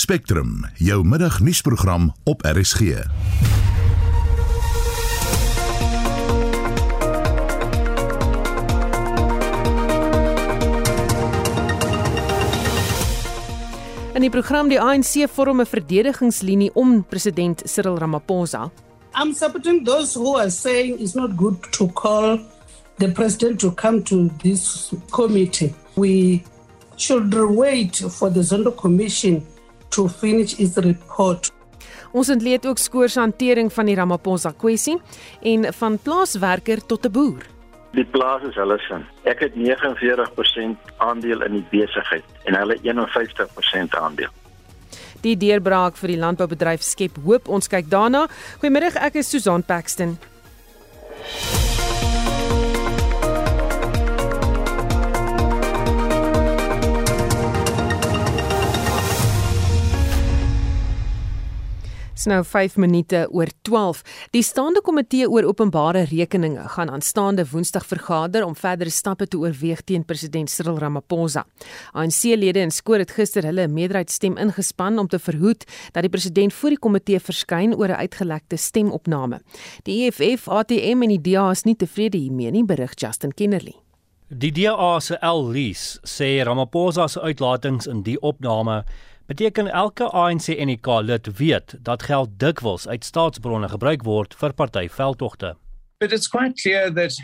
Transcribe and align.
Spectrum, 0.00 0.64
jou 0.74 1.04
middagnuusprogram 1.04 2.14
op 2.24 2.42
RSG. 2.42 2.80
In 2.80 3.04
die 14.24 14.30
program 14.30 14.72
die 14.72 14.80
ANC 14.80 15.28
vorm 15.28 15.60
'n 15.60 15.66
verdedigingslinie 15.66 16.70
om 16.72 17.04
president 17.04 17.62
Cyril 17.64 17.98
Ramaphosa. 17.98 18.70
I'm 19.14 19.34
supporting 19.34 19.84
those 19.84 20.18
who 20.18 20.38
are 20.38 20.50
saying 20.50 21.00
it's 21.00 21.14
not 21.14 21.30
good 21.36 21.72
to 21.72 21.92
call 21.92 22.38
the 22.96 23.12
president 23.12 23.60
to 23.60 23.72
come 23.72 24.02
to 24.02 24.30
this 24.42 24.92
committee. 25.10 25.74
We 25.94 26.42
should 26.96 27.34
wait 27.34 28.04
for 28.08 28.32
the 28.32 28.42
Zondo 28.42 28.76
Commission 28.76 29.46
to 29.90 30.08
finish 30.08 30.58
its 30.58 30.76
report. 30.76 31.52
Ons 32.10 32.30
ontleed 32.30 32.66
ook 32.66 32.78
skoorshantering 32.78 33.70
van 33.72 33.86
die 33.86 33.94
Ramaphosa 33.94 34.52
kwessie 34.58 34.98
en 35.46 35.70
van 35.74 35.98
plaaswerker 35.98 36.82
tot 36.86 37.06
'n 37.06 37.12
boer. 37.12 37.46
Die 37.92 38.04
plaas 38.04 38.42
is 38.42 38.54
hulle 38.54 38.78
sin. 38.78 39.04
Ek 39.26 39.40
het 39.40 39.54
49% 39.54 40.78
aandeel 40.96 41.42
in 41.42 41.52
die 41.52 41.66
besigheid 41.70 42.24
en 42.44 42.54
hulle 42.54 42.78
51% 42.82 43.94
aandeel. 43.98 44.30
Die 45.20 45.36
deurbraak 45.36 45.96
vir 45.96 46.14
die 46.14 46.20
landboubedryf 46.20 46.82
skep 46.82 47.18
hoop. 47.24 47.48
Ons 47.48 47.68
kyk 47.68 47.90
daarna. 47.90 48.26
Goeiemiddag, 48.60 48.96
ek 48.96 49.14
is 49.14 49.30
Susan 49.30 49.62
Paxton. 49.62 50.18
Dis 62.20 62.26
nou 62.28 62.42
5 62.44 62.74
minute 62.76 63.22
oor 63.32 63.48
12. 63.64 64.02
Die 64.34 64.42
staande 64.44 64.82
komitee 64.84 65.24
oor 65.24 65.46
openbare 65.48 66.02
rekeninge 66.10 66.66
gaan 66.74 66.90
aanstaande 66.92 67.46
Woensdag 67.48 67.86
vergader 67.88 68.44
om 68.44 68.52
verdere 68.52 68.92
stappe 68.92 69.24
te 69.24 69.38
oorweeg 69.40 69.80
teen 69.88 70.04
president 70.04 70.52
Cyril 70.52 70.76
Ramaphosa. 70.82 71.46
ANC-lede 71.96 72.60
in 72.60 72.76
Skoor 72.76 73.00
het 73.00 73.16
gister 73.16 73.48
hulle 73.48 73.64
meerderheidsstem 73.72 74.36
ingespan 74.36 75.00
om 75.00 75.08
te 75.08 75.16
verhoed 75.16 75.64
dat 75.94 76.04
die 76.04 76.12
president 76.12 76.52
voor 76.52 76.76
die 76.76 76.82
komitee 76.84 77.24
verskyn 77.24 77.72
oor 77.72 77.88
'n 77.88 78.02
uitgelekte 78.04 78.56
stemopname. 78.56 79.40
Die 79.88 80.04
EFF, 80.04 80.48
ATM 80.48 81.02
en 81.02 81.16
die 81.16 81.20
DA 81.20 81.50
is 81.50 81.64
nie 81.64 81.76
tevrede 81.76 82.18
hiermee 82.18 82.50
nie, 82.50 82.64
berig 82.64 82.92
Justin 83.00 83.32
Kennerly. 83.32 83.74
Die 84.28 84.52
DA 84.52 85.00
se 85.00 85.16
L 85.22 85.48
Lees 85.50 85.98
sê 86.04 86.44
Ramaphosa 86.44 87.08
se 87.08 87.20
uitlatings 87.20 87.86
in 87.86 88.02
die 88.02 88.20
opname 88.20 88.84
beteken 89.30 89.72
elke 89.72 90.10
ANC 90.10 90.46
NK 90.46 90.86
lid 90.86 91.36
weet 91.36 91.74
dat 91.82 92.02
geld 92.02 92.30
dikwels 92.36 92.88
uit 92.88 93.04
staatsbronne 93.04 93.68
gebruik 93.68 94.02
word 94.02 94.34
vir 94.34 94.54
partyveldtogte. 94.58 95.54
But 96.02 96.12
it's 96.12 96.28
quite 96.28 96.58
clear 96.62 96.90
that 96.94 97.14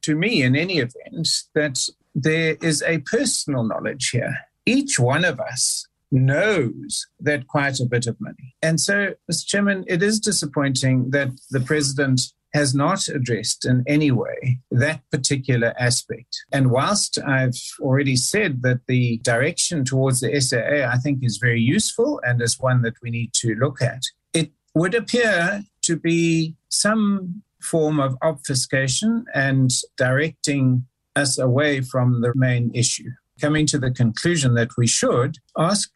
to 0.00 0.16
me 0.16 0.40
in 0.40 0.56
any 0.56 0.80
event 0.80 1.28
that 1.52 1.76
there 2.14 2.56
is 2.60 2.82
a 2.82 2.98
personal 3.10 3.64
knowledge 3.64 4.08
here. 4.10 4.32
Each 4.64 4.98
one 4.98 5.28
of 5.28 5.40
us 5.52 5.88
knows 6.08 7.06
that 7.24 7.46
quite 7.46 7.78
a 7.80 7.86
bit 7.86 8.06
of 8.06 8.16
money. 8.20 8.54
And 8.62 8.80
so, 8.80 9.14
Mr. 9.30 9.46
Chairman, 9.46 9.84
it 9.86 10.02
is 10.02 10.18
disappointing 10.18 11.10
that 11.10 11.28
the 11.50 11.60
president 11.60 12.20
has 12.52 12.74
not 12.74 13.08
addressed 13.08 13.64
in 13.64 13.84
any 13.86 14.10
way 14.10 14.58
that 14.70 15.02
particular 15.10 15.74
aspect. 15.78 16.44
And 16.52 16.70
whilst 16.70 17.18
I've 17.24 17.60
already 17.80 18.16
said 18.16 18.62
that 18.62 18.80
the 18.86 19.18
direction 19.18 19.84
towards 19.84 20.20
the 20.20 20.40
SAA 20.40 20.88
I 20.90 20.96
think 20.96 21.20
is 21.22 21.38
very 21.38 21.60
useful 21.60 22.20
and 22.24 22.42
is 22.42 22.58
one 22.58 22.82
that 22.82 22.94
we 23.02 23.10
need 23.10 23.32
to 23.34 23.54
look 23.54 23.80
at, 23.80 24.02
it 24.32 24.50
would 24.74 24.94
appear 24.94 25.62
to 25.82 25.96
be 25.96 26.56
some 26.68 27.42
form 27.60 28.00
of 28.00 28.16
obfuscation 28.22 29.24
and 29.34 29.70
directing 29.96 30.86
us 31.16 31.38
away 31.38 31.80
from 31.80 32.20
the 32.22 32.32
main 32.34 32.70
issue. 32.74 33.10
Coming 33.40 33.66
to 33.66 33.78
the 33.78 33.90
conclusion 33.90 34.54
that 34.54 34.70
we 34.76 34.86
should 34.86 35.38
ask 35.56 35.90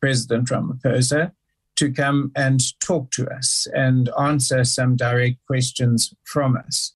President 0.00 0.48
Ramaphosa 0.48 1.32
to 1.80 1.90
come 1.90 2.30
and 2.36 2.60
talk 2.80 3.10
to 3.16 3.26
us 3.38 3.66
and 3.74 4.10
answer 4.18 4.64
some 4.64 4.96
direct 4.96 5.38
questions 5.46 6.12
from 6.24 6.56
us. 6.56 6.94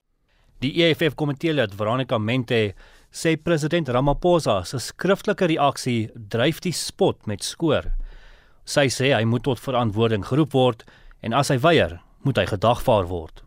Die 0.61 0.73
EFF 0.85 1.17
komiteelid 1.17 1.75
Veronica 1.75 2.19
Mente 2.19 2.75
sê 3.15 3.37
president 3.37 3.89
Ramaphosa 3.89 4.63
se 4.65 4.81
skriftelike 4.81 5.49
reaksie 5.49 6.11
dryf 6.15 6.61
die 6.65 6.73
spot 6.73 7.27
met 7.31 7.45
skoor. 7.45 7.91
Sy 8.65 8.89
sê 8.93 9.13
hy 9.15 9.25
moet 9.29 9.45
tot 9.47 9.61
verantwoording 9.61 10.25
geroep 10.29 10.55
word 10.57 10.85
en 11.25 11.37
as 11.37 11.53
hy 11.53 11.59
weier, 11.61 11.99
moet 12.25 12.41
hy 12.41 12.47
gedagvaar 12.53 13.09
word. 13.09 13.45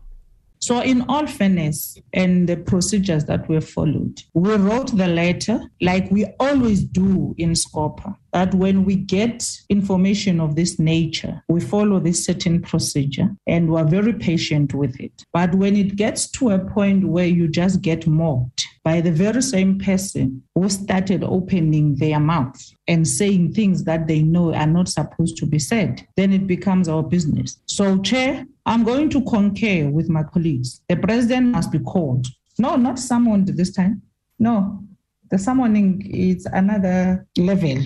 So, 0.60 0.80
in 0.80 1.02
all 1.08 1.26
fairness 1.26 1.98
and 2.12 2.48
the 2.48 2.56
procedures 2.56 3.24
that 3.26 3.48
were 3.48 3.60
followed, 3.60 4.22
we 4.34 4.56
wrote 4.56 4.96
the 4.96 5.06
letter 5.06 5.60
like 5.80 6.10
we 6.10 6.26
always 6.40 6.82
do 6.82 7.34
in 7.38 7.54
SCOPA 7.54 8.16
that 8.32 8.54
when 8.54 8.84
we 8.84 8.94
get 8.94 9.48
information 9.68 10.40
of 10.40 10.56
this 10.56 10.78
nature, 10.78 11.42
we 11.48 11.60
follow 11.60 11.98
this 11.98 12.24
certain 12.24 12.60
procedure 12.60 13.28
and 13.46 13.70
we're 13.70 13.84
very 13.84 14.12
patient 14.12 14.74
with 14.74 14.98
it. 15.00 15.24
But 15.32 15.54
when 15.54 15.76
it 15.76 15.96
gets 15.96 16.30
to 16.32 16.50
a 16.50 16.58
point 16.58 17.08
where 17.08 17.26
you 17.26 17.48
just 17.48 17.82
get 17.82 18.06
mocked 18.06 18.66
by 18.84 19.00
the 19.00 19.12
very 19.12 19.42
same 19.42 19.78
person 19.78 20.42
who 20.54 20.68
started 20.68 21.24
opening 21.24 21.96
their 21.96 22.20
mouth 22.20 22.60
and 22.86 23.06
saying 23.06 23.52
things 23.52 23.84
that 23.84 24.06
they 24.06 24.22
know 24.22 24.54
are 24.54 24.66
not 24.66 24.88
supposed 24.88 25.36
to 25.38 25.46
be 25.46 25.58
said, 25.58 26.06
then 26.16 26.32
it 26.32 26.46
becomes 26.46 26.88
our 26.88 27.02
business. 27.02 27.58
So, 27.66 27.98
Chair, 28.02 28.46
I'm 28.66 28.84
going 28.84 29.10
to 29.10 29.22
concur 29.24 29.88
with 29.88 30.08
my 30.08 30.22
colleagues. 30.22 30.80
The 30.88 30.96
president 30.96 31.46
must 31.46 31.72
be 31.72 31.78
called. 31.78 32.26
No, 32.58 32.76
not 32.76 32.98
summoned 32.98 33.48
this 33.48 33.72
time. 33.72 34.02
No, 34.38 34.82
the 35.30 35.38
summoning 35.38 36.06
is 36.10 36.46
another 36.46 37.26
level. 37.36 37.78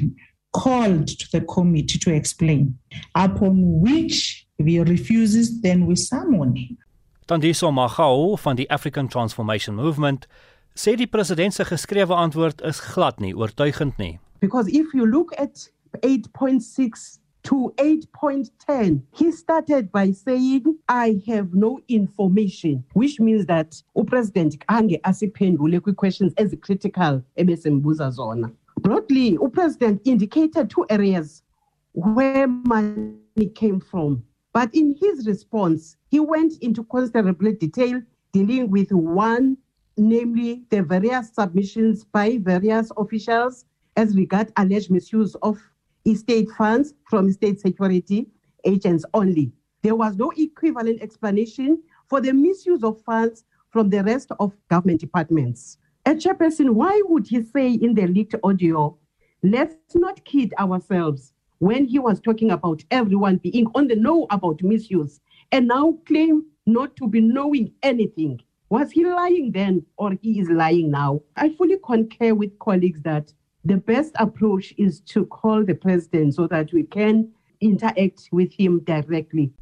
Called 0.53 1.09
to 1.09 1.29
the 1.33 1.41
committee 1.41 1.99
to 1.99 2.15
explain. 2.15 2.79
Upon 3.15 3.81
which 3.81 4.47
if 4.59 4.67
he 4.67 4.81
refuses, 4.81 5.61
then 5.61 5.87
we 5.87 5.97
summon 5.97 6.57
him. 6.57 6.79
Tandiso 7.27 7.71
Magao 7.71 8.37
van 8.39 8.57
die 8.57 8.67
African 8.69 9.09
Transformation 9.09 9.75
Movement 9.75 10.27
sê 10.75 10.97
die 10.97 11.07
president 11.07 11.55
se 11.55 11.65
geskrewe 11.65 12.15
antwoord 12.15 12.61
is 12.65 12.81
glad 12.81 13.21
nie 13.21 13.35
oortuigend 13.35 13.99
nie. 13.99 14.19
Because 14.41 14.69
if 14.69 14.93
you 14.93 15.07
look 15.07 15.33
at 15.39 15.71
8.6 16.03 17.19
to 17.45 17.73
8.10, 17.77 19.03
he 19.13 19.33
started 19.33 19.91
by 19.93 20.13
saying, 20.13 20.65
I 20.89 21.23
have 21.27 21.55
no 21.55 21.81
information, 21.89 22.85
which 22.95 23.21
means 23.21 23.47
that 23.47 23.83
uPresident 23.97 24.63
Ange 24.69 24.99
asiphendule 25.05 25.97
questions 25.97 26.33
as 26.37 26.55
critical 26.61 27.23
ebesembuza 27.39 28.13
zona. 28.13 28.53
Broadly, 28.83 29.37
the 29.37 29.49
President 29.49 30.03
indicated 30.05 30.69
two 30.69 30.85
areas 30.91 31.45
where 31.93 32.49
money 32.49 33.15
came 33.55 33.79
from. 33.79 34.25
But 34.53 34.75
in 34.75 34.97
his 35.01 35.25
response, 35.25 35.97
he 36.11 36.19
went 36.19 36.55
into 36.59 36.83
considerable 36.83 37.53
detail 37.53 38.03
dealing 38.33 38.71
with 38.71 38.91
one, 38.91 39.57
namely 39.97 40.65
the 40.71 40.83
various 40.83 41.31
submissions 41.33 42.03
by 42.03 42.39
various 42.39 42.91
officials 42.97 43.67
as 43.97 44.17
regard 44.17 44.53
alleged 44.57 44.91
misuse 44.91 45.37
of 45.37 45.61
estate 46.05 46.49
funds 46.59 46.95
from 47.09 47.31
state 47.31 47.61
security 47.61 48.27
agents 48.65 49.05
only. 49.15 49.53
There 49.83 49.95
was 49.95 50.17
no 50.17 50.33
equivalent 50.37 51.03
explanation 51.03 51.81
for 52.09 52.21
the 52.21 52.33
misuse 52.33 52.83
of 52.83 53.01
funds 53.03 53.45
from 53.71 53.91
the 53.91 54.03
rest 54.03 54.33
of 54.41 54.57
government 54.69 55.01
departments. 55.01 55.79
A 56.05 56.15
chairperson, 56.17 56.71
why 56.71 57.01
would 57.05 57.29
he 57.29 57.45
say 57.45 57.75
in 57.75 57.95
the 57.95 58.09
leaked 58.09 58.35
audio, 58.43 58.99
let's 59.45 59.95
not 59.95 60.25
kid 60.25 60.53
ourselves 60.59 61.33
when 61.61 61.85
he 61.85 62.01
was 62.01 62.21
talking 62.21 62.51
about 62.51 62.83
everyone 62.91 63.37
being 63.37 63.69
on 63.77 63.87
the 63.87 63.95
know 63.95 64.27
about 64.31 64.65
misuse 64.65 65.21
and 65.53 65.69
now 65.69 65.97
claim 66.05 66.45
not 66.67 66.97
to 66.97 67.07
be 67.07 67.21
knowing 67.21 67.73
anything? 67.85 68.41
Was 68.69 68.91
he 68.91 69.05
lying 69.05 69.53
then 69.53 69.87
or 69.97 70.15
he 70.21 70.41
is 70.41 70.51
lying 70.51 70.91
now? 70.91 71.21
I 71.37 71.51
fully 71.51 71.79
concur 71.85 72.35
with 72.35 72.59
colleagues 72.59 73.03
that 73.03 73.33
the 73.65 73.77
best 73.77 74.13
approach 74.17 74.75
is 74.77 75.01
to 75.03 75.25
call 75.27 75.65
the 75.65 75.77
president 75.77 76.35
so 76.35 76.49
that 76.49 76.73
we 76.73 76.83
can 76.83 77.31
interact 77.61 78.29
with 78.33 78.53
him 78.53 78.81
directly. 78.81 79.53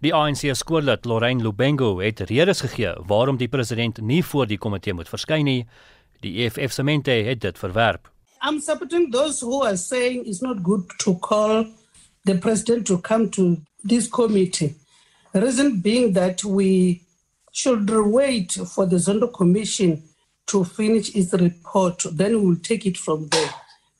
Die 0.00 0.14
ANC 0.16 0.54
skoorlid 0.56 1.04
Lorraine 1.04 1.42
Lubengo 1.42 1.98
het 2.00 2.20
redes 2.20 2.62
gegee 2.64 2.94
waarom 3.06 3.36
die 3.36 3.48
president 3.52 3.98
nie 4.00 4.22
voor 4.24 4.46
die 4.48 4.56
komitee 4.58 4.94
moet 4.96 5.10
verskyn 5.12 5.44
nie. 5.44 5.66
Die 6.24 6.32
EFF 6.40 6.72
semente 6.72 7.12
het 7.26 7.42
dit 7.44 7.58
verwerp. 7.60 8.08
I'm 8.40 8.60
supporting 8.60 9.10
those 9.12 9.44
who 9.44 9.60
are 9.62 9.76
saying 9.76 10.24
it's 10.24 10.40
not 10.40 10.62
good 10.64 10.88
to 11.04 11.18
call 11.18 11.66
the 12.24 12.38
president 12.38 12.86
to 12.86 12.96
come 12.98 13.28
to 13.28 13.58
this 13.84 14.08
committee. 14.08 14.74
Reason 15.34 15.80
being 15.82 16.14
that 16.14 16.44
we 16.44 17.02
should 17.52 17.90
wait 17.90 18.56
for 18.72 18.88
the 18.88 18.96
Zondo 18.96 19.28
Commission 19.28 20.02
to 20.46 20.64
finish 20.64 21.14
its 21.14 21.34
report, 21.34 22.06
then 22.10 22.42
we'll 22.42 22.56
take 22.56 22.86
it 22.86 22.96
from 22.96 23.28
there. 23.28 23.52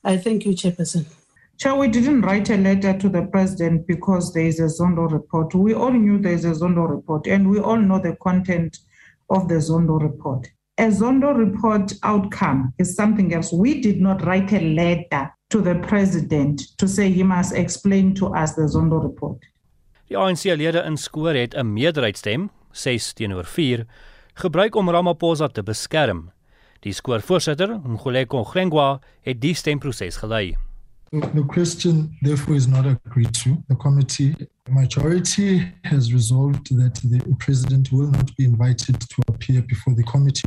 I 0.03 0.17
thank 0.17 0.45
you, 0.45 0.53
Chairperson. 0.53 1.05
Chair, 1.61 1.75
we 1.75 1.89
didn't 1.89 2.21
write 2.21 2.49
a 2.49 2.57
letter 2.57 2.97
to 2.97 3.07
the 3.07 3.21
president 3.21 3.85
because 3.85 4.33
there 4.33 4.47
is 4.47 4.59
a 4.59 4.63
Zondo 4.63 5.05
report. 5.11 5.53
We 5.53 5.75
all 5.75 5.91
knew 5.91 6.17
there 6.17 6.33
is 6.33 6.43
a 6.43 6.53
Zondo 6.53 6.89
report 6.89 7.27
and 7.27 7.47
we 7.47 7.59
all 7.59 7.77
know 7.77 7.99
the 7.99 8.15
content 8.15 8.79
of 9.29 9.47
the 9.47 9.59
Zondo 9.61 10.01
report. 10.01 10.47
A 10.79 10.89
Zondo 10.89 11.37
report 11.37 11.93
outcome 12.01 12.73
is 12.79 12.95
something 12.95 13.31
else. 13.35 13.53
We 13.53 13.79
did 13.79 14.01
not 14.01 14.25
write 14.25 14.51
a 14.53 14.59
letter 14.59 15.31
to 15.51 15.61
the 15.61 15.75
president 15.75 16.75
to 16.79 16.87
say 16.87 17.11
he 17.11 17.21
must 17.21 17.53
explain 17.53 18.15
to 18.15 18.33
us 18.33 18.55
the 18.55 18.67
Zondo 18.67 18.97
report. 18.97 19.45
Die 20.07 20.17
ANC-lede 20.17 20.81
in 20.81 20.97
Skoor 20.97 21.35
het 21.35 21.53
'n 21.53 21.73
meerderheidsstem, 21.73 22.49
6 22.71 23.13
teenoor 23.13 23.45
4, 23.45 23.85
gebruik 24.33 24.75
om 24.75 24.89
Ramaphosa 24.89 25.47
te 25.47 25.63
beskerm. 25.63 26.31
Die 26.79 26.93
skoorvoorsitter, 26.93 27.79
Mkhuleko 27.83 28.43
Grengwa, 28.43 28.99
het 29.21 29.41
die 29.41 29.53
stemproses 29.53 30.17
gelei. 30.17 30.57
The 31.11 31.43
question, 31.49 32.15
therefore, 32.21 32.55
is 32.55 32.69
not 32.69 32.85
agreed 32.85 33.33
to. 33.43 33.61
The 33.67 33.75
committee 33.75 34.33
majority 34.69 35.69
has 35.83 36.13
resolved 36.13 36.73
that 36.77 36.95
the 37.03 37.35
president 37.37 37.91
will 37.91 38.09
not 38.09 38.33
be 38.37 38.45
invited 38.45 38.97
to 39.01 39.21
appear 39.27 39.61
before 39.61 39.93
the 39.93 40.03
committee 40.03 40.43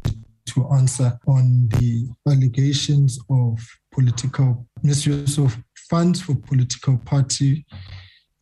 to 0.46 0.66
answer 0.70 1.18
on 1.26 1.68
the 1.68 2.08
allegations 2.26 3.18
of 3.28 3.58
political 3.92 4.66
misuse 4.82 5.36
of 5.36 5.54
funds 5.90 6.22
for 6.22 6.34
political 6.34 6.96
party 6.96 7.66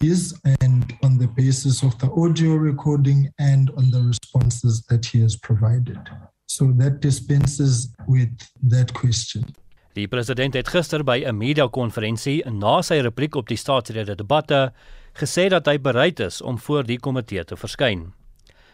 is 0.00 0.38
and 0.60 0.96
on 1.02 1.18
the 1.18 1.28
basis 1.28 1.82
of 1.82 1.98
the 1.98 2.10
audio 2.12 2.54
recording 2.54 3.28
and 3.40 3.70
on 3.76 3.90
the 3.90 4.00
responses 4.00 4.84
that 4.88 5.04
he 5.04 5.20
has 5.20 5.36
provided. 5.36 5.98
So 6.46 6.70
that 6.76 7.00
dispenses 7.00 7.92
with 8.06 8.30
that 8.62 8.94
question. 8.94 9.44
Die 9.92 10.06
president 10.08 10.54
het 10.56 10.70
gister 10.72 11.02
by 11.04 11.18
'n 11.26 11.36
media-konferensie 11.36 12.42
na 12.50 12.80
sy 12.82 13.00
repliek 13.00 13.34
op 13.36 13.48
die 13.48 13.56
staatsrede 13.56 14.14
debatte 14.14 14.72
gesê 15.12 15.48
dat 15.48 15.66
hy 15.66 15.78
bereid 15.78 16.20
is 16.20 16.40
om 16.40 16.58
voor 16.58 16.82
die 16.84 16.98
komitee 16.98 17.44
te 17.44 17.56
verskyn. 17.56 18.12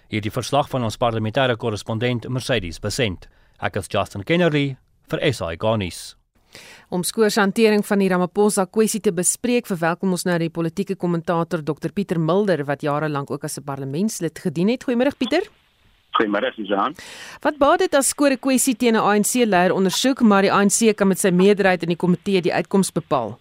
Hierdie 0.08 0.30
verslag 0.30 0.68
van 0.68 0.84
ons 0.84 0.96
parlementêre 0.96 1.56
korrespondent 1.56 2.28
Mercedes 2.28 2.78
Besent. 2.78 3.28
Ek 3.60 3.76
is 3.76 3.88
Justin 3.88 4.22
Kennedy 4.22 4.76
vir 5.08 5.32
SI 5.32 5.56
Garnis. 5.58 6.16
Om 6.88 7.02
skoorshantering 7.02 7.86
van 7.86 7.98
die 7.98 8.08
Ramaphosa 8.08 8.64
kwessie 8.64 9.00
te 9.00 9.12
bespreek, 9.12 9.66
verwelkom 9.66 10.10
ons 10.10 10.24
nou 10.24 10.38
die 10.38 10.50
politieke 10.50 10.96
kommentator 10.96 11.62
Dr 11.62 11.92
Pieter 11.92 12.20
Mulder 12.20 12.64
wat 12.64 12.82
jare 12.82 13.08
lank 13.08 13.30
ook 13.30 13.44
as 13.44 13.58
'n 13.58 13.64
parlementslid 13.64 14.38
gedien 14.38 14.68
het. 14.68 14.84
Goeiemôre 14.84 15.16
Pieter. 15.18 15.42
Goeiemôre 16.16 16.52
Susan. 16.54 16.94
Wat 17.44 17.58
baat 17.58 17.78
dit 17.84 17.94
as 17.94 18.08
skoor 18.08 18.32
'n 18.32 18.38
kwessie 18.38 18.76
teen 18.76 18.96
'n 18.96 19.04
ANC-leier 19.10 19.72
ondersoek, 19.72 20.20
maar 20.20 20.42
die 20.42 20.52
ANC 20.52 20.96
kan 20.96 21.08
met 21.08 21.18
sy 21.18 21.30
meerderheid 21.30 21.82
in 21.82 21.88
die 21.88 22.02
komitee 22.04 22.40
die 22.40 22.52
uitkoms 22.52 22.92
bepaal? 22.92 23.38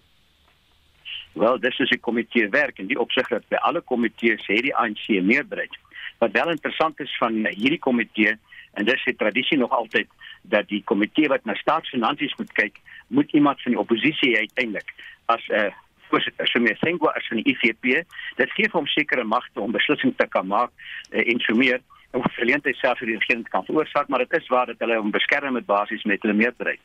Wel, 1.32 1.58
dis 1.60 1.78
is 1.78 1.90
'n 1.90 2.00
komitee 2.00 2.48
werk 2.48 2.78
en 2.78 2.86
die 2.86 2.98
opsig 2.98 3.28
dat 3.28 3.48
by 3.48 3.56
alle 3.56 3.80
komitees 3.80 4.46
het 4.46 4.62
die 4.62 4.76
ANC 4.76 5.08
'n 5.08 5.26
meerderheid. 5.26 5.74
Wat 6.18 6.32
wel 6.32 6.50
interessant 6.50 7.00
is 7.00 7.16
van 7.18 7.46
hierdie 7.46 7.78
komitee 7.78 8.38
en 8.74 8.84
dis 8.84 9.04
die 9.04 9.16
tradisie 9.16 9.58
nog 9.58 9.70
altyd 9.70 10.08
dat 10.42 10.68
die 10.68 10.82
komitee 10.84 11.28
wat 11.28 11.44
na 11.44 11.54
staatsfinansies 11.54 12.34
moet 12.36 12.52
kyk, 12.52 12.80
moet 13.06 13.32
iemand 13.32 13.62
van 13.62 13.72
die 13.72 13.80
oppositie 13.80 14.36
uiteindelik 14.36 14.92
as 15.26 15.46
'n 15.48 15.54
uh, 15.54 15.72
voorsitter 16.08 16.48
so 16.48 16.60
meer 16.60 16.76
Sengwa 16.80 17.12
as 17.16 17.26
van 17.26 17.42
die 17.42 17.52
IFP, 17.52 18.04
dit 18.36 18.50
gee 18.56 18.68
hom 18.72 18.86
sekere 18.86 19.24
magte 19.24 19.60
om 19.60 19.72
beslissings 19.72 20.16
te 20.16 20.26
kan 20.26 20.46
maak 20.46 20.70
uh, 21.10 21.30
en 21.32 21.40
so 21.40 21.54
meer 21.54 21.80
om 22.10 22.22
verleentheid 22.36 22.76
self 22.76 22.98
vir 22.98 23.06
die 23.12 23.18
regering 23.18 23.48
kan 23.48 23.64
veroorsaak, 23.64 24.08
maar 24.08 24.24
dit 24.24 24.32
is 24.40 24.48
waar 24.48 24.66
dat 24.66 24.78
hulle 24.78 24.96
hom 24.96 25.10
beskerm 25.10 25.52
met 25.52 25.66
basies 25.66 26.04
met 26.04 26.22
hulle 26.22 26.34
meerderheid. 26.34 26.80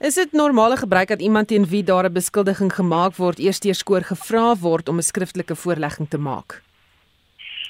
Is 0.00 0.16
dit 0.16 0.32
normale 0.32 0.76
gebruik 0.76 1.08
dat 1.08 1.20
iemand 1.20 1.48
teen 1.48 1.66
wie 1.68 1.84
daar 1.84 2.08
'n 2.08 2.12
beskuldiging 2.12 2.72
gemaak 2.72 3.16
word, 3.16 3.38
eers 3.38 3.60
deur 3.60 3.74
skoor 3.74 4.02
gevra 4.02 4.56
word 4.56 4.88
om 4.88 4.96
'n 4.96 5.02
skriftelike 5.02 5.56
voorlegging 5.56 6.08
te 6.08 6.18
maak? 6.18 6.62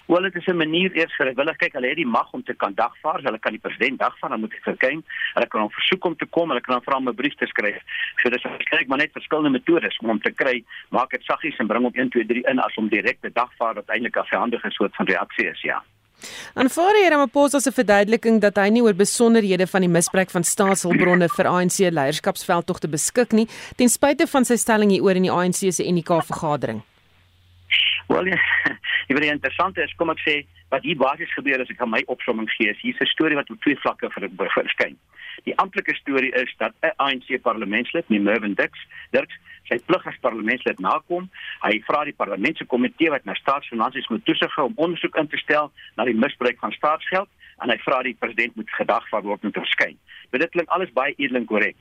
Wel 0.07 0.23
dit 0.23 0.37
is 0.37 0.47
'n 0.47 0.57
manier 0.57 0.91
eers 0.93 1.15
vrywillig 1.15 1.57
kyk 1.57 1.73
hulle 1.73 1.87
het 1.87 1.97
die 1.97 2.07
mag 2.07 2.33
om 2.33 2.43
te 2.43 2.55
kan 2.55 2.75
dagvaar, 2.75 3.21
hulle 3.23 3.39
kan 3.39 3.53
die 3.53 3.61
president 3.61 3.99
dagvaar, 3.99 4.31
dan 4.31 4.41
moet 4.41 4.53
hy 4.53 4.59
verkyn. 4.63 5.05
Hulle 5.35 5.47
kan 5.47 5.61
hom 5.61 5.71
versoek 5.71 6.05
om 6.05 6.17
te 6.17 6.27
kom, 6.27 6.49
hulle 6.49 6.61
kan 6.61 6.75
hom 6.75 6.83
vra 6.83 6.97
om 6.97 7.09
'n 7.09 7.15
brief 7.15 7.35
te 7.35 7.47
skryf. 7.47 7.83
So 8.17 8.31
dis 8.31 8.43
kyk 8.71 8.89
maar 8.89 8.99
net 8.99 9.13
verskillende 9.13 9.51
metodes 9.51 9.99
om 9.99 10.09
hom 10.09 10.21
te 10.21 10.31
kry. 10.31 10.65
Maak 10.89 11.11
dit 11.11 11.23
saggies 11.23 11.59
en 11.59 11.67
bring 11.67 11.83
hom 11.83 11.95
1 11.95 12.11
2 12.11 12.27
3 12.27 12.43
in 12.51 12.59
as 12.59 12.77
om 12.77 12.89
direk 12.89 13.21
te 13.21 13.31
dagvaar 13.33 13.75
wat 13.75 13.89
eintlik 13.89 14.17
'n 14.17 14.25
verhandige 14.25 14.71
soort 14.71 14.97
van 14.97 15.07
reaksie 15.07 15.51
is, 15.51 15.61
ja. 15.61 15.83
Aanvaar 16.55 16.99
hy 16.99 17.09
Ramaphosa 17.11 17.61
se 17.61 17.73
verduideliking 17.73 18.41
dat 18.41 18.59
hy 18.61 18.69
nie 18.75 18.83
oor 18.83 18.95
besonderhede 18.95 19.67
van 19.67 19.87
die 19.87 19.93
misbruik 19.93 20.31
van 20.31 20.45
staatshulpbronne 20.45 21.29
vir 21.37 21.51
ANC 21.51 21.79
leierskapsveldtog 21.91 22.81
te 22.81 22.89
beskik 22.89 23.33
nie, 23.33 23.49
ten 23.77 23.89
spyte 23.89 24.27
van 24.27 24.45
sy 24.45 24.57
stelling 24.61 24.91
hieroor 24.95 25.21
in 25.21 25.29
die 25.29 25.35
ANC 25.35 25.67
se 25.73 25.87
NK 25.87 26.23
vergadering. 26.31 26.83
Wel 28.11 28.27
ja, 28.33 28.39
die 29.09 29.17
baie 29.17 29.31
interessante 29.31 29.83
is 29.83 29.95
kom 29.99 30.11
ek 30.11 30.23
sê 30.27 30.41
wat 30.71 30.87
hier 30.87 30.99
basies 30.99 31.31
gebeur 31.35 31.63
as 31.63 31.71
ek 31.71 31.81
aan 31.83 31.93
my 31.93 32.03
opsomming 32.07 32.51
gee, 32.57 32.71
is 32.71 32.83
hier 32.83 32.95
'n 32.95 33.11
storie 33.11 33.39
wat 33.39 33.51
op 33.51 33.61
twee 33.63 33.79
vlakke 33.83 34.11
verskyn. 34.15 34.99
Die 35.45 35.57
amptelike 35.59 35.95
storie 35.95 36.33
is 36.33 36.55
dat 36.59 36.73
'n 36.83 36.93
ANC 36.97 37.41
parlementslid, 37.43 38.09
Mervin 38.09 38.55
Dix, 38.55 38.87
Dirks, 39.11 39.37
sy 39.69 39.79
plig 39.87 40.07
as 40.07 40.19
parlementslid 40.21 40.79
nakom. 40.79 41.31
Hy 41.63 41.81
vra 41.87 42.05
die 42.05 42.17
parlementse 42.17 42.65
komitee 42.65 43.11
wat 43.11 43.25
na 43.25 43.35
staatsfinansies 43.35 44.09
moet 44.09 44.25
toesig 44.25 44.55
hou 44.55 44.67
om 44.67 44.75
ondersoek 44.77 45.17
in 45.17 45.29
te 45.29 45.37
stel 45.37 45.73
na 45.97 46.05
die 46.05 46.15
misbruik 46.15 46.59
van 46.59 46.73
staatsgeld 46.73 47.29
en 47.63 47.71
hy 47.71 47.79
vra 47.85 48.03
die 48.03 48.17
president 48.19 48.57
moet 48.57 48.71
gedagvaar 48.71 49.23
word 49.23 49.41
te 49.41 49.61
verskyn. 49.61 49.99
Dit 50.31 50.51
klink 50.51 50.69
alles 50.69 50.93
baie 50.93 51.15
edel 51.17 51.37
en 51.37 51.45
korrek. 51.45 51.77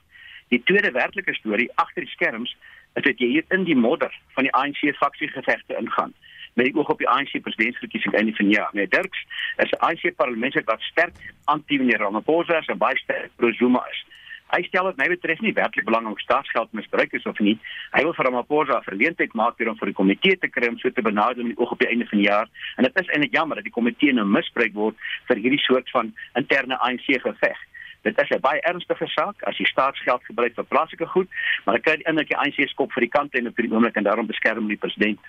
Die 0.50 0.64
tweede 0.64 0.92
werklike 0.92 1.34
storie 1.34 1.70
agter 1.76 2.02
die 2.02 2.12
skerms 2.12 2.56
is 2.96 3.04
dat 3.04 3.20
jy 3.22 3.28
hier 3.28 3.46
in 3.50 3.64
die 3.64 3.78
modder 3.78 4.14
van 4.36 4.48
die 4.48 4.54
ANC 4.54 4.82
faksiegevegte 4.98 5.78
ingaan 5.78 6.14
met 6.54 6.66
die 6.66 6.76
oog 6.76 6.90
op 6.90 6.98
die 6.98 7.10
ANC 7.10 7.42
presidentsverkiesing 7.42 8.16
einde 8.16 8.36
van 8.36 8.50
jaar. 8.50 8.70
Nee, 8.74 8.88
Dirks 8.88 9.26
is 9.58 9.72
'n 9.72 9.82
ANC 9.86 10.16
parlementslid 10.16 10.66
wat 10.66 10.82
sterk 10.82 11.16
anti-meneer 11.46 12.00
Ramaphosa 12.00 12.58
is 12.60 12.68
en 12.68 12.78
baie 12.78 12.98
sterk 12.98 13.30
pro-Zuma 13.36 13.86
is. 13.92 14.06
Hy 14.50 14.64
stel 14.66 14.88
dit 14.90 14.98
my 14.98 15.06
betref 15.12 15.42
nie 15.46 15.54
werklik 15.54 15.86
belang 15.86 16.08
om 16.10 16.18
staatsgeld 16.18 16.72
misbruik 16.74 17.12
is 17.14 17.26
of 17.30 17.38
nie. 17.40 17.60
Hy 17.94 18.02
wil 18.02 18.16
vir 18.18 18.26
Ramaphosa 18.26 18.80
'n 18.80 18.84
verleentheid 18.84 19.34
maak 19.34 19.58
deur 19.58 19.68
hom 19.68 19.78
vir 19.78 19.92
die 19.92 20.00
komitee 20.02 20.38
te 20.38 20.48
kry 20.48 20.68
om 20.68 20.78
so 20.80 20.90
te 20.90 21.02
benadeel 21.02 21.44
met 21.44 21.56
die 21.56 21.62
oog 21.62 21.72
op 21.72 21.80
die 21.80 21.88
einde 21.88 22.08
van 22.08 22.18
die 22.18 22.28
jaar. 22.28 22.48
En 22.78 22.84
dit 22.84 23.00
is 23.00 23.08
eintlik 23.08 23.32
jammer 23.32 23.56
dat 23.56 23.64
die 23.64 23.78
komitee 23.78 24.14
nou 24.14 24.26
misbruik 24.26 24.74
word 24.74 24.96
vir 25.28 25.38
hierdie 25.38 25.62
soort 25.62 25.90
van 25.90 26.14
interne 26.34 26.80
ANC 26.80 27.06
geveg. 27.06 27.58
Dit 28.02 28.22
is 28.22 28.30
'n 28.30 28.42
baie 28.42 28.62
ernstige 28.62 29.08
saak 29.08 29.44
as 29.44 29.58
jy 29.58 29.66
staatsgeld 29.66 30.24
gebruik 30.26 30.56
vir 30.56 30.64
plaaslike 30.64 31.06
goed, 31.06 31.30
maar 31.66 31.76
ek 31.76 31.84
kry 31.84 31.96
die 31.96 32.08
indruk 32.10 32.28
die 32.28 32.38
ANC 32.38 32.70
skop 32.70 32.92
vir 32.94 33.02
die 33.02 33.16
kant 33.18 33.36
en 33.36 33.48
op 33.48 33.56
die 33.56 33.72
oomblik 33.72 33.96
en 33.96 34.04
daarom 34.04 34.28
beskerm 34.28 34.68
die 34.68 34.78
president. 34.78 35.20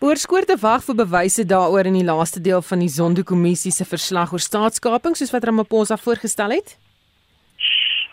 Behoorskoor 0.00 0.44
te 0.48 0.56
wag 0.60 0.84
vir 0.84 0.98
bewyse 1.02 1.44
daaroor 1.46 1.86
in 1.86 1.98
die 2.00 2.06
laaste 2.06 2.40
deel 2.40 2.62
van 2.62 2.82
die 2.82 2.92
Zondo-kommissie 2.92 3.72
se 3.72 3.84
verslag 3.84 4.32
oor 4.32 4.42
staatskaping 4.42 5.16
soos 5.16 5.32
wat 5.34 5.44
Ramaphosa 5.44 5.96
voorgestel 5.96 6.56
het. 6.58 6.76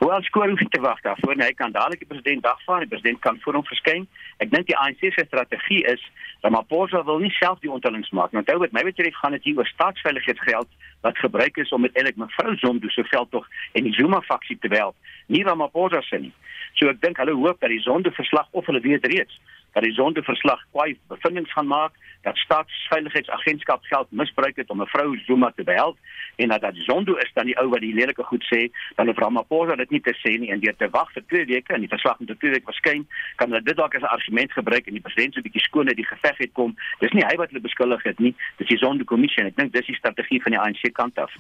Wel, 0.02 0.22
skoor 0.22 0.50
hoef 0.50 0.60
te 0.70 0.82
wag 0.82 1.02
daarvoor. 1.02 1.36
Nee, 1.36 1.48
hy 1.52 1.54
kan 1.54 1.72
dadelik 1.72 2.00
die 2.00 2.08
president 2.10 2.42
dagvaar, 2.44 2.80
die 2.80 2.90
president 2.90 3.20
kan 3.22 3.38
voor 3.44 3.60
hom 3.60 3.66
verskyn. 3.70 4.08
Ek 4.42 4.50
dink 4.50 4.66
die 4.66 4.78
ANC 4.78 5.04
se 5.14 5.26
strategie 5.28 5.84
is 5.92 6.02
Ramaphosa 6.42 7.04
wil 7.06 7.20
nie 7.22 7.30
self 7.36 7.60
die 7.62 7.70
ontellings 7.70 8.10
maak. 8.10 8.34
Nou, 8.34 8.58
wat 8.64 8.74
my 8.74 8.82
betref 8.88 9.14
gaan 9.22 9.38
dit 9.38 9.46
hier 9.46 9.62
oor 9.62 9.70
staatsveiligheidsgeld 9.70 10.70
wat 11.06 11.22
gebruik 11.22 11.58
is 11.62 11.70
om 11.70 11.86
met 11.86 11.94
eintlik 11.94 12.18
mevrou 12.18 12.56
Zondo 12.58 12.90
se 12.90 13.06
veldtog 13.12 13.46
en 13.78 13.86
die 13.86 13.94
Zuma 13.94 14.24
faksie 14.26 14.58
te 14.58 14.74
wel. 14.74 14.96
Nie 15.30 15.44
Ramaphosa 15.46 16.02
se 16.02 16.18
nie. 16.18 16.34
So 16.80 16.90
ek 16.90 17.02
dink 17.06 17.22
hulle 17.22 17.38
hoop 17.38 17.62
dat 17.62 17.70
die 17.70 17.82
Zondo 17.86 18.10
verslag 18.18 18.50
of 18.58 18.66
hulle 18.66 18.82
weet 18.82 19.06
reeds 19.06 19.38
dat 19.74 19.84
die 19.84 19.94
Zondo 19.94 20.22
verslag 20.22 20.64
kwai 20.72 20.98
bevindinge 21.08 21.52
gaan 21.52 21.68
maak 21.68 21.94
dat 22.22 22.38
staatsveiligheidsagentskap 22.38 23.84
geld 23.84 24.12
misbruik 24.12 24.56
het 24.56 24.70
om 24.70 24.78
mevrou 24.78 25.18
Zuma 25.26 25.52
te 25.56 25.64
behelp 25.64 25.98
en 26.36 26.48
dat 26.48 26.62
dat 26.62 26.76
Zondo 26.76 27.16
is 27.16 27.32
dan 27.34 27.46
die 27.46 27.58
ou 27.58 27.70
wat 27.70 27.82
die 27.82 27.94
lelike 27.94 28.24
goed 28.24 28.46
sê 28.54 28.70
dan 28.96 29.08
het 29.08 29.18
Ramaphosa 29.18 29.76
dit 29.76 29.90
nie 29.90 30.02
te 30.02 30.14
sê 30.22 30.36
nie 30.40 30.52
en 30.52 30.60
deur 30.60 30.76
te 30.78 30.90
wag 30.90 31.12
vir 31.16 31.24
2 31.34 31.46
weke 31.54 31.74
en 31.74 31.86
die 31.86 31.92
verslag 31.92 32.20
moet 32.20 32.34
2 32.40 32.52
weke 32.56 32.70
verskyn 32.72 33.08
kan 33.36 33.50
hulle 33.50 33.64
dit 33.64 33.78
dalk 33.78 33.96
as 33.96 34.02
'n 34.02 34.14
argument 34.18 34.52
gebruik 34.52 34.88
en 34.88 34.94
die 34.94 35.06
president 35.06 35.34
so 35.34 35.40
'n 35.40 35.48
bietjie 35.48 35.66
skoon 35.68 35.88
uit 35.88 35.98
die 35.98 36.10
geveg 36.14 36.38
het 36.38 36.54
kom 36.54 36.76
dis 37.00 37.12
nie 37.12 37.26
hy 37.26 37.36
wat 37.36 37.50
hulle 37.50 37.62
beskuldig 37.62 38.04
het 38.04 38.20
nie 38.20 38.36
dis 38.58 38.68
die 38.68 38.78
Zondo 38.78 39.04
kommissie 39.04 39.44
ek 39.44 39.56
dink 39.56 39.74
dis 39.74 39.86
die 39.86 39.96
strategie 39.96 40.42
van 40.42 40.52
die 40.52 40.60
ANC 40.60 40.94
kant 40.94 41.18
af. 41.18 41.32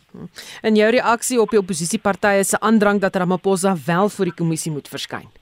En 0.61 0.75
jou 0.75 0.89
reaksie 0.91 1.41
op 1.41 1.49
die 1.49 1.59
oppositiepartye 1.59 2.43
se 2.43 2.59
aandrang 2.59 2.99
dat 2.99 3.15
Ramaphosa 3.15 3.75
wel 3.85 4.09
voor 4.09 4.25
die 4.25 4.35
kommissie 4.35 4.71
moet 4.71 4.87
verskyn 4.87 5.40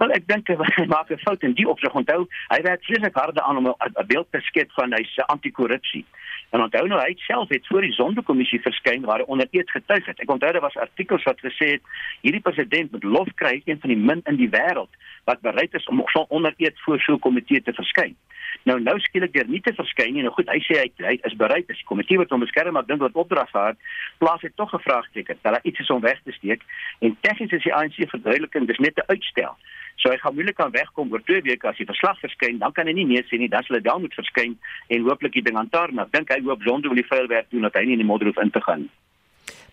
Wel 0.00 0.14
ek 0.16 0.28
dink 0.30 0.48
hy 0.78 0.86
maak 0.88 1.10
'n 1.12 1.20
fout 1.20 1.42
in 1.44 1.52
die 1.58 1.68
opsig. 1.68 1.92
Onthou, 1.92 2.22
hy 2.48 2.60
werk 2.64 2.84
vreeslik 2.88 3.16
hard 3.20 3.40
aan 3.40 3.58
om 3.60 3.66
'n 3.68 4.06
beeld 4.08 4.28
te 4.32 4.40
skep 4.40 4.72
van 4.72 4.96
hy 4.96 5.02
se 5.04 5.26
anti-korrupsie. 5.26 6.04
En 6.50 6.62
onthou 6.64 6.86
nou 6.88 7.00
hy 7.00 7.12
self 7.26 7.48
het 7.52 7.66
voor 7.68 7.84
die 7.84 7.92
sondekommissie 7.92 8.60
verskyn 8.64 9.04
waar 9.04 9.20
hy 9.20 9.26
onder 9.28 9.48
eed 9.50 9.70
getuig 9.70 10.06
het. 10.06 10.20
Ek 10.20 10.30
onthou 10.30 10.52
daar 10.52 10.64
was 10.64 10.76
artikels 10.76 11.22
wat 11.28 11.44
gesê 11.44 11.68
het 11.76 11.82
hierdie 12.24 12.40
president 12.40 12.90
moet 12.92 13.04
lof 13.04 13.28
kry 13.34 13.60
een 13.64 13.78
van 13.80 13.92
die 13.92 13.98
min 13.98 14.22
in 14.24 14.40
die 14.40 14.48
wêreld 14.48 14.90
wat 15.28 15.44
bereid 15.44 15.74
is 15.74 15.86
om 15.92 16.02
onder 16.28 16.54
eed 16.56 16.80
voor 16.80 17.00
so 17.00 17.12
'n 17.12 17.18
komitee 17.18 17.62
te 17.62 17.72
verskyn. 17.72 18.16
Nou 18.64 18.80
nou 18.80 18.98
skielik 18.98 19.32
deur 19.32 19.48
nie 19.48 19.60
te 19.60 19.74
verskyn 19.74 20.12
nie. 20.12 20.22
Nou 20.22 20.32
goed, 20.32 20.48
hy 20.48 20.58
sê 20.58 20.80
hy, 20.80 20.88
hy 20.96 21.18
is 21.22 21.36
bereid 21.36 21.70
as 21.70 21.76
die 21.76 21.90
komitee 21.92 22.18
wat 22.18 22.30
hom 22.30 22.40
beskerm 22.40 22.72
maar 22.72 22.86
dink 22.86 23.00
wat 23.00 23.12
opdrag 23.12 23.50
gehad, 23.50 23.76
plaas 24.18 24.40
hy 24.40 24.50
tog 24.54 24.74
'n 24.74 24.78
vraagteken 24.78 25.38
dat 25.42 25.52
daar 25.52 25.64
iets 25.64 25.78
is 25.78 25.90
om 25.90 26.00
weg 26.00 26.20
te 26.24 26.32
steek 26.32 26.62
en 27.00 27.16
tegnies 27.20 27.52
is 27.52 27.62
die 27.62 27.74
ANC 27.74 28.08
verduideliking 28.08 28.66
dis 28.66 28.78
net 28.78 28.96
'n 28.96 29.06
uitstel. 29.06 29.56
So 30.00 30.08
hy 30.12 30.16
gaan 30.20 30.34
moeilik 30.34 30.56
kan 30.56 30.72
wegkom 30.72 31.12
oor 31.12 31.22
2 31.28 31.42
weke 31.44 31.68
as 31.68 31.76
die 31.76 31.88
verslag 31.88 32.16
verskyn, 32.24 32.58
dan 32.62 32.72
kan 32.72 32.88
hy 32.88 32.94
nie 32.96 33.06
meer 33.08 33.26
sê 33.28 33.36
nie, 33.40 33.50
dan 33.52 33.66
sal 33.66 33.76
hy 33.76 33.82
wel 33.84 34.00
moet 34.06 34.16
verskyn 34.16 34.56
en 34.88 35.04
hooplik 35.04 35.36
die 35.36 35.44
ding 35.44 35.60
aantaar. 35.60 35.92
Ek 35.92 36.14
dink 36.16 36.32
hy 36.32 36.40
hoop 36.46 36.64
Zondo 36.64 36.88
wil 36.88 37.02
die 37.02 37.10
vuil 37.10 37.28
werk 37.28 37.50
doen 37.52 37.68
dat 37.68 37.76
hy 37.76 37.84
nie 37.84 37.98
in 37.98 38.04
die 38.04 38.08
modder 38.08 38.32
hoef 38.32 38.40
in 38.40 38.52
te 38.54 38.64
gaan 38.64 38.86
nie. 38.86 38.92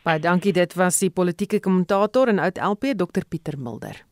Baie 0.03 0.19
dankie, 0.23 0.53
dit 0.55 0.75
was 0.79 0.99
die 1.03 1.11
politieke 1.11 1.59
kommentator 1.63 2.29
en 2.31 2.39
oud 2.43 2.59
LP 2.63 2.93
Dr 2.99 3.25
Pieter 3.27 3.57
Mulder. 3.59 4.03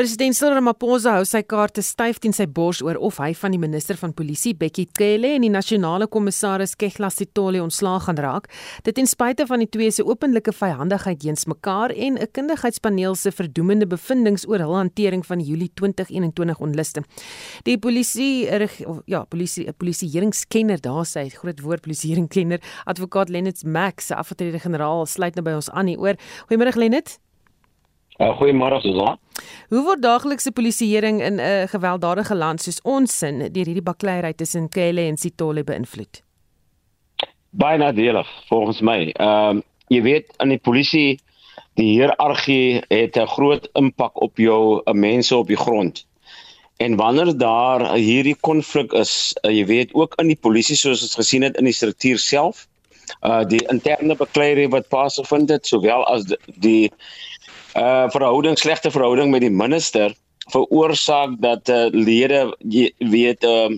President 0.00 0.32
Cyril 0.32 0.54
Ramaphosa 0.56 1.18
hou 1.18 1.26
sy 1.28 1.42
kaarte 1.44 1.82
styf 1.84 2.22
teen 2.24 2.32
sy 2.32 2.46
bors 2.48 2.78
oor 2.80 2.96
of 3.04 3.18
hy 3.20 3.34
van 3.36 3.52
die 3.52 3.58
minister 3.60 3.98
van 4.00 4.14
polisie 4.16 4.54
Bekkie 4.56 4.86
Cele 4.96 5.34
en 5.36 5.44
die 5.44 5.50
nasionale 5.52 6.08
kommissaris 6.08 6.72
Kegla 6.80 7.10
Sitole 7.12 7.60
ontslaag 7.60 8.06
gaan 8.06 8.22
raak. 8.24 8.48
Dit 8.86 8.96
ten 8.96 9.10
spyte 9.10 9.44
van 9.50 9.60
die 9.60 9.68
twee 9.68 9.92
se 9.92 10.06
openlike 10.08 10.56
vyhandigheid 10.56 11.20
teens 11.20 11.44
mekaar 11.44 11.92
en 11.92 12.16
'n 12.16 12.32
kundigheidspaneel 12.32 13.14
se 13.14 13.30
verdoemende 13.30 13.86
bevindinge 13.86 14.48
oor 14.48 14.64
hul 14.64 14.76
hantering 14.80 15.26
van 15.26 15.40
Julie 15.40 15.70
2021 15.74 16.60
onluste. 16.60 17.04
Die 17.64 17.76
polisie 17.76 18.48
ja, 19.04 19.24
polisie 19.24 19.68
'n 19.68 19.74
polisieeringskenner 19.76 20.80
daar 20.80 21.04
sê, 21.04 21.28
groot 21.28 21.60
woord 21.60 21.82
polisieeringskenner, 21.82 22.60
advokaat 22.86 23.28
Lennet 23.28 23.64
Max, 23.64 24.10
afgetrede 24.10 24.60
generaal, 24.60 25.04
sluit 25.06 25.34
nou 25.34 25.44
by 25.44 25.52
ons 25.52 25.70
aan 25.70 25.86
hier 25.86 25.98
oor. 26.00 26.14
Goeiemôre 26.48 26.76
Lennet. 26.76 27.20
Uh, 28.20 28.36
Goeiemôre 28.36 28.82
Susan. 28.84 29.16
Hoe 29.72 29.80
word 29.80 30.02
daaglikse 30.04 30.50
polisieering 30.52 31.22
in 31.24 31.34
'n 31.34 31.40
uh, 31.40 31.68
gewelddadige 31.72 32.34
land 32.34 32.60
soos 32.60 32.80
ons 32.82 33.18
sin 33.18 33.38
deur 33.38 33.64
hierdie 33.64 33.82
bakleierery 33.82 34.34
tussen 34.34 34.68
Kele 34.68 35.00
en 35.08 35.16
Sitole 35.16 35.64
beïnvloed? 35.64 36.20
Baie 37.50 37.78
nadelig 37.78 38.28
volgens 38.48 38.80
my. 38.80 39.00
Ehm 39.16 39.56
uh, 39.56 39.62
jy 39.88 40.02
weet 40.02 40.26
in 40.38 40.52
die 40.52 40.60
polisie 40.60 41.18
die 41.80 41.88
hiërargie 41.96 42.82
het 42.92 43.16
'n 43.16 43.26
groot 43.26 43.68
impak 43.72 44.20
op 44.22 44.36
jou 44.36 44.82
uh, 44.84 44.92
mense 44.92 45.36
op 45.36 45.46
die 45.46 45.62
grond. 45.64 46.04
En 46.76 46.96
wanneer 46.96 47.36
daar 47.38 47.94
hierdie 47.94 48.36
konflik 48.40 48.92
is, 48.92 49.32
uh, 49.42 49.50
jy 49.50 49.64
weet 49.66 49.94
ook 49.94 50.14
in 50.20 50.26
die 50.26 50.40
polisie 50.40 50.76
soos 50.76 51.02
ons 51.02 51.14
gesien 51.14 51.42
het 51.42 51.56
in 51.56 51.64
die 51.64 51.78
struktuur 51.80 52.18
self, 52.18 52.68
uh 53.22 53.44
die 53.44 53.64
interne 53.72 54.14
bakleierery 54.14 54.68
wat 54.68 54.88
plaasgevind 54.88 55.48
het, 55.50 55.66
sowel 55.66 56.04
as 56.06 56.24
die, 56.24 56.38
die 56.56 56.92
uh 57.76 58.10
verhouding 58.10 58.58
slegte 58.58 58.90
verhouding 58.90 59.30
met 59.30 59.40
die 59.40 59.50
minister 59.50 60.14
veroorsaak 60.50 61.36
dat 61.38 61.68
uh, 61.68 61.86
lede 61.90 62.56
weet 62.98 63.44
uh, 63.44 63.68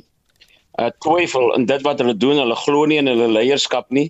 uh 0.81 0.91
twyfel 1.05 1.53
in 1.55 1.67
dit 1.67 1.83
wat 1.83 1.99
hulle 1.99 2.17
doen. 2.17 2.39
Hulle 2.41 2.57
glo 2.57 2.87
nie 2.87 2.99
in 3.03 3.11
hulle 3.11 3.29
leierskap 3.29 3.91
nie. 3.91 4.09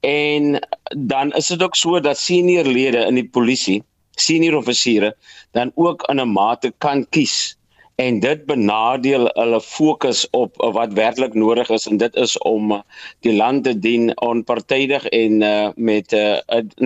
En 0.00 0.58
dan 0.96 1.32
is 1.32 1.46
dit 1.46 1.62
ook 1.62 1.76
so 1.76 2.00
dat 2.00 2.18
senior 2.18 2.64
lede 2.64 3.04
in 3.06 3.14
die 3.14 3.28
polisie 3.28 3.82
senior 4.20 4.56
offisiere 4.56 5.14
dan 5.56 5.72
ook 5.74 6.02
in 6.08 6.20
'n 6.20 6.32
mate 6.32 6.72
kan 6.78 7.06
kies. 7.08 7.56
En 7.94 8.20
dit 8.20 8.46
benadeel 8.46 9.28
hulle 9.32 9.60
fokus 9.60 10.30
op 10.30 10.56
wat 10.56 10.92
werklik 10.92 11.34
nodig 11.34 11.68
is. 11.68 11.86
En 11.86 11.96
dit 11.96 12.14
is 12.14 12.38
om 12.38 12.82
die 13.20 13.36
land 13.36 13.64
te 13.64 13.78
dien 13.78 14.20
onpartydig 14.20 15.04
en 15.06 15.40
uh, 15.40 15.68
met 15.74 16.12
uh, 16.12 16.38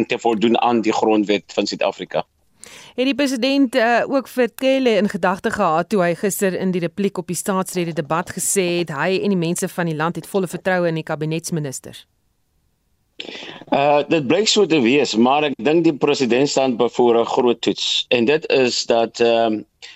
te 0.06 0.18
voldoen 0.18 0.60
aan 0.60 0.80
die 0.80 0.92
grondwet 0.92 1.52
van 1.54 1.66
Suid-Afrika. 1.66 2.24
Het 2.94 3.08
die 3.08 3.14
president 3.14 3.74
uh, 3.74 4.04
ook 4.06 4.28
vir 4.30 4.50
Kelle 4.54 4.90
in 5.00 5.08
gedagte 5.10 5.50
gehad 5.50 5.88
toe 5.90 5.98
hy 6.04 6.12
gister 6.14 6.54
in 6.54 6.70
die 6.70 6.82
repliek 6.84 7.18
op 7.18 7.26
die 7.26 7.36
staatsrede 7.36 7.92
debat 7.92 8.30
gesê 8.30 8.66
het 8.84 8.92
hy 8.94 9.16
en 9.18 9.34
die 9.34 9.38
mense 9.40 9.66
van 9.68 9.90
die 9.90 9.96
land 9.98 10.20
het 10.20 10.28
volle 10.30 10.46
vertroue 10.46 10.86
in 10.92 11.00
die 11.00 11.06
kabinetsministers? 11.06 12.04
Uh 13.74 14.04
dit 14.06 14.28
blyk 14.30 14.46
so 14.50 14.66
te 14.70 14.78
wees, 14.84 15.16
maar 15.18 15.48
ek 15.50 15.58
dink 15.58 15.82
die 15.88 15.96
president 16.06 16.50
staan 16.50 16.78
voor 16.78 17.18
'n 17.18 17.32
groot 17.34 17.60
toets 17.66 18.06
en 18.14 18.30
dit 18.30 18.46
is 18.50 18.86
dat 18.86 19.20
ehm 19.20 19.58
uh, 19.58 19.90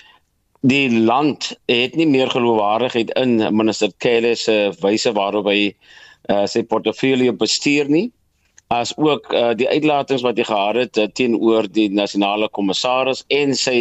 die 0.60 0.90
land 0.90 1.54
het 1.70 1.94
nie 1.94 2.06
meer 2.06 2.30
geloofwaardigheid 2.30 3.10
in 3.14 3.38
minister 3.54 3.92
Kelle 3.96 4.34
se 4.34 4.74
wyse 4.80 5.12
waarop 5.12 5.46
hy 5.46 5.70
uh, 6.30 6.46
sy 6.46 6.62
portefeulje 6.62 7.32
bestuur 7.32 7.86
nie 7.88 8.10
as 8.68 8.92
ook 8.96 9.32
uh, 9.32 9.54
die 9.56 9.68
uitlatings 9.68 10.22
wat 10.26 10.36
hy 10.36 10.44
gehad 10.44 10.76
het 10.76 11.00
uh, 11.00 11.06
teenoor 11.16 11.68
die 11.72 11.88
nasionale 11.88 12.50
kommissaris 12.52 13.24
en 13.32 13.54
sy 13.56 13.78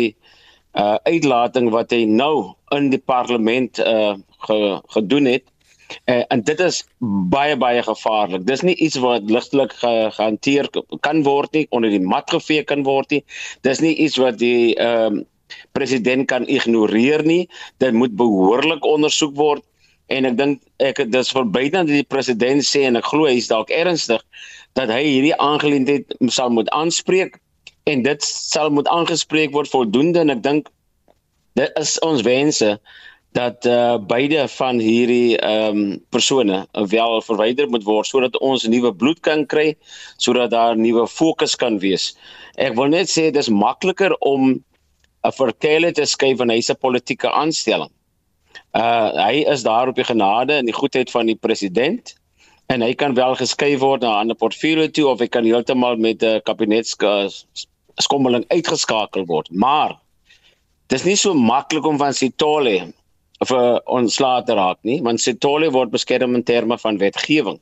uh, 0.79 0.95
uitlating 1.03 1.69
wat 1.75 1.91
hy 1.91 2.05
nou 2.07 2.55
in 2.75 2.87
die 2.93 3.01
parlement 3.03 3.81
uh, 3.83 4.15
ge, 4.47 4.57
gedoen 4.95 5.27
het 5.33 5.43
uh, 6.07 6.23
en 6.31 6.43
dit 6.47 6.63
is 6.63 6.81
baie 7.31 7.55
baie 7.59 7.83
gevaarlik. 7.83 8.45
Dis 8.47 8.63
nie 8.63 8.75
iets 8.75 8.99
wat 9.03 9.27
ligtelik 9.31 9.75
ge, 9.75 9.93
gehanteer 10.15 10.71
kan 11.03 11.23
word 11.27 11.51
nie, 11.55 11.67
onder 11.75 11.91
die 11.91 12.03
mat 12.03 12.31
gevee 12.31 12.63
kan 12.63 12.83
word 12.87 13.11
nie. 13.11 13.23
Dis 13.67 13.83
nie 13.83 13.95
iets 13.95 14.19
wat 14.21 14.39
die 14.39 14.75
um, 14.83 15.23
president 15.75 16.27
kan 16.31 16.47
ignoreer 16.47 17.23
nie. 17.27 17.47
Dit 17.83 17.95
moet 17.95 18.15
behoorlik 18.19 18.87
ondersoek 18.87 19.35
word 19.35 19.63
en 20.07 20.27
ek 20.29 20.35
dink 20.39 20.61
ek 20.83 21.01
dis 21.11 21.31
verby 21.35 21.67
dat 21.73 21.89
die 21.89 22.05
president 22.07 22.63
sê 22.63 22.85
en 22.87 22.99
ek 22.99 23.09
glo 23.11 23.27
hy's 23.27 23.49
dalk 23.51 23.71
ernstig 23.75 24.23
dat 24.77 24.93
hy 24.93 25.03
hierdie 25.03 25.35
aangeleentheid 25.41 26.15
sal 26.33 26.53
moet 26.53 26.69
aanspreek 26.75 27.39
en 27.89 28.03
dit 28.05 28.23
sal 28.23 28.69
moet 28.69 28.87
aangespreek 28.93 29.53
word 29.55 29.71
voldoende 29.71 30.21
en 30.21 30.35
ek 30.35 30.43
dink 30.45 30.71
dit 31.57 31.79
is 31.81 31.95
ons 32.05 32.21
wense 32.27 32.75
dat 33.37 33.65
uh, 33.69 33.97
beide 34.09 34.47
van 34.47 34.79
hierdie 34.81 35.37
ehm 35.37 35.77
um, 35.77 35.89
persone 36.09 36.63
wel 36.93 37.21
verwyder 37.21 37.69
moet 37.69 37.85
word 37.85 38.09
sodat 38.09 38.37
ons 38.41 38.65
nuwe 38.69 38.93
bloed 38.95 39.19
kan 39.25 39.45
kry 39.45 39.75
sodat 40.17 40.53
daar 40.53 40.77
nuwe 40.77 41.07
fokus 41.07 41.55
kan 41.55 41.77
wees. 41.83 42.15
Ek 42.57 42.77
wil 42.79 42.89
net 42.93 43.11
sê 43.11 43.29
dis 43.31 43.49
makliker 43.49 44.15
om 44.25 44.55
'n 44.57 45.35
verkeerde 45.41 45.91
te 45.91 46.05
skryf 46.05 46.37
van 46.37 46.49
hyse 46.49 46.75
politieke 46.75 47.29
aanstelling. 47.31 47.91
Uh 48.73 49.09
hy 49.27 49.45
is 49.53 49.63
daar 49.63 49.87
op 49.87 49.95
die 49.95 50.09
genade 50.13 50.53
en 50.53 50.65
die 50.65 50.79
goedheid 50.81 51.11
van 51.11 51.25
die 51.25 51.37
president 51.37 52.16
en 52.73 52.81
hy 52.83 52.89
kan 52.99 53.13
wel 53.15 53.35
geskuif 53.39 53.79
word 53.79 54.01
na 54.03 54.09
'n 54.09 54.19
ander 54.21 54.35
portfolio 54.35 54.87
toe 54.87 55.07
of 55.07 55.19
hy 55.23 55.27
kan 55.27 55.45
heeltemal 55.47 55.95
met 55.95 56.23
'n 56.23 56.41
kabinetskommeling 56.43 58.45
uitgeskakel 58.55 59.25
word. 59.25 59.47
Maar 59.51 59.95
dis 60.87 61.03
nie 61.03 61.15
so 61.15 61.33
maklik 61.33 61.85
om 61.85 61.97
van 61.97 62.13
Sitole 62.13 62.93
vir 63.47 63.81
ontslae 63.85 64.43
te 64.43 64.53
raak 64.53 64.77
nie, 64.81 65.01
want 65.01 65.21
Sitole 65.21 65.71
word 65.71 65.91
beskerm 65.91 66.35
in 66.35 66.43
terme 66.43 66.77
van 66.77 66.97
wetgewing. 66.97 67.59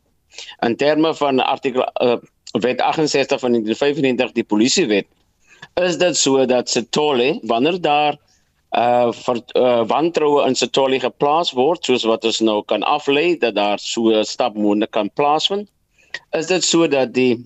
In 0.62 0.76
terme 0.76 1.16
van 1.16 1.40
artikel 1.40 1.92
uh, 2.02 2.18
wet 2.52 2.82
68 2.82 3.40
van 3.40 3.52
1995 3.52 4.34
die 4.34 4.44
polisiewet 4.44 5.08
is 5.76 5.98
dit 5.98 6.18
so 6.18 6.46
dat 6.46 6.70
Sitole 6.70 7.40
wanneer 7.44 7.82
daar 7.82 8.18
uh 8.72 9.12
vir 9.14 9.42
uh, 9.56 9.84
wantroue 9.88 10.46
in 10.48 10.56
Sitoli 10.56 11.00
geplaas 11.00 11.54
word 11.54 11.86
soos 11.86 12.04
wat 12.04 12.26
ons 12.26 12.42
nou 12.42 12.64
kan 12.64 12.84
aflei 12.84 13.38
dat 13.40 13.56
daar 13.56 13.80
so 13.80 14.12
'n 14.12 14.26
stap 14.26 14.56
moontlik 14.56 14.92
kan 14.92 15.10
plaasvind. 15.10 15.70
Is 16.34 16.48
dit 16.48 16.64
sodat 16.64 17.14
die 17.14 17.46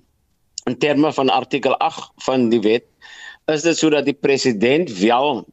in 0.66 0.78
terme 0.78 1.14
van 1.14 1.30
artikel 1.30 1.76
8 1.78 2.12
van 2.26 2.50
die 2.50 2.62
wet 2.62 2.86
is 3.54 3.62
dit 3.62 3.78
sodat 3.78 4.06
die 4.06 4.14
president 4.14 4.92
wel 5.00 5.46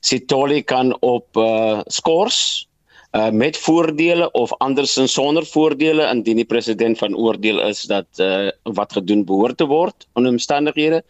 Sitoli 0.00 0.62
kan 0.62 0.94
op 1.00 1.36
uh 1.36 1.80
skors 1.86 2.68
uh 3.10 3.30
met 3.30 3.56
voordele 3.58 4.30
of 4.30 4.52
andersins 4.62 5.12
sonder 5.12 5.46
voordele 5.46 6.04
indien 6.06 6.36
die 6.38 6.46
president 6.46 6.98
van 6.98 7.16
oordeel 7.16 7.58
is 7.66 7.82
dat 7.90 8.06
uh 8.22 8.50
wat 8.62 8.92
gedoen 8.92 9.24
behoort 9.24 9.56
te 9.56 9.66
word 9.66 10.06
onder 10.14 10.30
omstandighede. 10.30 11.02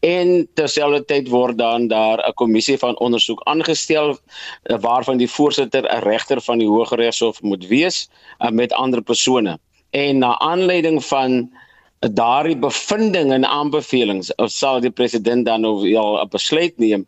En 0.00 0.48
terselfdertyd 0.54 1.28
word 1.28 1.58
dan 1.58 1.88
daar 1.88 2.18
'n 2.28 2.32
kommissie 2.34 2.78
van 2.78 2.98
ondersoek 2.98 3.42
aangestel 3.44 4.08
uh, 4.10 4.78
waarvan 4.80 5.16
die 5.16 5.28
voorsitter 5.30 5.84
'n 5.84 6.02
regter 6.08 6.40
van 6.40 6.58
die 6.58 6.68
Hooggeregshof 6.68 7.42
moet 7.42 7.66
wees 7.66 8.08
uh, 8.40 8.48
met 8.48 8.72
ander 8.72 9.02
persone. 9.02 9.58
En 9.90 10.18
na 10.18 10.38
aanleiding 10.38 11.04
van 11.04 11.50
daardie 11.98 12.56
bevindinge 12.56 13.34
en 13.34 13.46
aanbevelings 13.46 14.32
sal 14.36 14.80
die 14.80 14.90
president 14.90 15.44
dan 15.44 15.60
nou 15.60 15.92
'n 15.92 16.28
besluit 16.28 16.78
neem 16.78 17.06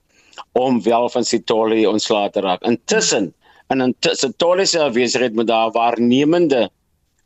om 0.53 0.83
wel 0.83 1.09
van 1.09 1.25
Sitoli 1.25 1.87
ontslae 1.87 2.31
te 2.31 2.41
raak. 2.41 2.63
Intussen 2.63 3.23
hmm 3.23 3.46
en 3.67 3.81
in 3.81 3.95
Sitoliese 4.01 4.81
afwesigheid 4.81 5.35
moet 5.35 5.47
daar 5.47 5.71
waarnemende 5.71 6.71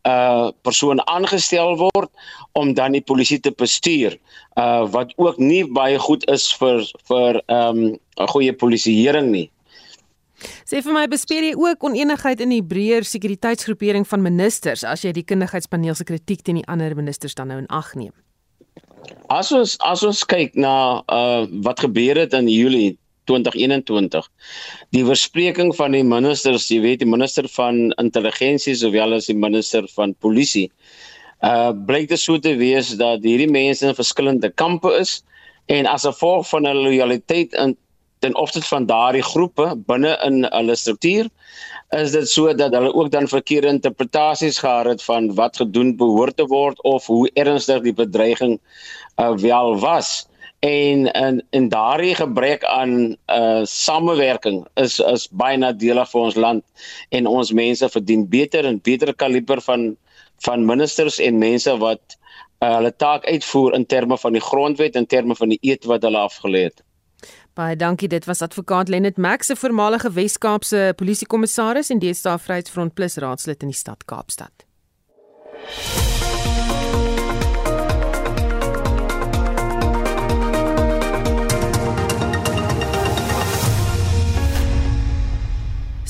uh 0.08 0.48
persoon 0.64 1.00
aangestel 1.06 1.76
word 1.76 2.08
om 2.52 2.72
dan 2.74 2.92
die 2.96 3.04
polisie 3.04 3.40
te 3.40 3.52
bestuur 3.52 4.16
uh 4.56 4.88
wat 4.88 5.12
ook 5.16 5.38
nie 5.38 5.64
baie 5.68 5.98
goed 5.98 6.24
is 6.32 6.48
vir 6.56 6.80
vir 7.08 7.42
um 7.46 7.98
'n 8.16 8.28
goeie 8.32 8.52
polisieering 8.52 9.30
nie. 9.30 9.50
Sê 10.64 10.80
vir 10.80 10.92
my 10.92 11.06
bespreek 11.08 11.44
jy 11.44 11.54
ook 11.54 11.84
onenigheid 11.84 12.40
in 12.40 12.48
die 12.48 12.64
breër 12.64 13.04
sekuriteitsgroepering 13.04 14.08
van 14.08 14.22
ministers 14.22 14.84
as 14.84 15.04
jy 15.04 15.12
die 15.12 15.24
kundigheidspaneel 15.24 15.94
se 15.94 16.04
kritiek 16.04 16.42
teen 16.42 16.62
die 16.62 16.66
ander 16.66 16.96
ministers 16.96 17.34
dan 17.34 17.48
nou 17.48 17.58
in 17.58 17.68
ag 17.68 17.94
neem? 17.94 18.12
As 19.28 19.52
ons 19.52 19.76
as 19.84 20.02
ons 20.02 20.24
kyk 20.24 20.56
na 20.56 21.04
uh 21.12 21.44
wat 21.64 21.80
gebeur 21.80 22.16
het 22.16 22.32
in 22.32 22.48
Julie 22.48 22.96
2021. 23.30 24.28
Die 24.96 25.04
verspreking 25.06 25.72
van 25.78 25.94
die 25.96 26.04
ministers, 26.06 26.68
jy 26.70 26.80
weet 26.84 27.04
die 27.04 27.10
minister 27.10 27.48
van 27.56 27.88
intelligensie 28.02 28.76
sowel 28.78 29.16
as 29.16 29.30
die 29.30 29.38
minister 29.38 29.86
van 29.96 30.16
polisie, 30.18 30.68
uh 31.40 31.70
blyk 31.88 32.10
dit 32.10 32.20
so 32.20 32.36
te 32.38 32.52
wees 32.60 32.92
dat 33.00 33.24
hierdie 33.24 33.48
mense 33.48 33.86
in 33.86 33.96
verskillende 33.96 34.50
kampe 34.60 34.92
is 34.98 35.20
en 35.72 35.86
as 35.88 36.04
gevolg 36.04 36.44
van 36.50 36.66
hulle 36.68 36.90
lojaliteit 36.90 37.54
in 37.56 37.76
ten 38.20 38.34
opsigte 38.36 38.68
van 38.68 38.86
daardie 38.86 39.24
groepe 39.24 39.70
binne 39.88 40.12
in 40.26 40.42
hulle 40.44 40.76
struktuur 40.76 41.30
is 41.96 42.12
dit 42.12 42.28
so 42.28 42.52
dat 42.54 42.74
hulle 42.76 42.92
ook 42.94 43.08
dan 43.10 43.28
verkeerde 43.28 43.72
interpretasies 43.72 44.60
gehad 44.60 44.90
het 44.92 45.02
van 45.02 45.30
wat 45.34 45.56
gedoen 45.56 45.94
behoort 45.96 46.36
te 46.36 46.46
word 46.50 46.82
of 46.82 47.06
hoe 47.06 47.30
ernstig 47.34 47.80
die 47.86 47.96
bedreiging 47.96 48.58
uh, 49.16 49.32
wel 49.40 49.78
was 49.80 50.28
en 50.60 51.06
in 51.06 51.42
in 51.50 51.68
daardie 51.68 52.14
gebrek 52.14 52.64
aan 52.64 53.16
uh 53.26 53.64
samewerking 53.64 54.66
is 54.74 54.98
is 55.00 55.28
baie 55.32 55.56
nadelig 55.56 56.10
vir 56.10 56.20
ons 56.20 56.36
land 56.36 56.64
en 57.08 57.26
ons 57.26 57.52
mense 57.52 57.88
verdien 57.88 58.28
beter 58.28 58.64
en 58.68 58.80
beter 58.80 59.14
kaliber 59.14 59.60
van 59.60 59.96
van 60.44 60.64
ministers 60.64 61.18
en 61.18 61.38
mense 61.38 61.76
wat 61.78 62.16
uh, 62.60 62.74
hulle 62.76 62.92
taak 62.96 63.24
uitvoer 63.24 63.74
in 63.74 63.86
terme 63.86 64.18
van 64.18 64.32
die 64.36 64.44
grondwet 64.44 64.96
en 64.96 65.06
terme 65.06 65.36
van 65.36 65.48
die 65.48 65.58
eed 65.60 65.84
wat 65.84 66.02
hulle 66.02 66.18
afgelê 66.18 66.62
het. 66.68 66.84
Baie 67.54 67.76
dankie. 67.76 68.08
Dit 68.08 68.24
was 68.24 68.42
advokaat 68.42 68.88
Lennet 68.88 69.16
Max, 69.16 69.48
'n 69.48 69.56
voormalige 69.56 70.12
Wes-Kaapse 70.12 70.92
polisiekommissaris 70.96 71.90
en 71.90 71.98
deesdae 71.98 72.38
Vryheidsfront 72.38 72.94
Plus 72.94 73.16
raadslid 73.16 73.62
in 73.62 73.68
die 73.68 73.76
stad 73.76 74.04
Kaapstad. 74.04 74.64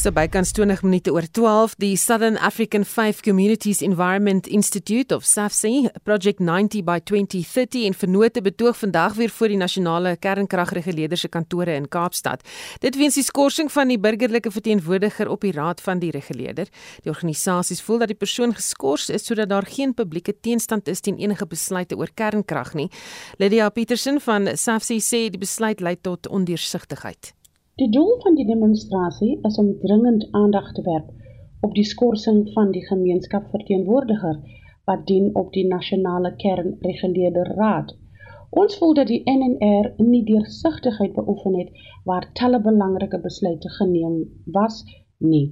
So 0.00 0.08
bykans 0.16 0.54
20 0.56 0.80
minute 0.80 1.12
oor 1.12 1.26
12 1.28 1.74
die 1.76 1.96
Southern 2.00 2.38
African 2.40 2.86
5 2.88 3.20
Communities 3.20 3.82
Environment 3.84 4.46
Institute 4.46 5.12
of 5.12 5.26
SAFSI 5.28 5.90
Project 6.04 6.38
90 6.40 6.80
by 6.86 7.02
2030 7.04 7.84
en 7.84 7.92
vernote 7.94 8.40
betoog 8.40 8.78
vandag 8.80 9.18
weer 9.18 9.28
voor 9.28 9.52
die 9.52 9.58
nasionale 9.60 10.14
kernkragreguleerder 10.16 11.20
se 11.20 11.28
kantore 11.28 11.74
in 11.76 11.88
Kaapstad. 11.92 12.40
Dit 12.80 12.96
weens 12.96 13.18
die 13.20 13.24
skorsing 13.26 13.68
van 13.72 13.92
die 13.92 13.98
burgerlike 14.00 14.50
verteenwoordiger 14.50 15.28
op 15.28 15.44
die 15.44 15.52
raad 15.52 15.82
van 15.84 16.00
die 16.00 16.10
reguleerder. 16.16 16.70
Die 17.04 17.12
organisasies 17.12 17.84
voel 17.84 18.00
dat 18.00 18.08
die 18.08 18.16
persoon 18.16 18.54
geskort 18.56 19.12
is 19.12 19.28
sodat 19.28 19.52
daar 19.52 19.68
geen 19.68 19.92
publieke 19.94 20.32
teenstand 20.40 20.88
is 20.88 21.04
teen 21.04 21.20
enige 21.20 21.44
besluite 21.44 21.98
oor 22.00 22.08
kernkrag 22.14 22.72
nie. 22.72 22.88
Lydia 23.36 23.68
Petersen 23.68 24.16
van 24.24 24.48
SAFSI 24.48 24.96
sê 25.04 25.22
die 25.28 25.44
besluit 25.44 25.84
lei 25.84 25.98
tot 26.00 26.24
ondeursigtigheid. 26.32 27.34
Die 27.80 27.88
doel 27.88 28.18
van 28.20 28.34
die 28.36 28.44
demonstrasie 28.44 29.38
is 29.48 29.54
om 29.58 29.68
dringend 29.80 30.24
aandag 30.30 30.72
te 30.76 30.82
werp 30.84 31.06
op 31.66 31.74
die 31.74 31.84
skorsing 31.90 32.40
van 32.52 32.74
die 32.74 32.82
gemeenskapverteenwoordiger 32.86 34.34
wat 34.90 35.06
dien 35.10 35.30
op 35.42 35.52
die 35.52 35.64
nasionale 35.68 36.34
kernreguleerder 36.42 37.48
raad. 37.60 37.94
Ons 38.50 38.76
voel 38.80 38.92
dat 38.98 39.08
die 39.08 39.22
NNR 39.24 39.88
nie 40.10 40.20
deursigtigheid 40.28 41.14
beoefen 41.14 41.56
het 41.60 41.70
waar 42.04 42.28
talle 42.42 42.60
belangrike 42.66 43.20
besluite 43.24 43.72
geneem 43.78 44.20
was 44.58 44.82
nie. 45.32 45.46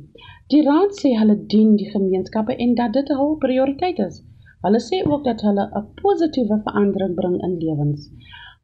Die 0.52 0.62
raad 0.68 1.00
sê 1.00 1.14
hulle 1.23 1.38
dien 1.56 1.75
die 1.80 1.88
gemeenskappe 1.94 2.58
en 2.66 2.76
dat 2.82 2.92
dit 3.00 3.14
hul 3.23 3.37
prioriteit 3.47 4.04
is. 4.11 4.20
Hulle 4.68 4.85
sê 4.90 5.00
ook 5.06 5.25
dat 5.25 5.49
hulle 5.49 5.70
'n 5.73 5.88
positiewe 6.04 6.61
verandering 6.68 7.16
bring 7.25 7.42
in 7.42 7.58
lewens. 7.64 8.12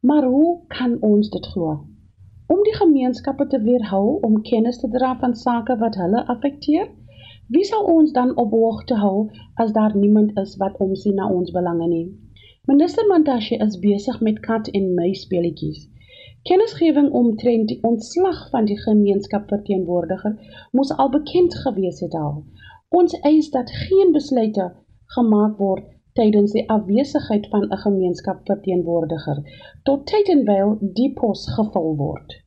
Maar 0.01 0.23
hoe 0.37 0.61
kan 0.67 0.97
ons 1.01 1.29
dit 1.29 1.53
glo? 1.55 1.94
Om 2.47 2.63
die 2.63 2.75
gemeenskappe 2.75 3.47
te 3.47 3.61
weerhou 3.61 4.19
om 4.21 4.41
kennis 4.41 4.77
te 4.81 4.89
dra 4.97 5.15
van 5.19 5.35
sake 5.35 5.77
wat 5.77 5.95
hulle 6.01 6.25
affekteer? 6.33 6.87
Wie 7.47 7.63
sal 7.63 7.83
ons 7.93 8.11
dan 8.11 8.35
op 8.41 8.51
hoogte 8.51 8.95
hou 9.01 9.29
as 9.63 9.73
daar 9.73 9.97
niemand 9.97 10.37
is 10.41 10.55
wat 10.61 10.77
omsien 10.77 11.15
na 11.15 11.29
ons 11.29 11.51
belange 11.51 11.87
nie? 11.87 12.05
Minister 12.65 13.05
Mantashe 13.07 13.57
is 13.65 13.79
besig 13.79 14.21
met 14.21 14.39
kat 14.45 14.67
en 14.67 14.93
muis 14.93 15.21
speletjies. 15.21 15.83
Kennisgewing 16.49 17.11
omtrent 17.11 17.67
die 17.67 17.79
ontslag 17.81 18.39
van 18.49 18.65
die 18.69 18.77
gemeenskapverteenwoordiger 18.81 20.37
moes 20.71 20.93
al 20.97 21.09
bekend 21.09 21.57
gewees 21.65 21.99
het 22.05 22.13
al. 22.13 22.43
Ons 22.89 23.13
eis 23.21 23.49
dat 23.53 23.71
geen 23.89 24.13
besluite 24.13 24.71
gemaak 25.17 25.57
word 25.57 25.85
tydens 26.17 26.53
die 26.55 26.65
afwesigheid 26.77 27.47
van 27.53 27.67
'n 27.69 27.77
gemeenskapverteenwoordiger 27.85 29.43
tot 29.83 30.05
tyd 30.11 30.29
en 30.37 30.43
wyl 30.49 30.77
die 30.79 31.13
pos 31.13 31.45
gevul 31.57 31.95
word. 32.01 32.44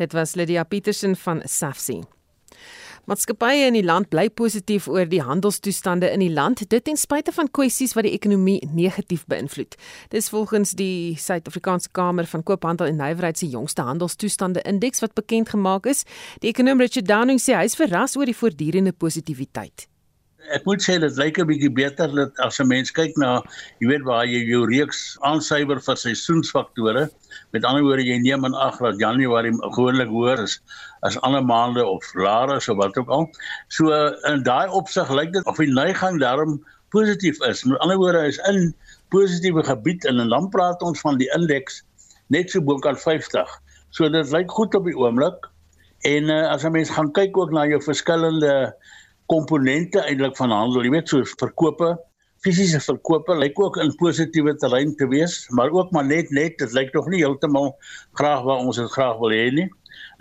Dit 0.00 0.12
was 0.12 0.34
Lydia 0.34 0.64
Petersen 0.64 1.16
van 1.16 1.42
Safsi. 1.44 2.00
Maatskappye 3.04 3.66
in 3.66 3.74
die 3.74 3.84
land 3.84 4.08
bly 4.12 4.28
positief 4.30 4.86
oor 4.88 5.08
die 5.08 5.22
handelstoestande 5.24 6.08
in 6.14 6.22
die 6.22 6.30
land, 6.30 6.62
dit 6.70 6.84
ten 6.84 6.96
spyte 7.00 7.34
van 7.36 7.50
kwessies 7.50 7.96
wat 7.98 8.06
die 8.06 8.14
ekonomie 8.14 8.60
negatief 8.76 9.26
beïnvloed. 9.28 9.76
Dis 10.14 10.30
volgens 10.32 10.76
die 10.78 11.16
Suid-Afrikaanse 11.18 11.90
Kamer 11.96 12.28
van 12.30 12.46
Koophandel 12.46 12.92
en 12.92 13.00
Nywerheid 13.02 13.40
se 13.40 13.50
jongste 13.50 13.84
handelstoestande 13.88 14.62
indeks 14.62 15.04
wat 15.04 15.16
bekend 15.18 15.52
gemaak 15.52 15.90
is. 15.90 16.04
Die 16.40 16.52
ekonom 16.54 16.80
Richard 16.80 17.08
Downing 17.10 17.42
sê 17.42 17.58
hy 17.58 17.68
is 17.68 17.76
verras 17.76 18.16
oor 18.16 18.30
die 18.30 18.36
voortdurende 18.36 18.96
positiwiteit 18.96 19.89
ek 20.54 20.64
moet 20.66 20.82
sê 20.82 20.96
dit 21.02 21.16
lyk 21.20 21.38
'n 21.38 21.46
bietjie 21.46 21.70
beter 21.70 22.08
dat 22.16 22.38
as 22.46 22.60
'n 22.60 22.68
mens 22.68 22.90
kyk 22.90 23.16
na 23.16 23.42
jy 23.80 23.88
weet 23.90 24.04
waar 24.08 24.24
jy 24.26 24.40
jou 24.48 24.66
reeks 24.66 25.18
aansuiwer 25.22 25.80
vir 25.86 25.96
seisoensfaktore 25.96 27.08
met 27.52 27.64
ander 27.64 27.82
woorde 27.82 28.06
jy 28.06 28.18
neem 28.18 28.44
in 28.44 28.54
ag 28.54 28.78
dat 28.78 28.98
Januarie 28.98 29.52
gewoonlik 29.76 30.08
hoër 30.08 30.42
is 30.42 30.60
as 31.02 31.20
ander 31.20 31.44
maande 31.44 31.84
of 31.86 32.04
laer 32.14 32.56
is 32.56 32.68
of 32.68 32.76
wat 32.76 32.96
ook 32.96 33.08
al. 33.08 33.30
So 33.68 33.92
in 34.32 34.42
daai 34.42 34.68
opsig 34.68 35.10
lyk 35.10 35.32
dit 35.32 35.46
of 35.46 35.56
die 35.56 35.72
neiging 35.72 36.20
daarom 36.20 36.60
positief 36.90 37.40
is. 37.46 37.64
Met 37.64 37.78
ander 37.78 37.96
woorde 37.96 38.26
is 38.26 38.38
in 38.48 38.74
positiewe 39.10 39.62
gebied 39.64 40.04
en 40.04 40.28
dan 40.28 40.48
praat 40.48 40.82
ons 40.82 41.00
van 41.00 41.18
die 41.18 41.30
indeks 41.34 41.82
net 42.28 42.50
so 42.50 42.60
bokant 42.60 43.00
50 43.00 43.60
so 43.90 44.08
dit 44.08 44.32
lyk 44.32 44.50
goed 44.50 44.74
op 44.78 44.86
die 44.86 44.96
oomblik 44.96 45.48
en 46.08 46.30
uh, 46.30 46.46
as 46.48 46.64
'n 46.64 46.72
mens 46.72 46.90
gaan 46.90 47.10
kyk 47.12 47.36
ook 47.36 47.50
na 47.50 47.66
jou 47.66 47.80
verskillende 47.82 48.74
komponente 49.30 50.02
eintlik 50.02 50.36
van 50.40 50.54
handel, 50.54 50.84
jy 50.84 50.94
weet 50.96 51.12
so 51.12 51.26
verkope, 51.40 51.94
fisiese 52.44 52.80
verkope 52.82 53.36
lyk 53.36 53.58
ook 53.60 53.76
in 53.82 53.92
positiewe 54.00 54.54
terrein 54.58 54.94
te 54.96 55.08
wees, 55.10 55.42
maar 55.56 55.72
ook 55.76 55.92
maar 55.94 56.06
net 56.08 56.30
net, 56.34 56.56
dit 56.58 56.72
lyk 56.76 56.92
tog 56.94 57.10
nie 57.12 57.20
heeltemal 57.22 57.74
graag 58.18 58.46
waar 58.48 58.64
ons 58.64 58.80
dit 58.80 58.90
graag 58.96 59.20
wil 59.20 59.34
hê 59.34 59.50
nie. 59.54 59.68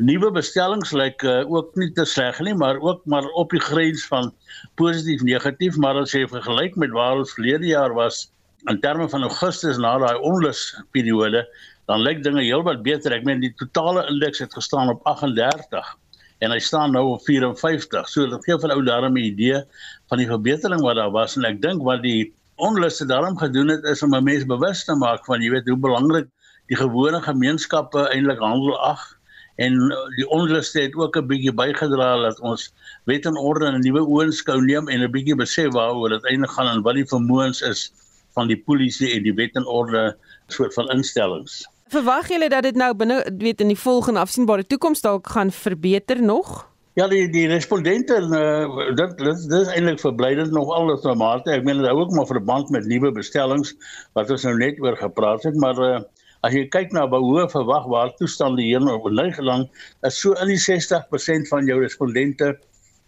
Nuwe 0.03 0.31
bestellings 0.35 0.91
lyk 0.95 1.23
uh, 1.27 1.41
ook 1.47 1.75
nie 1.79 1.89
te 1.95 2.05
sleg 2.07 2.39
nie, 2.43 2.55
maar 2.55 2.79
ook 2.83 3.05
maar 3.11 3.27
op 3.39 3.55
die 3.55 3.63
grens 3.63 4.05
van 4.11 4.33
positief 4.79 5.23
negatief, 5.27 5.79
maar 5.79 5.99
as 5.99 6.15
jy 6.15 6.25
vergelyk 6.27 6.75
met 6.79 6.93
waar 6.95 7.19
ons 7.19 7.33
verlede 7.35 7.71
jaar 7.71 7.95
was 7.95 8.27
in 8.67 8.79
terme 8.83 9.07
van 9.11 9.23
Augustus 9.23 9.79
na 9.79 9.95
daai 10.03 10.19
onlus 10.27 10.73
periode, 10.95 11.45
dan 11.87 12.03
lyk 12.03 12.23
dinge 12.23 12.43
heelwat 12.43 12.83
beter. 12.83 13.15
Ek 13.15 13.23
meen 13.27 13.39
die 13.43 13.53
totale 13.59 14.03
indeks 14.11 14.43
het 14.43 14.55
gestaan 14.55 14.91
op 14.91 15.03
38 15.07 15.95
en 16.39 16.51
hy 16.51 16.59
staan 16.63 16.91
nou 16.95 17.05
op 17.13 17.23
54. 17.25 18.09
So 18.09 18.27
dit 18.29 18.45
gee 18.47 18.57
vir 18.61 18.73
ou 18.75 18.83
daarmee 18.83 19.23
'n 19.23 19.31
idee 19.33 19.63
van 20.09 20.17
die 20.17 20.27
verbetering 20.27 20.81
wat 20.81 20.95
daar 20.95 21.11
was 21.11 21.37
en 21.37 21.45
ek 21.45 21.61
dink 21.61 21.83
wat 21.83 22.01
die 22.01 22.33
onluste 22.55 23.05
daarom 23.05 23.37
gedoen 23.37 23.67
het 23.67 23.83
is 23.83 24.03
om 24.03 24.15
'n 24.15 24.23
mens 24.23 24.45
bewus 24.45 24.83
te 24.85 24.95
maak 24.95 25.25
van 25.25 25.41
jy 25.41 25.49
weet 25.49 25.67
hoe 25.67 25.77
belangrik 25.77 26.27
die 26.67 26.77
gewone 26.77 27.21
gemeenskappe 27.21 28.09
eintlik 28.13 28.39
handel 28.39 28.77
ag 28.79 29.19
en 29.59 29.75
die 30.15 30.27
onluste 30.29 30.81
het 30.81 30.95
ook 30.95 31.17
'n 31.17 31.27
bietjie 31.27 31.53
bygedra 31.53 32.21
dat 32.21 32.39
ons 32.39 32.71
wet 33.05 33.25
en 33.25 33.37
orde 33.37 33.65
in 33.65 33.75
'n 33.75 33.85
nuwe 33.87 34.03
oënskou 34.05 34.61
neem 34.61 34.87
en 34.87 35.03
'n 35.03 35.11
bietjie 35.11 35.35
besef 35.35 35.73
waaroor 35.73 36.09
dit 36.09 36.25
eintlik 36.25 36.51
gaan 36.51 36.67
en 36.67 36.81
wat 36.81 36.95
die 36.95 37.09
vermoëns 37.13 37.61
is 37.61 37.91
van 38.35 38.47
die 38.47 38.61
polisie 38.67 39.11
en 39.15 39.23
die 39.23 39.33
wet 39.33 39.55
en 39.55 39.65
orde 39.65 40.15
soort 40.47 40.73
van 40.73 40.89
instellings. 40.89 41.65
Verwag 41.89 42.27
julle 42.29 42.51
dat 42.53 42.67
dit 42.67 42.75
nou 42.77 42.91
binne 42.93 43.15
weet 43.41 43.63
in 43.63 43.71
die 43.71 43.79
volgende 43.81 44.21
afsienbare 44.21 44.61
toekoms 44.69 44.99
dalk 45.01 45.31
gaan 45.33 45.49
verbeter 45.49 46.19
nog? 46.21 46.67
Ja, 46.99 47.07
die 47.09 47.23
die 47.33 47.47
respondente 47.49 48.19
uh, 48.21 48.91
dit 48.99 49.15
dit 49.17 49.55
is 49.57 49.71
eintlik 49.73 49.97
verblydend 50.03 50.53
nog 50.53 50.69
alles 50.75 51.01
na 51.01 51.15
Maarte. 51.17 51.49
Ek 51.55 51.65
meen 51.65 51.81
dit 51.81 51.89
hou 51.89 52.03
ook 52.03 52.13
maar 52.13 52.29
verband 52.29 52.69
met 52.75 52.85
nuwe 52.85 53.09
bestellings 53.15 53.73
wat 54.13 54.29
ons 54.29 54.45
nou 54.45 54.53
net 54.61 54.77
oor 54.85 54.99
gepraat 55.01 55.47
het, 55.49 55.57
maar 55.57 55.81
uh, 55.81 55.97
as 56.45 56.53
jy 56.53 56.67
kyk 56.69 56.93
na 56.93 57.07
hoe 57.09 57.47
verwag 57.49 57.89
waar 57.89 58.13
toestande 58.21 58.61
hier 58.61 58.85
nou 58.85 58.99
lig 59.09 59.41
lang, 59.41 59.65
is 60.05 60.21
so 60.21 60.37
in 60.45 60.53
die 60.53 60.61
60% 60.61 61.49
van 61.49 61.65
jou 61.65 61.81
respondente 61.81 62.53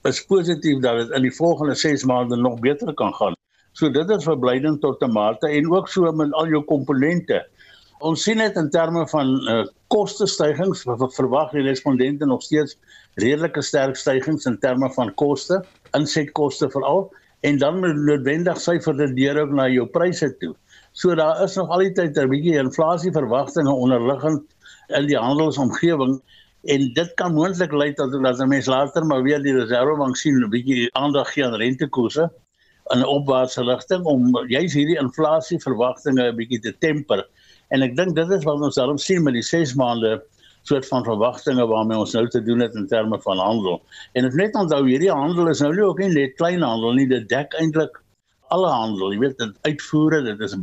is 0.10 0.26
positief 0.26 0.82
dat 0.82 1.04
dit 1.04 1.18
in 1.20 1.30
die 1.30 1.36
volgende 1.38 1.78
6 1.78 2.10
maande 2.10 2.42
nog 2.42 2.58
beter 2.66 2.90
kan 2.98 3.14
gaan. 3.14 3.38
So 3.78 3.94
dit 3.94 4.10
is 4.10 4.26
verblydend 4.26 4.82
tot 4.82 5.04
'n 5.06 5.14
mate 5.14 5.48
en 5.48 5.70
ook 5.70 5.88
so 5.88 6.12
met 6.12 6.34
al 6.34 6.50
jou 6.50 6.66
komponente. 6.66 7.46
Ons 8.02 8.24
sien 8.26 8.40
dit 8.42 8.56
in 8.58 8.70
terme 8.74 9.04
van 9.12 9.32
uh, 9.52 9.64
koste 9.94 10.26
stygings, 10.30 10.82
wat 10.90 11.14
verwag 11.14 11.52
die 11.54 11.66
respondente 11.68 12.26
nog 12.26 12.42
steeds 12.42 12.78
redelike 13.22 13.62
sterk 13.62 14.00
stygings 14.00 14.48
in 14.50 14.58
terme 14.64 14.90
van 14.96 15.12
koste, 15.22 15.60
insetkoste 15.98 16.70
veral 16.74 17.10
en 17.46 17.60
dan 17.62 17.82
noodwendig 17.82 18.58
syfer 18.62 18.98
dit 18.98 19.14
deur 19.20 19.44
ook 19.44 19.54
na 19.58 19.68
jou 19.70 19.86
pryse 19.94 20.30
toe. 20.42 20.54
So 20.98 21.14
daar 21.16 21.44
is 21.46 21.58
nog 21.60 21.70
al 21.70 21.86
die 21.86 21.94
tyd 21.98 22.18
'n 22.18 22.30
bietjie 22.30 22.58
inflasie 22.58 23.14
verwagtinge 23.14 23.72
onderliggend 23.72 24.44
in 24.98 25.08
die 25.08 25.18
handelsomgewing 25.18 26.18
en 26.74 26.94
dit 26.94 27.14
kan 27.22 27.34
moontlik 27.34 27.72
lei 27.74 27.94
tot 27.94 28.12
dat 28.12 28.46
mense 28.48 28.70
later 28.70 29.06
maar 29.06 29.24
weer 29.24 29.42
die 29.42 29.54
reservebank 29.54 30.18
sien 30.18 30.42
'n 30.42 30.50
bietjie 30.50 30.90
aandag 30.94 31.34
gee 31.34 31.46
aan 31.46 31.56
rentekoerse 31.56 32.30
in 32.94 33.00
'n 33.00 33.06
opwaartse 33.06 33.64
rigting 33.64 34.04
om 34.06 34.34
juis 34.48 34.74
hierdie 34.74 35.00
inflasie 35.00 35.60
verwagtinge 35.60 36.32
'n 36.32 36.36
bietjie 36.36 36.60
te 36.60 36.74
temper. 36.78 37.28
En 37.72 37.86
ek 37.86 37.96
dink 37.98 38.16
dit 38.18 38.36
is 38.36 38.46
wat 38.48 38.62
ons 38.68 38.78
daarom 38.80 39.00
sien 39.00 39.24
met 39.24 39.38
die 39.38 39.46
6 39.46 39.76
maande 39.80 40.20
soort 40.68 40.86
van 40.92 41.06
verwagtinge 41.08 41.66
waarmee 41.68 41.98
ons 41.98 42.14
nou 42.14 42.28
te 42.30 42.42
doen 42.46 42.62
het 42.62 42.76
in 42.78 42.88
terme 42.88 43.18
van 43.24 43.40
handel. 43.42 43.80
En 44.14 44.28
ek 44.28 44.36
net 44.38 44.58
onthou 44.60 44.84
hierdie 44.86 45.12
handel 45.12 45.50
is 45.50 45.64
nou 45.64 45.72
nie 45.74 45.86
ook 45.88 46.04
net 46.12 46.36
kleinhandel 46.38 47.00
nie, 47.00 47.08
dit 47.10 47.26
dek 47.32 47.56
eintlik 47.62 47.98
alle 48.54 48.70
handel. 48.70 49.16
Jy 49.16 49.24
weet 49.24 49.40
dit 49.42 49.72
uitvoere, 49.72 50.22
dit 50.28 50.46
is 50.46 50.58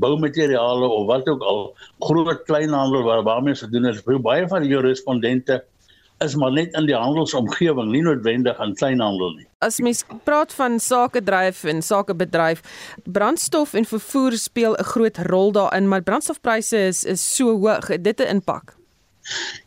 boumateriale 0.00 0.88
of 0.88 1.04
wat 1.10 1.28
ook 1.28 1.42
al, 1.44 1.60
groot 2.06 2.46
kleinhandel 2.48 3.04
waar 3.04 3.22
waarmee 3.26 3.58
se 3.58 3.68
doen 3.68 3.90
is 3.90 4.00
baie 4.04 4.48
van 4.48 4.64
die 4.64 4.80
respondente 4.80 5.60
is 6.24 6.34
maar 6.38 6.52
net 6.52 6.74
in 6.78 6.86
die 6.88 6.96
handelsomgewing, 6.96 7.90
nie 7.92 8.02
noodwendig 8.04 8.58
aan 8.62 8.74
kleinhandel 8.78 9.34
nie. 9.36 9.46
As 9.62 9.78
mens 9.84 10.02
praat 10.26 10.52
van 10.58 10.78
sakedryf 10.82 11.64
en 11.70 11.82
sakebedryf, 11.82 12.62
brandstof 13.04 13.74
en 13.78 13.88
vervoer 13.88 14.36
speel 14.38 14.76
'n 14.76 14.90
groot 14.94 15.18
rol 15.30 15.52
daarin, 15.52 15.88
maar 15.88 16.02
brandstofpryse 16.02 16.76
is 16.76 17.04
is 17.04 17.34
so 17.36 17.58
hoog, 17.58 17.90
dit 18.02 18.20
'n 18.20 18.28
impak. 18.36 18.76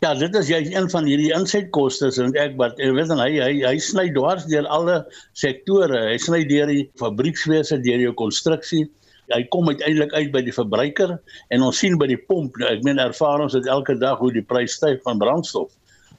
Ja, 0.03 0.13
dit 0.13 0.35
is 0.35 0.49
jy 0.51 0.59
een 0.73 0.89
van 0.89 1.05
hierdie 1.07 1.31
insetkoste 1.35 2.11
en 2.23 2.33
ek 2.35 2.57
wat 2.59 2.77
jy 2.77 2.91
weet 2.91 3.13
hy 3.15 3.31
hy 3.39 3.53
hy 3.63 3.77
sny 3.79 4.09
dwars 4.11 4.45
deur 4.45 4.67
alle 4.67 5.05
sektore. 5.33 6.11
Hy 6.11 6.17
sny 6.17 6.43
deur 6.49 6.67
die 6.67 6.89
fabriekswese, 6.99 7.79
deur 7.79 7.99
jou 7.99 8.13
konstruksie. 8.13 8.83
Hy 9.31 9.43
kom 9.49 9.71
uiteindelik 9.71 10.13
uit 10.13 10.31
by 10.31 10.41
die 10.41 10.53
verbruiker 10.53 11.15
en 11.49 11.61
ons 11.61 11.79
sien 11.79 11.97
by 11.97 12.07
die 12.07 12.19
pomp, 12.27 12.59
ek 12.61 12.83
meen 12.83 12.99
ervarings 12.99 13.53
dit 13.53 13.65
elke 13.65 13.95
dag 13.95 14.19
hoe 14.19 14.31
die 14.31 14.43
prys 14.43 14.75
styg 14.77 15.01
van 15.07 15.17
brandstof 15.23 15.71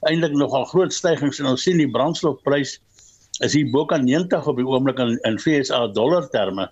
eintlik 0.07 0.35
nogal 0.39 0.65
groot 0.71 0.93
stygings 0.95 1.41
en 1.41 1.51
ons 1.53 1.63
sien 1.63 1.79
die 1.79 1.91
brandstofprys 1.91 2.79
is 3.45 3.53
hier 3.53 3.69
bo 3.73 3.85
kan 3.85 4.05
90 4.07 4.47
op 4.49 4.57
die 4.61 4.67
oomblik 4.67 5.01
in 5.03 5.19
in 5.29 5.39
FSA 5.39 5.87
dollar 5.93 6.29
terme. 6.33 6.69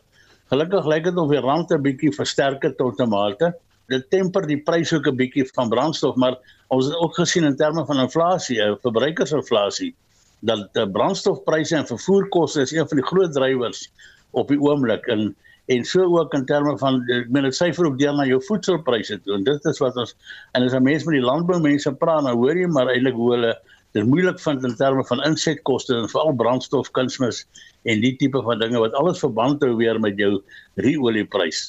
Gelukkig 0.53 0.87
lyk 0.89 1.05
dit 1.09 1.21
of 1.21 1.31
die 1.31 1.43
rand 1.45 1.73
'n 1.73 1.83
bietjie 1.83 2.13
versterk 2.13 2.63
het 2.63 2.77
tot 2.79 3.01
'n 3.01 3.09
mate. 3.09 3.55
Dit 3.89 4.09
temper 4.11 4.47
die 4.47 4.63
pryse 4.63 4.97
ook 4.97 5.07
'n 5.09 5.17
bietjie 5.17 5.47
van 5.55 5.69
brandstof, 5.69 6.17
maar 6.17 6.37
ons 6.69 6.87
het 6.87 6.97
ook 6.97 7.15
gesien 7.15 7.45
in 7.45 7.57
terme 7.57 7.85
van 7.85 8.01
inflasie, 8.01 8.63
eh, 8.63 8.75
verbruikersinflasie, 8.83 9.95
dat 10.41 10.69
die 10.73 10.91
brandstofpryse 10.91 11.77
en 11.77 11.87
vervoerkoste 11.87 12.61
is 12.61 12.73
een 12.73 12.89
van 12.89 12.97
die 12.97 13.07
groot 13.07 13.33
drywers 13.33 13.91
op 14.31 14.49
die 14.49 14.61
oomblik 14.61 15.07
en 15.07 15.35
en 15.67 15.85
so 15.85 16.05
ook 16.19 16.35
in 16.35 16.45
terme 16.47 16.79
van 16.79 17.01
ek 17.09 17.31
meen 17.33 17.49
dit 17.49 17.57
syfer 17.57 17.87
ook 17.87 17.99
deel 17.99 18.17
na 18.17 18.27
jou 18.29 18.41
voedselpryse 18.49 19.21
toe 19.25 19.39
en 19.39 19.45
dit 19.45 19.71
is 19.71 19.81
wat 19.81 19.97
ons 19.97 20.17
en 20.53 20.63
as 20.63 20.75
'n 20.75 20.83
mens 20.83 21.05
met 21.05 21.21
die 21.21 21.25
landboumense 21.25 21.95
praat 22.03 22.25
nou 22.25 22.37
hoor 22.37 22.57
jy 22.57 22.67
maar 22.67 22.93
eintlik 22.93 23.15
hoe 23.15 23.31
hulle 23.33 23.55
dit 23.95 24.07
moeilik 24.07 24.41
vind 24.43 24.65
in 24.67 24.75
terme 24.77 25.05
van 25.07 25.23
insetkoste 25.23 25.95
en 25.95 26.09
veral 26.11 26.35
brandstof 26.35 26.91
kunsmis 26.91 27.45
en 27.83 28.01
die 28.03 28.17
tipe 28.19 28.43
van 28.43 28.59
dinge 28.59 28.81
wat 28.83 28.97
alles 28.99 29.23
verband 29.23 29.63
hou 29.63 29.77
weer 29.79 30.01
met 30.01 30.19
jou 30.19 30.41
ruolieprys. 30.75 31.69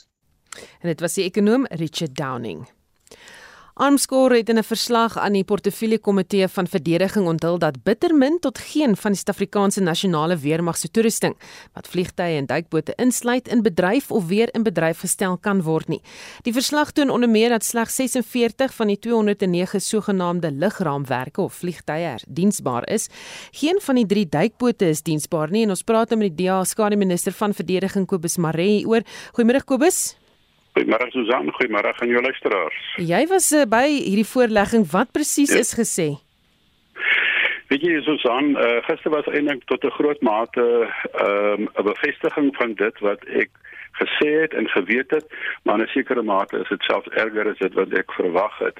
En 0.81 0.89
dit 0.89 1.03
was 1.03 1.17
die 1.19 1.27
ekonom 1.27 1.67
Richard 1.69 2.15
Downing. 2.17 2.65
Armscore 3.75 4.37
het 4.37 4.49
in 4.49 4.57
'n 4.57 4.63
verslag 4.63 5.17
aan 5.17 5.33
die 5.33 5.43
portefeulje 5.43 5.99
komitee 5.99 6.47
van 6.47 6.67
verdediging 6.67 7.27
onthul 7.27 7.57
dat 7.57 7.83
bittermin 7.83 8.39
tot 8.39 8.57
geen 8.57 8.95
van 8.95 9.11
die 9.11 9.19
Suid-Afrikaanse 9.19 9.81
nasionale 9.81 10.37
weermag 10.37 10.77
se 10.77 10.91
toerusting 10.91 11.35
wat 11.73 11.87
vliegtye 11.87 12.37
en 12.37 12.45
duikbote 12.45 12.93
insluit 12.95 13.47
in 13.47 13.61
bedryf 13.61 14.11
of 14.11 14.27
weer 14.27 14.49
in 14.53 14.63
bedryf 14.63 14.99
gestel 14.99 15.37
kan 15.37 15.61
word 15.61 15.87
nie. 15.87 16.01
Die 16.41 16.53
verslag 16.53 16.91
toon 16.91 17.09
onder 17.09 17.29
meer 17.29 17.49
dat 17.49 17.63
slegs 17.63 17.95
46 17.95 18.73
van 18.73 18.87
die 18.87 18.99
209 18.99 19.81
sogenaamde 19.81 20.51
ligraamwerke 20.51 21.41
of 21.41 21.53
vliegtye 21.53 22.15
diensbaar 22.27 22.89
is. 22.89 23.07
Geen 23.51 23.79
van 23.81 23.95
die 23.95 24.05
3 24.05 24.29
duikbote 24.29 24.85
is 24.87 25.01
diensbaar 25.01 25.51
nie 25.51 25.63
en 25.63 25.69
ons 25.69 25.83
praat 25.83 26.09
nou 26.09 26.19
met 26.19 26.37
die 26.37 26.45
DA 26.45 26.63
skare 26.63 26.95
minister 26.95 27.31
van 27.31 27.53
verdediging 27.53 28.05
Kobus 28.05 28.37
Maree 28.37 28.87
oor. 28.87 29.01
Goeiemôre 29.33 29.63
Kobus. 29.65 30.15
Goeiemôre 30.75 31.07
Susan, 31.11 31.47
goeiemôre 31.55 31.93
aan 31.95 32.09
jou 32.11 32.21
luisteraars. 32.21 32.79
Jy 32.99 33.21
was 33.31 33.47
uh, 33.55 33.63
by 33.63 33.87
hierdie 33.87 34.27
voorlegging. 34.27 34.83
Wat 34.91 35.11
presies 35.15 35.53
ja. 35.55 35.61
is 35.63 35.71
gesê? 35.77 36.09
Weet 37.71 37.85
jy 37.87 38.01
Susan, 38.03 38.51
uh, 38.59 38.81
gister 38.83 39.13
was 39.13 39.29
eintlik 39.31 39.63
tot 39.71 39.87
'n 39.87 39.95
groot 39.95 40.21
mate 40.21 40.61
ehm, 40.61 41.63
'n 41.63 41.69
um, 41.79 41.85
bevestiging 41.87 42.51
van 42.59 42.75
dit 42.75 42.99
wat 42.99 43.23
ek 43.25 43.49
gesê 44.01 44.29
het 44.41 44.53
en 44.53 44.67
geweet 44.69 45.11
het, 45.11 45.25
maar 45.63 45.79
in 45.79 45.85
'n 45.85 45.87
sekere 45.87 46.21
mate 46.21 46.59
is 46.59 46.67
dit 46.69 46.83
selfs 46.83 47.07
erger 47.07 47.49
as 47.49 47.57
dit 47.57 47.73
wat 47.73 47.93
ek 47.93 48.11
verwag 48.11 48.57
het. 48.57 48.79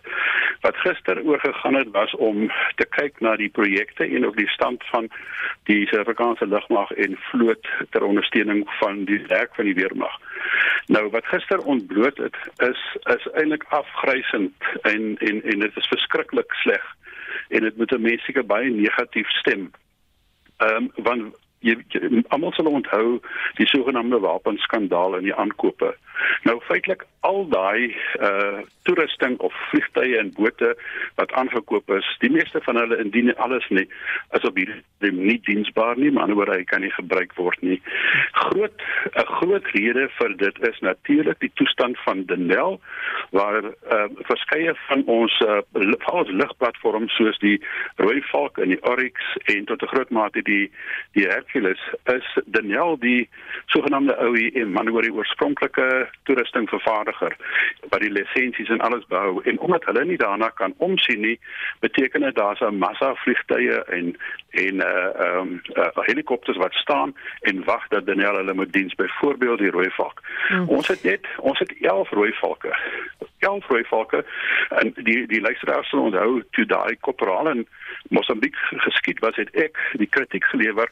Wat 0.62 0.78
gister 0.78 1.23
oorgegaan 1.23 1.75
het 1.75 1.91
was 1.91 2.15
om 2.15 2.51
te 2.75 2.86
kyk 2.86 3.19
na 3.19 3.36
die 3.36 3.49
projekte 3.49 4.04
en 4.04 4.25
ook 4.25 4.38
die 4.38 4.49
stand 4.49 4.84
van 4.86 5.10
die 5.63 5.88
Suid-Afrikaanse 5.88 6.47
lugmag 6.47 6.91
en 6.91 7.17
vloot 7.17 7.67
ter 7.89 8.04
ondersteuning 8.04 8.69
van 8.80 9.06
die 9.06 9.21
werk 9.28 9.56
van 9.56 9.65
die 9.65 9.73
weermag. 9.73 10.19
Nou 10.88 11.10
wat 11.10 11.25
gister 11.25 11.60
ontbloot 11.60 12.17
het 12.17 12.36
is 12.58 12.82
is 13.15 13.28
eintlik 13.34 13.63
afgrysend 13.69 14.54
en 14.82 15.17
en 15.17 15.43
en 15.43 15.60
dit 15.60 15.78
is 15.78 15.88
verskriklik 15.88 16.54
sleg 16.54 16.95
en 17.49 17.62
dit 17.62 17.78
moet 17.78 17.91
'n 17.91 18.01
mens 18.01 18.23
seker 18.23 18.45
baie 18.45 18.69
negatief 18.69 19.30
stem. 19.30 19.71
Ehm 20.58 20.75
um, 20.75 20.91
want 20.95 21.44
jy, 21.65 21.75
jy 21.93 22.23
almal 22.34 22.54
sal 22.56 22.69
onthou 22.71 23.19
die 23.60 23.67
sogenaamde 23.69 24.21
wapenskandaal 24.23 25.19
in 25.19 25.30
die 25.30 25.36
aankope. 25.36 25.93
Nou 26.43 26.60
feitelik 26.67 27.06
al 27.25 27.47
daai 27.49 27.95
uh 28.21 28.63
toerusting 28.86 29.39
of 29.41 29.54
vliegtye 29.71 30.17
en 30.19 30.28
bote 30.38 30.67
wat 31.17 31.32
aangekoop 31.34 31.89
is, 31.95 32.06
die 32.21 32.30
meeste 32.30 32.60
van 32.62 32.78
hulle 32.78 32.99
indien 33.01 33.32
alles 33.41 33.65
nie 33.73 33.88
is 34.38 34.43
op 34.45 34.60
hierdie 34.60 35.10
nie 35.10 35.39
diensbaar 35.47 35.97
nie, 35.97 36.12
maar 36.13 36.30
oor 36.30 36.51
hy 36.54 36.62
kan 36.69 36.84
nie 36.86 36.91
gebruik 36.93 37.34
word 37.39 37.62
nie. 37.65 37.80
Groot 38.45 38.84
'n 39.15 39.25
groot 39.39 39.65
rede 39.73 40.06
vir 40.19 40.38
dit 40.38 40.62
is 40.69 40.80
natuurlik 40.86 41.39
die 41.39 41.51
toestand 41.54 41.97
van 42.06 42.25
Denel 42.30 42.80
waar 43.32 43.63
uh 43.65 44.06
verskeie 44.30 44.75
van 44.88 45.04
ons 45.06 45.34
uh 45.41 45.62
ons 46.13 46.30
lugplatforms 46.30 47.15
soos 47.15 47.39
die 47.39 47.58
Rooi 47.97 48.21
Valk 48.32 48.58
en 48.58 48.69
die 48.69 48.84
Oryx 48.84 49.36
en 49.45 49.65
tot 49.65 49.82
'n 49.82 49.93
groot 49.93 50.10
mate 50.10 50.41
die 50.41 50.71
die 51.13 51.25
Hercules 51.25 51.82
is 52.06 52.28
Denel 52.45 52.99
die 52.99 53.30
sogenaamde 53.65 54.15
OEM, 54.19 54.71
maar 54.71 54.89
oor 54.89 55.01
die 55.01 55.13
oorspronklike 55.13 56.04
toerusting 56.23 56.69
vervaardiger 56.69 57.35
wat 57.89 58.01
die 58.01 58.11
lisensies 58.11 58.69
en 58.69 58.81
alles 58.81 59.05
behou 59.07 59.41
en 59.43 59.59
omdat 59.59 59.85
hulle 59.85 60.05
nie 60.05 60.17
daarna 60.17 60.49
kan 60.49 60.73
omsien 60.77 61.21
nie 61.21 61.39
beteken 61.79 62.21
dit 62.21 62.35
daar's 62.35 62.61
'n 62.61 62.77
massa 62.77 63.13
vliegtye 63.15 63.83
en 63.83 64.17
en 64.49 64.75
uh 64.75 64.93
ehm 65.25 65.37
um, 65.37 65.61
uh, 65.75 65.87
helikopters 65.93 66.57
wat 66.57 66.73
staan 66.73 67.15
en 67.41 67.63
wag 67.63 67.87
dat 67.87 68.05
Daniel 68.05 68.35
hulle 68.35 68.53
moet 68.53 68.73
diens 68.73 68.95
byvoorbeeld 68.95 69.59
die 69.59 69.71
rooi 69.71 69.89
valk. 69.89 70.21
Hmm. 70.47 70.67
Ons 70.69 70.87
het 70.87 71.03
net 71.03 71.27
ons 71.37 71.59
het 71.59 71.73
11 71.81 72.09
rooi 72.09 72.33
valke. 72.33 72.77
11 73.39 73.67
rooi 73.67 73.83
valke 73.83 74.25
en 74.69 74.93
die 74.95 75.27
die 75.27 75.41
luisteraars 75.41 75.89
sal 75.89 75.99
onthou 75.99 76.43
toe 76.51 76.65
daai 76.65 76.95
korporaal 76.99 77.49
in 77.49 77.67
Mosambiek 78.09 78.55
geskiet 78.55 79.19
was 79.19 79.35
het 79.35 79.49
ek 79.55 79.77
die 79.93 80.09
kritiek 80.09 80.43
gelewer 80.43 80.89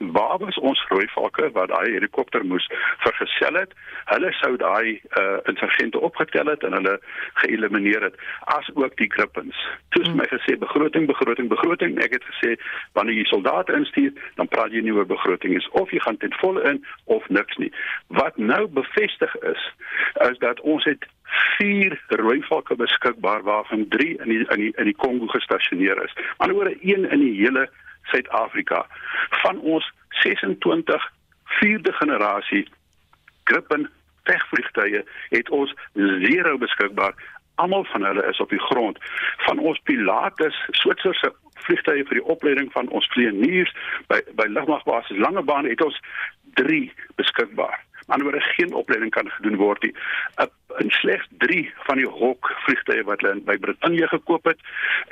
waar 0.00 0.38
was 0.38 0.58
ons 0.58 0.84
rooi 0.88 1.06
valke 1.14 1.50
wat 1.52 1.68
daai 1.68 1.92
helikopter 1.92 2.44
moes 2.44 2.66
vergesel 3.04 3.54
het? 3.60 3.72
Hulle 4.04 4.32
sou 4.32 4.56
daai 4.56 5.00
uh, 5.20 5.36
insurgente 5.44 6.00
opgetel 6.00 6.46
het 6.46 6.64
en 6.64 6.72
hulle 6.72 6.96
geëlimineer 7.42 8.02
het 8.08 8.16
as 8.56 8.70
ook 8.74 8.96
die 8.96 9.10
grippins 9.12 9.56
toets 9.88 10.08
hmm. 10.08 10.16
my 10.16 10.26
gesê 10.32 10.56
begroting 10.58 11.06
begroting 11.06 11.48
begroting. 11.48 11.98
Ek 12.02 12.16
het 12.16 12.26
gesê 12.32 12.56
wanneer 12.98 13.20
jy 13.20 13.26
soldate 13.28 13.76
instuur 13.76 14.12
dan 14.40 14.48
praat 14.48 14.72
jy 14.72 14.82
nie 14.86 14.94
oor 14.96 15.06
begroting 15.06 15.56
is 15.58 15.68
of 15.82 15.92
jy 15.92 16.00
gaan 16.04 16.20
ten 16.22 16.34
volle 16.40 16.64
in 16.70 16.84
of 17.04 17.28
niks 17.28 17.56
nie. 17.62 17.72
Wat 18.20 18.36
nou 18.36 18.66
bevestig 18.66 19.36
is 19.54 19.70
is 20.30 20.38
dat 20.38 20.60
ons 20.60 20.84
het 20.84 21.06
vier 21.58 21.94
rooi 22.08 22.40
valke 22.42 22.74
beskikbaar 22.74 23.42
waarvan 23.42 23.88
3 23.88 24.16
in 24.24 24.32
die 24.32 24.40
in 24.46 24.64
die 24.64 24.72
in 24.76 24.90
die 24.90 24.96
Kongo 24.96 25.26
gestasioneer 25.26 26.02
is. 26.04 26.16
Anderswoorde 26.36 26.78
een 26.80 27.10
in 27.10 27.20
die 27.20 27.34
hele 27.42 27.68
Suid-Afrika. 28.10 28.84
Van 29.42 29.60
ons 29.60 29.86
26 30.22 31.08
vierde 31.60 31.92
generasie 31.92 32.68
Gripen 33.44 33.90
vegvliegtuie 34.28 35.04
het 35.28 35.50
ons 35.50 35.74
zero 35.94 36.58
beskikbaar. 36.58 37.14
Almal 37.54 37.84
van 37.84 38.04
hulle 38.04 38.26
is 38.30 38.40
op 38.40 38.50
die 38.50 38.62
grond. 38.70 38.98
Van 39.46 39.58
ons 39.58 39.80
Pilatus 39.84 40.56
Switserse 40.70 41.32
vliegtuie 41.66 42.06
vir 42.08 42.20
die 42.20 42.28
opleiding 42.34 42.70
van 42.72 42.88
ons 42.88 43.08
vlieëniers 43.12 43.72
by 44.12 44.20
by 44.38 44.48
lugmagbasis 44.48 45.20
Langebaan 45.20 45.68
het 45.68 45.82
ons 45.84 45.98
3 46.60 46.86
beskikbaar. 47.20 47.76
Anderswoorde 48.06 48.40
geen 48.56 48.72
opleiding 48.74 49.12
kan 49.14 49.30
gedoen 49.30 49.58
word 49.60 49.82
nie. 49.82 49.92
In 50.82 50.90
slegs 50.90 51.28
3 51.44 51.60
van 51.86 52.00
die 52.00 52.08
Hawk 52.08 52.50
vliegtuie 52.64 53.04
wat 53.10 53.22
hulle 53.22 53.44
by 53.46 53.58
Brittanje 53.62 54.08
gekoop 54.14 54.50
het 54.50 54.64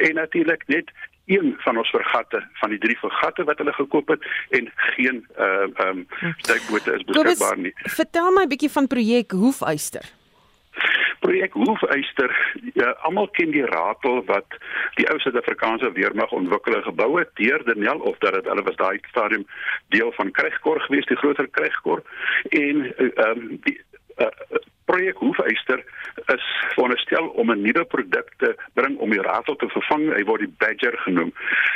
en 0.09 0.19
natuurlik 0.19 0.67
net 0.67 0.91
een 1.29 1.55
van 1.65 1.77
ons 1.77 1.91
vergatte 1.91 2.43
van 2.61 2.71
die 2.75 2.79
drie 2.79 2.99
vergatte 2.99 3.45
wat 3.45 3.59
hulle 3.59 3.73
gekoop 3.73 4.09
het 4.15 4.29
en 4.59 4.71
geen 4.75 5.27
ehm 5.37 5.73
uh, 5.81 5.89
um, 5.89 6.07
duikbote 6.51 6.95
is 6.97 7.05
beskikbaar 7.05 7.59
nie. 7.59 7.75
Vertel 8.01 8.31
my 8.33 8.45
'n 8.45 8.49
bietjie 8.55 8.73
van 8.77 8.87
projek 8.87 9.31
Hoefyster. 9.31 10.07
Projek 11.21 11.53
Hoefyster, 11.53 12.31
ja, 12.75 12.91
almal 13.07 13.29
ken 13.29 13.51
die 13.51 13.67
ratel 13.67 14.25
wat 14.25 14.59
die 14.95 15.09
ou 15.11 15.19
Suid-Afrikaanse 15.19 15.93
weermag 15.93 16.33
ontwikkel 16.33 16.77
en 16.77 16.83
gebou 16.83 17.19
het 17.19 17.31
deur 17.35 17.65
Daniel 17.65 18.01
of 18.11 18.19
dat 18.19 18.45
hulle 18.45 18.63
was 18.63 18.77
daai 18.77 18.99
stadium 19.11 19.47
deel 19.89 20.13
van 20.13 20.31
Krygkor 20.31 20.81
gewees, 20.81 21.07
die 21.07 21.17
groter 21.17 21.49
Krygkor 21.49 22.03
en 22.49 22.95
ehm 22.97 23.31
um, 23.31 23.61
die 23.63 23.81
uh, 24.17 24.27
projek 24.91 25.21
Hoefyster 25.23 25.85
is 26.35 26.45
veronderstel 26.75 27.29
om 27.41 27.51
'n 27.51 27.63
nuwe 27.63 27.85
produk 27.85 28.29
te 28.37 28.51
bring 28.75 28.99
om 28.99 29.11
die 29.11 29.23
ratel 29.23 29.57
te 29.57 29.69
vervang. 29.69 30.05
Hy 30.17 30.25
word 30.25 30.41
die 30.41 30.55
Badger 30.59 30.97
genoem. 31.07 31.33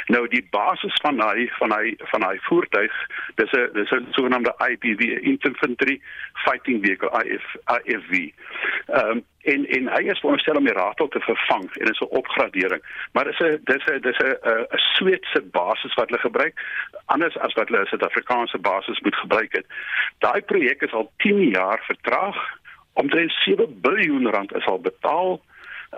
Nou 0.06 0.28
die 0.28 0.46
basis 0.50 0.96
van 1.02 1.20
hy 1.20 1.50
van 1.58 1.72
hy 1.72 1.94
van 2.12 2.22
hy 2.28 2.36
voertuig, 2.48 2.94
dis 3.34 3.52
'n 3.52 3.70
dis 3.72 3.90
'n 3.90 4.06
sogenaamde 4.10 4.54
IPV, 4.70 5.02
Infantry 5.32 6.00
Fighting 6.44 6.84
Vehicle 6.84 7.10
IF 7.24 7.46
IFV. 7.66 8.32
Ehm 8.86 9.10
um, 9.10 9.24
en 9.42 9.66
en 9.66 9.88
hy 9.88 10.02
is 10.10 10.20
veronderstel 10.22 10.56
om 10.56 10.64
die 10.64 10.74
ratel 10.74 11.08
te 11.08 11.20
vervang 11.20 11.64
en 11.72 11.84
dit 11.84 11.94
is 11.94 12.00
'n 12.00 12.16
opgradering. 12.20 12.82
Maar 13.12 13.24
dis 13.24 13.38
'n 13.38 13.60
dis 13.64 13.84
'n 13.86 14.00
dis 14.00 14.18
'n 14.18 14.36
'n 14.50 14.66
Sweedse 14.94 15.42
basis 15.42 15.94
wat 15.94 16.08
hulle 16.08 16.20
gebruik 16.20 16.54
anders 17.06 17.36
as 17.38 17.52
wat 17.52 17.68
hulle 17.68 17.82
'n 17.82 17.86
Suid-Afrikaanse 17.86 18.58
basis 18.58 19.00
moet 19.00 19.16
gebruik 19.16 19.52
het. 19.52 19.66
Daai 20.18 20.40
projek 20.40 20.82
is 20.82 20.92
al 20.92 21.12
10 21.16 21.48
jaar 21.48 21.82
vertraag 21.86 22.60
omtrent 22.92 23.30
7 23.30 23.78
miljard 23.82 24.34
rand 24.34 24.54
is 24.54 24.66
al 24.66 24.80
betaal 24.80 25.40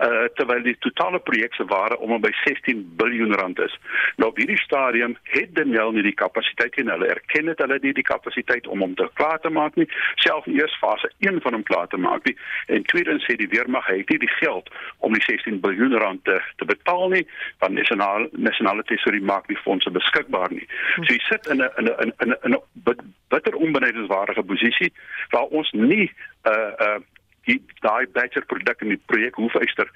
uh 0.01 0.27
terwyl 0.35 0.63
die 0.63 0.75
totale 0.79 1.19
projek 1.19 1.53
se 1.53 1.65
waarde 1.65 1.97
om 1.97 2.11
en 2.11 2.21
by 2.21 2.31
16 2.43 2.95
miljard 2.97 3.39
rand 3.39 3.59
is. 3.59 3.77
Nou 4.15 4.29
op 4.29 4.37
hierdie 4.37 4.59
stadium 4.59 5.15
het 5.23 5.55
Denel 5.55 5.91
nie 5.91 6.03
die 6.03 6.13
kapasiteit 6.13 6.75
en 6.81 6.91
hulle 6.91 7.07
erken 7.13 7.45
dit 7.51 7.63
hulle 7.63 7.77
nie 7.81 7.93
die 7.93 8.03
kapasiteit 8.03 8.67
om 8.67 8.83
hom 8.83 8.95
te 8.95 9.07
klaar 9.13 9.39
te 9.39 9.49
maak 9.49 9.75
nie, 9.79 9.87
selfs 10.15 10.49
in 10.51 10.59
eers 10.59 10.75
fase 10.81 11.11
1 11.19 11.39
van 11.41 11.55
hom 11.55 11.63
klaar 11.63 11.87
te 11.87 11.97
maak 11.97 12.27
nie. 12.27 12.35
En 12.67 12.83
tweedens 12.91 13.23
sê 13.23 13.37
die 13.39 13.49
weermag 13.51 13.87
het 13.87 14.09
nie 14.09 14.19
die 14.19 14.33
geld 14.35 14.69
om 14.99 15.15
die 15.15 15.23
16 15.23 15.61
miljard 15.63 15.99
rand 16.03 16.23
te, 16.27 16.39
te 16.59 16.67
betaal 16.67 17.09
nie, 17.15 17.23
want 17.63 17.79
nasionale 17.79 18.29
nasionale 18.31 18.83
tesorie 18.91 19.23
maak 19.23 19.47
nie 19.47 19.59
fondse 19.63 19.91
beskikbaar 19.91 20.51
nie. 20.51 20.67
So 21.01 21.13
jy 21.13 21.21
sit 21.29 21.47
in 21.47 21.63
'n 21.63 21.71
in 21.79 21.87
'n 21.87 22.13
in 22.19 22.35
'n 22.51 22.59
'n 22.59 23.13
bitter 23.29 23.55
onbenadigbare 23.55 24.43
posisie 24.43 24.93
waar 25.29 25.47
ons 25.59 25.71
nie 25.71 26.11
uh 26.43 26.71
uh 26.87 26.99
die 27.45 27.61
daai 27.85 28.05
batcher 28.17 28.45
produk 28.45 28.81
in 28.81 28.95
die 28.95 29.01
projek 29.11 29.39
hoefyster 29.41 29.89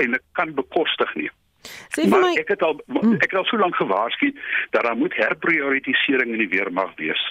eintlik 0.00 0.24
kan 0.38 0.54
bekostig 0.54 1.14
nie. 1.20 1.30
Sê 1.94 2.04
vir 2.10 2.20
my 2.20 2.32
ek 2.40 2.50
het 2.52 2.62
al 2.66 2.76
ek 3.14 3.30
het 3.30 3.38
al 3.40 3.46
so 3.48 3.58
lank 3.60 3.76
gewaarsku 3.78 4.30
dat 4.74 4.84
daar 4.84 4.98
moet 5.00 5.14
herprioritisering 5.16 6.34
in 6.34 6.42
die 6.42 6.50
weermag 6.52 6.92
wees 7.00 7.22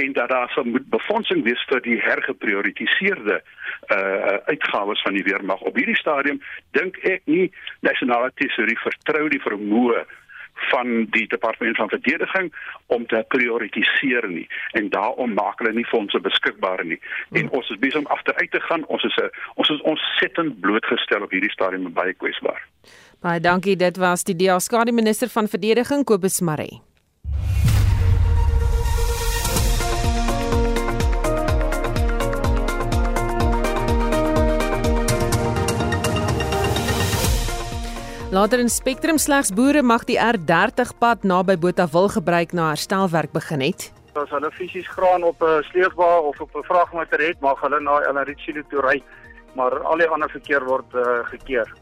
en 0.00 0.14
dat 0.16 0.30
daar 0.32 0.50
sal 0.54 0.64
moet 0.64 0.86
befondsing 0.92 1.42
wees 1.44 1.62
vir 1.70 1.82
die 1.84 1.98
hergeprioritiseerde 2.00 3.40
uh 3.96 4.36
uitgawes 4.52 5.02
van 5.04 5.18
die 5.18 5.26
weermag. 5.26 5.60
Op 5.60 5.76
hierdie 5.76 5.98
stadium 5.98 6.40
dink 6.78 6.96
ek 7.04 7.26
nie 7.30 7.50
nasionale 7.84 8.32
tesorie 8.40 8.78
vertrou 8.80 9.26
die 9.28 9.42
vermoë 9.42 10.06
van 10.70 11.06
die 11.10 11.26
departement 11.28 11.76
van 11.76 11.88
verdediging 11.88 12.52
om 12.86 13.06
te 13.06 13.24
prioritiseer 13.28 14.28
nie. 14.28 14.46
En 14.72 14.88
daarom 14.88 15.34
maak 15.34 15.58
hulle 15.58 15.72
nie 15.72 15.86
fondse 15.86 16.20
beskikbaar 16.20 16.84
nie. 16.84 17.00
En 17.32 17.50
ons 17.50 17.70
is 17.70 17.78
besig 17.78 18.00
om 18.00 18.06
agteruit 18.06 18.50
te 18.50 18.60
gaan. 18.60 18.86
Ons 18.86 19.04
is 19.04 19.16
'n 19.16 19.30
ons 19.54 19.68
is 19.68 19.80
ontsettend 19.80 20.60
blootgestel 20.60 21.22
op 21.22 21.30
hierdie 21.30 21.50
stadium 21.50 21.92
baie 21.92 22.14
kwesbaar. 22.14 22.62
Baie 23.20 23.40
dankie. 23.40 23.76
Dit 23.76 23.96
was 23.96 24.24
die 24.24 24.36
DA 24.36 24.58
skade 24.58 24.92
minister 24.92 25.28
van 25.28 25.48
verdediging 25.48 26.04
Kobus 26.04 26.40
Maree 26.40 26.80
Later 38.36 38.58
in 38.60 38.68
Spectrum 38.68 39.16
slegs 39.16 39.48
boere 39.56 39.80
mag 39.80 40.02
die 40.04 40.18
R30 40.20 40.90
pad 41.00 41.22
naby 41.24 41.54
Botawil 41.56 42.10
gebruik 42.12 42.50
na 42.52 42.66
herstelwerk 42.68 43.30
begin 43.32 43.62
het. 43.64 43.86
As 44.12 44.28
hulle 44.28 44.50
fisies 44.52 44.88
graan 44.92 45.24
op 45.24 45.40
'n 45.40 45.62
sleepwa 45.70 46.18
of 46.20 46.40
op 46.40 46.52
'n 46.52 46.66
vragmotor 46.68 47.20
het, 47.28 47.40
mag 47.40 47.60
hulle 47.60 47.80
na 47.80 48.02
Elarichilo 48.04 48.62
toe 48.68 48.80
ry, 48.80 49.02
maar 49.54 49.80
al 49.80 49.96
die 49.96 50.08
ander 50.08 50.28
verkeer 50.28 50.64
word 50.64 50.84
uh, 50.94 51.24
gekeer. 51.32 51.72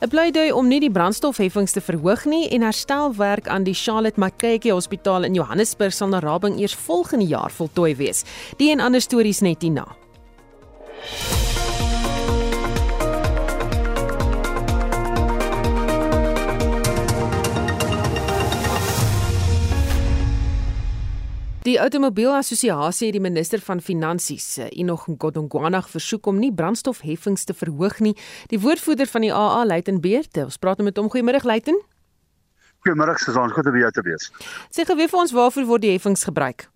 'n 0.00 0.08
Pleidooi 0.08 0.52
om 0.52 0.68
nie 0.68 0.80
die 0.80 0.90
brandstofheffings 0.90 1.72
te 1.72 1.80
verhoog 1.80 2.24
nie 2.24 2.48
en 2.48 2.62
herstelwerk 2.62 3.48
aan 3.48 3.64
die 3.64 3.74
Charlotte 3.74 4.20
Mackay 4.20 4.60
Hospitaal 4.70 5.24
in 5.24 5.34
Johannesburg 5.34 5.92
sal 5.92 6.08
na 6.08 6.18
rabing 6.18 6.60
eers 6.60 6.74
volgende 6.74 7.26
jaar 7.26 7.50
voltooi 7.50 7.96
wees. 7.96 8.24
Die 8.56 8.70
en 8.70 8.80
ander 8.80 9.00
stories 9.00 9.40
net 9.40 9.62
hierna. 9.62 9.86
Die 21.62 21.76
Outomobielassosiasie 21.78 23.06
het 23.06 23.14
die 23.14 23.22
minister 23.22 23.60
van 23.62 23.80
Finansies, 23.80 24.56
eh, 24.58 24.66
Enoch 24.80 25.04
Godongwana, 25.18 25.82
versoek 25.82 26.26
om 26.26 26.38
nie 26.38 26.52
brandstofheffings 26.52 27.44
te 27.44 27.54
verhoog 27.54 28.00
nie. 28.00 28.16
Die 28.46 28.58
woordvoerder 28.58 29.06
van 29.06 29.20
die 29.20 29.32
AA, 29.32 29.64
Luiten 29.66 30.00
Beerte, 30.00 30.44
ons 30.44 30.56
praat 30.56 30.78
nou 30.78 30.84
met 30.88 30.96
hom. 30.96 31.10
Goeiemôre, 31.10 31.44
Luiten. 31.44 31.78
Goeiemôre, 32.82 33.14
Susan, 33.14 33.50
goed 33.50 33.66
om 33.66 33.76
jou 33.76 33.90
te 33.90 34.02
wees. 34.02 34.32
Sê 34.70 34.82
gou 34.84 34.96
weer 34.96 35.08
vir 35.08 35.20
ons 35.20 35.32
waarvoor 35.32 35.64
word 35.64 35.82
die 35.82 35.92
heffings 35.92 36.24
gebruik? 36.24 36.71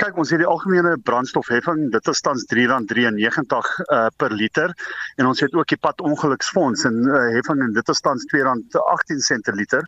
Kyk, 0.00 0.16
ons 0.18 0.32
het 0.32 0.40
die 0.42 0.48
algemene 0.48 0.96
brandstofheffing, 1.06 1.84
dit 1.94 2.08
is 2.12 2.20
tans 2.24 2.46
R3.93 2.48 3.70
uh, 3.84 4.06
per 4.16 4.34
liter 4.34 4.74
en 5.20 5.28
ons 5.30 5.40
het 5.44 5.54
ook 5.54 5.68
die 5.72 5.80
padongeluksfonds 5.80 6.86
en 6.88 6.98
uh, 7.06 7.22
heffing 7.36 7.62
en 7.64 7.76
dit 7.76 7.94
is 7.94 8.02
tans 8.04 8.26
R2.18 8.32 9.46
per 9.46 9.58
liter. 9.58 9.86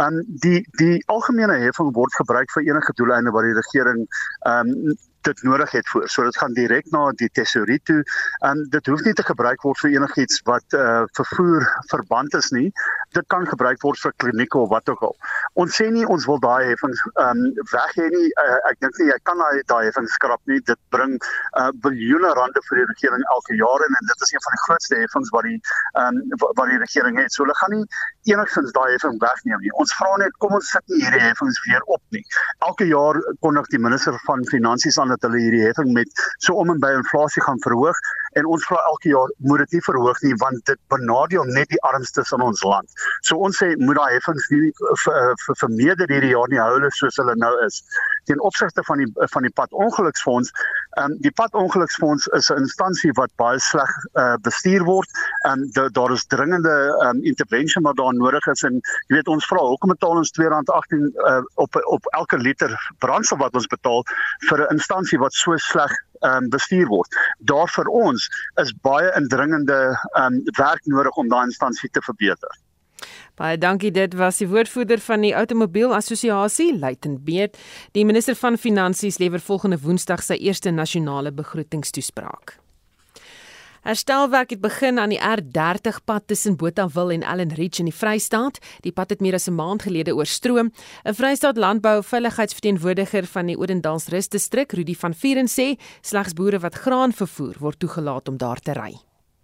Um 0.00 0.22
die 0.44 0.62
die 0.80 1.02
algemene 1.12 1.58
heffing 1.62 1.92
word 1.96 2.14
gebruik 2.20 2.50
vir 2.54 2.66
enige 2.68 2.94
doeleinde 3.00 3.32
wat 3.34 3.48
die 3.48 3.58
regering 3.58 4.06
um 4.48 4.96
dit 5.28 5.42
nodig 5.42 5.70
het 5.74 5.88
voor. 5.88 6.08
So 6.08 6.24
dit 6.26 6.36
gaan 6.36 6.54
direk 6.56 6.90
na 6.94 7.10
die 7.20 7.28
tesourier 7.38 7.82
toe. 7.82 8.02
En 8.48 8.66
dit 8.70 8.86
hoef 8.86 9.02
nie 9.06 9.14
te 9.18 9.24
gebruik 9.26 9.62
word 9.66 9.80
vir 9.82 9.96
enigiets 9.96 10.42
wat 10.50 10.76
uh 10.78 11.02
vervoer 11.18 11.66
verband 11.92 12.34
is 12.38 12.50
nie. 12.54 12.70
Dit 13.16 13.26
kan 13.32 13.46
gebruik 13.48 13.82
word 13.82 14.00
vir 14.02 14.14
klinieke 14.22 14.58
of 14.58 14.70
wat 14.72 14.88
ook 14.92 15.02
al. 15.08 15.16
Ons 15.62 15.76
sê 15.80 15.88
nie 15.92 16.06
ons 16.16 16.26
wil 16.30 16.40
daai 16.44 16.68
heffings 16.70 17.02
um 17.26 17.42
weg 17.72 17.96
hê 18.00 18.08
nie. 18.14 18.28
Uh, 18.44 18.58
ek 18.70 18.80
dink 18.84 19.00
nie 19.00 19.08
jy 19.10 19.18
kan 19.28 19.42
daai 19.42 19.62
daai 19.72 19.84
heffings 19.88 20.14
skrap 20.18 20.42
nie. 20.52 20.60
Dit 20.70 20.80
bring 20.94 21.16
uh 21.60 21.70
biljoene 21.86 22.34
rande 22.38 22.62
vir 22.68 22.82
die 22.82 22.88
regering 22.92 23.26
elke 23.36 23.58
jaar 23.60 23.86
en, 23.88 23.98
en 24.00 24.12
dit 24.12 24.26
is 24.28 24.34
een 24.34 24.44
van 24.46 24.58
die 24.58 24.64
grootste 24.66 25.00
heffings 25.02 25.32
wat 25.36 25.48
die 25.50 25.58
um 26.04 26.22
wat 26.46 26.66
die 26.72 26.80
regering 26.84 27.20
het. 27.22 27.32
So 27.34 27.44
hulle 27.44 27.58
gaan 27.62 27.76
nie 27.76 27.84
enigstens 28.34 28.74
daai 28.76 28.90
heffing 28.94 29.18
wegneem 29.22 29.62
nie. 29.64 29.74
Ons 29.82 29.94
vra 29.98 30.14
net 30.22 30.34
kom 30.44 30.56
ons 30.58 30.70
sit 30.74 30.94
nie 30.94 31.02
hierdie 31.04 31.24
heffings 31.24 31.60
weer 31.66 31.84
op 31.98 32.02
nie. 32.14 32.24
Elke 32.68 32.88
jaar 32.88 33.20
kondig 33.44 33.68
die 33.74 33.82
minister 33.82 34.16
van 34.26 34.44
finansies 34.50 34.98
aan 35.02 35.15
dat 35.16 35.30
hulle 35.30 35.42
hierdie 35.42 35.64
heffing 35.64 35.92
met 35.96 36.24
so 36.38 36.54
om 36.62 36.70
en 36.74 36.82
by 36.82 36.92
inflasie 37.00 37.42
gaan 37.42 37.60
verhoog 37.64 38.00
en 38.38 38.48
ons 38.52 38.66
vra 38.68 38.78
elke 38.90 39.10
jaar 39.12 39.32
moet 39.48 39.64
dit 39.64 39.76
nie 39.76 39.82
verhoog 39.88 40.20
nie 40.24 40.34
want 40.42 40.64
dit 40.70 40.80
benadeel 40.92 41.44
net 41.56 41.70
die 41.72 41.80
armstes 41.88 42.32
in 42.36 42.44
ons 42.44 42.62
land. 42.66 42.88
So 43.28 43.38
ons 43.48 43.58
sê 43.62 43.72
moet 43.82 43.98
daai 43.98 44.16
heffings 44.16 44.48
nie 44.52 44.72
vermeerder 45.62 46.10
hierdie 46.12 46.34
jaar 46.34 46.50
nie 46.52 46.60
hou 46.60 46.72
hulle 46.74 46.90
soos 46.98 47.18
hulle 47.20 47.36
nou 47.40 47.52
is. 47.66 47.80
Ten 48.30 48.42
opsigte 48.48 48.84
van 48.88 49.02
die 49.02 49.08
van 49.32 49.46
die 49.46 49.52
pad 49.60 49.72
ongeluksfonds, 49.72 50.52
ehm 50.96 51.12
um, 51.12 51.18
die 51.24 51.32
pad 51.40 51.54
ongeluksfonds 51.54 52.28
is 52.38 52.50
'n 52.50 52.64
instansie 52.64 53.12
wat 53.20 53.32
baie 53.42 53.60
sleg 53.60 53.92
uh, 54.14 54.36
bestuur 54.48 54.84
word 54.84 55.08
en 55.50 55.64
um, 55.76 55.92
daar 55.98 56.12
is 56.12 56.26
dringende 56.26 56.74
ehm 56.74 57.16
um, 57.16 57.24
intervensie 57.32 57.82
wat 57.82 57.96
daar 57.96 58.14
nodig 58.14 58.46
is 58.46 58.62
en 58.62 58.80
jy 59.08 59.16
weet 59.16 59.28
ons 59.28 59.46
vra 59.52 59.62
hoekom 59.64 59.94
betaal 59.94 60.20
ons 60.22 60.32
R2.18 60.40 61.08
uh, 61.30 61.42
op 61.54 61.80
op 61.96 62.12
elke 62.20 62.38
liter 62.38 62.72
brandstof 62.98 63.38
wat 63.38 63.54
ons 63.54 63.66
betaal 63.66 64.04
vir 64.48 64.58
'n 64.66 64.72
instansie 64.76 65.18
wat 65.18 65.32
so 65.32 65.56
sleg 65.56 65.92
um, 66.20 66.50
bestuur 66.52 66.86
word. 66.92 67.18
Daar 67.38 67.68
vir 67.68 67.90
ons 67.90 68.28
is 68.62 68.72
baie 68.86 69.10
indringende 69.18 69.80
um, 70.20 70.42
werk 70.58 70.84
nodig 70.84 71.16
om 71.16 71.28
daai 71.28 71.44
instansie 71.48 71.90
te 71.92 72.02
verbeter. 72.04 72.62
Baie 73.36 73.58
dankie. 73.60 73.90
Dit 73.92 74.14
was 74.16 74.40
die 74.40 74.48
woordvoerder 74.48 75.00
van 75.04 75.20
die 75.20 75.34
Outomobielassosiasie, 75.36 76.70
Luiten 76.78 77.18
Beet. 77.24 77.58
Die 77.92 78.06
minister 78.08 78.34
van 78.34 78.56
Finansies 78.56 79.18
lewer 79.20 79.40
volgende 79.44 79.80
Woensdag 79.82 80.24
sy 80.24 80.38
eerste 80.40 80.72
nasionale 80.72 81.32
begrotingstoespraak. 81.36 82.56
Herstelwerk 83.86 84.50
het 84.50 84.60
begin 84.60 84.98
aan 84.98 85.12
die 85.14 85.20
R30 85.22 85.98
pad 86.04 86.24
tussen 86.26 86.56
Botawil 86.58 87.10
en 87.10 87.22
Allen 87.22 87.52
Ridge 87.54 87.78
in 87.78 87.86
die 87.86 87.94
Vrystaat. 87.94 88.58
Die 88.82 88.90
pad 88.92 89.12
het 89.14 89.20
meer 89.20 89.34
as 89.38 89.46
'n 89.46 89.54
maand 89.54 89.82
gelede 89.82 90.14
oorstroom. 90.14 90.72
'n 91.04 91.14
Vrystaat 91.14 91.56
landbou 91.56 92.02
veiligheidsverteenwoordiger 92.02 93.24
van 93.26 93.46
die 93.46 93.56
Odendaalsrus 93.56 94.28
distrik, 94.28 94.72
Rudi 94.72 94.94
van 94.94 95.14
Vieren 95.14 95.46
sê, 95.46 95.78
slegs 96.00 96.32
boere 96.32 96.58
wat 96.58 96.74
graan 96.74 97.12
vervoer 97.12 97.54
word 97.60 97.78
toegelaat 97.78 98.28
om 98.28 98.36
daar 98.36 98.58
te 98.58 98.72
ry. 98.72 98.92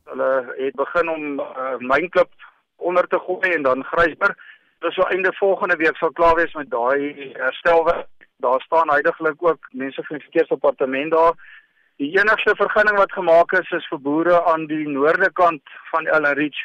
Hulle 0.04 0.54
het 0.58 0.74
begin 0.74 1.08
om 1.08 1.40
uh, 1.40 1.78
mynklip 1.78 2.30
onder 2.76 3.06
te 3.08 3.18
gooi 3.18 3.54
en 3.54 3.62
dan 3.62 3.84
Grysburg. 3.84 4.36
Dis 4.80 4.94
so 4.94 5.02
einde 5.02 5.32
volgende 5.32 5.76
week 5.76 5.96
sal 5.96 6.10
klaar 6.10 6.34
wees 6.34 6.54
met 6.54 6.70
daai 6.70 7.32
herstelwerk. 7.32 8.08
Daar 8.36 8.60
staan 8.60 8.90
heidaglik 8.90 9.38
ook 9.38 9.68
mense 9.70 10.02
van 10.02 10.16
die 10.16 10.24
verkeersdepartement 10.24 11.10
daar 11.12 11.32
Die 12.00 12.08
enigste 12.18 12.54
vergunning 12.56 12.96
wat 12.96 13.12
gemaak 13.12 13.52
is 13.52 13.70
is 13.70 13.88
vir 13.90 14.00
boere 14.00 14.38
aan 14.52 14.66
die 14.66 14.88
noorde 14.88 15.28
kant 15.32 15.62
van 15.90 16.06
Ellenreach 16.06 16.60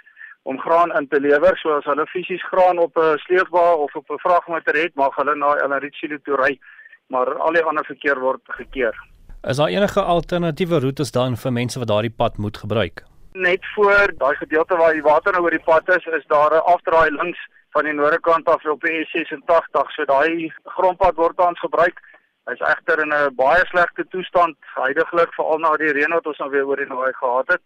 om 0.47 0.59
graan 0.59 0.93
in 0.95 1.07
te 1.07 1.19
lewer. 1.19 1.57
So 1.59 1.75
as 1.75 1.85
hulle 1.89 2.05
fisies 2.07 2.43
graan 2.51 2.79
op 2.79 2.97
'n 2.97 3.17
sleepwa 3.25 3.73
of 3.73 3.95
op 3.95 4.09
'n 4.09 4.23
vragmotor 4.23 4.75
het, 4.75 4.95
mag 4.95 5.15
hulle 5.15 5.35
na 5.35 5.55
Ellenreach 5.55 6.23
toe 6.23 6.35
ry, 6.35 6.59
maar 7.07 7.35
al 7.39 7.53
die 7.53 7.63
ander 7.63 7.85
verkeer 7.85 8.19
word 8.19 8.41
gekeer. 8.45 8.95
Is 9.43 9.57
daar 9.57 9.69
enige 9.69 10.01
alternatiewe 10.01 10.79
roetes 10.79 11.11
dan 11.11 11.37
vir 11.37 11.51
mense 11.51 11.79
wat 11.79 11.87
daardie 11.87 12.15
pad 12.17 12.37
moet 12.37 12.57
gebruik? 12.57 13.03
Net 13.33 13.65
voor 13.75 14.13
daai 14.17 14.35
gedeelte 14.35 14.75
waar 14.75 14.93
die 14.93 15.01
water 15.01 15.31
nou 15.31 15.43
oor 15.43 15.51
die 15.51 15.65
pad 15.65 15.89
is, 15.89 16.05
is 16.05 16.25
daar 16.27 16.51
'n 16.51 16.65
afdraai 16.73 17.11
links 17.11 17.39
van 17.71 17.83
die 17.83 17.93
noordekant 17.93 18.47
af 18.49 18.65
op 18.65 18.81
die 18.81 19.05
S86. 19.05 19.91
So 19.95 20.05
daai 20.05 20.53
grondpad 20.63 21.15
word 21.15 21.37
tans 21.37 21.59
gebruik. 21.59 22.01
Hy's 22.47 22.61
egter 22.63 23.01
in 23.03 23.11
'n 23.11 23.35
baie 23.35 23.63
slegte 23.67 24.05
toestand 24.07 24.55
heidaglik 24.75 25.33
veral 25.35 25.59
na 25.59 25.75
die 25.77 25.91
reën 25.91 26.13
wat 26.15 26.27
ons 26.27 26.37
nou 26.39 26.49
weer 26.49 26.67
oor 26.67 26.79
die 26.79 26.87
naai 26.87 27.13
gehad 27.13 27.47
het. 27.47 27.61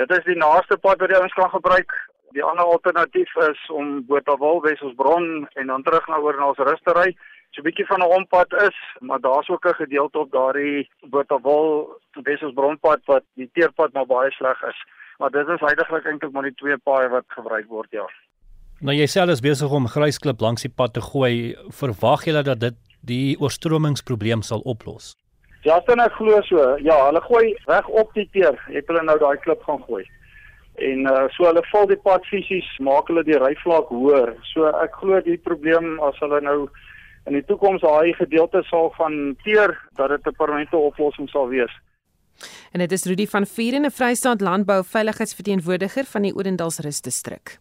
Dit 0.00 0.10
is 0.10 0.24
die 0.24 0.36
naaste 0.36 0.76
pad 0.76 1.00
wat 1.00 1.20
ons 1.20 1.34
kan 1.36 1.50
gebruik. 1.50 1.92
Die 2.32 2.44
ander 2.44 2.64
alternatief 2.64 3.34
is 3.36 3.60
om 3.70 4.06
Botawil 4.06 4.62
Wesselsbron 4.62 5.48
en 5.54 5.66
dan 5.66 5.82
terug 5.82 6.08
na 6.08 6.16
oor 6.16 6.36
na 6.36 6.48
ons 6.48 6.58
rustery. 6.58 7.16
So 7.52 7.60
'n 7.60 7.64
bietjie 7.68 7.86
van 7.86 8.00
'n 8.00 8.14
ompad 8.18 8.52
is, 8.52 8.76
maar 9.00 9.20
daar's 9.20 9.48
ook 9.48 9.66
'n 9.66 9.74
gedeelte 9.84 10.18
op 10.18 10.30
daardie 10.32 10.88
Botawil 11.10 12.00
Wesselsbronpad 12.22 13.00
wat 13.04 13.24
die 13.34 13.50
teerpad 13.52 13.92
maar 13.92 14.06
baie 14.06 14.30
sleg 14.30 14.62
is. 14.62 14.78
Maar 15.18 15.30
dit 15.30 15.48
is 15.48 15.60
heidaglik 15.60 16.04
eintlik 16.04 16.32
maar 16.32 16.42
die 16.42 16.54
twee 16.54 16.78
paaie 16.78 17.08
wat 17.08 17.24
gebruik 17.28 17.66
word, 17.68 17.90
ja. 17.90 18.08
Nou 18.80 18.96
jy 18.96 19.06
self 19.06 19.28
is 19.28 19.40
besig 19.40 19.70
om 19.70 19.86
grysklip 19.86 20.40
langs 20.40 20.62
die 20.62 20.72
pad 20.76 20.94
te 20.94 21.00
gooi. 21.00 21.54
Verwag 21.68 22.24
jy 22.24 22.32
dat 22.32 22.60
dit 22.60 22.74
die 23.02 23.36
oorstromingsprobleem 23.38 24.42
sal 24.42 24.62
oplos? 24.64 25.12
Ja, 25.62 25.78
dan 25.86 26.02
ek 26.02 26.16
glo 26.18 26.40
so. 26.46 26.62
Ja, 26.82 26.96
hulle 27.06 27.20
gooi 27.22 27.52
reg 27.68 27.88
op 27.88 28.10
die 28.14 28.26
teer. 28.34 28.58
Het 28.66 28.88
hulle 28.90 29.04
nou 29.06 29.18
daai 29.18 29.36
klip 29.44 29.62
gaan 29.66 29.82
gooi. 29.86 30.02
En 30.82 31.06
uh, 31.06 31.28
so 31.34 31.46
hulle 31.46 31.62
vul 31.68 31.86
die 31.90 32.00
pad 32.02 32.24
fisies, 32.26 32.66
maak 32.80 33.10
hulle 33.12 33.22
die 33.26 33.38
ryvlak 33.38 33.92
hoër. 33.92 34.34
So 34.50 34.72
ek 34.82 34.96
glo 34.98 35.20
die 35.22 35.38
probleem 35.38 36.00
as 36.02 36.18
hulle 36.24 36.40
nou 36.42 36.58
in 37.30 37.36
die 37.38 37.44
toekoms 37.46 37.84
daai 37.84 38.14
gedeelte 38.18 38.64
sal 38.66 38.90
van 38.96 39.36
teer 39.44 39.76
dat 40.00 40.10
dit 40.10 40.26
'n 40.26 40.38
permanente 40.38 40.76
oplossing 40.76 41.30
sal 41.30 41.48
wees. 41.48 41.74
En 42.72 42.78
dit 42.78 42.92
is 42.92 43.04
Rudy 43.04 43.26
van 43.26 43.46
Vuur 43.46 43.74
in 43.74 43.84
'n 43.86 43.90
Vrystaat 43.90 44.40
landbou 44.40 44.84
veiligheidsverteenwoordiger 44.84 46.04
van 46.04 46.22
die 46.22 46.34
Odendaalsrus 46.34 47.00
distrik. 47.00 47.58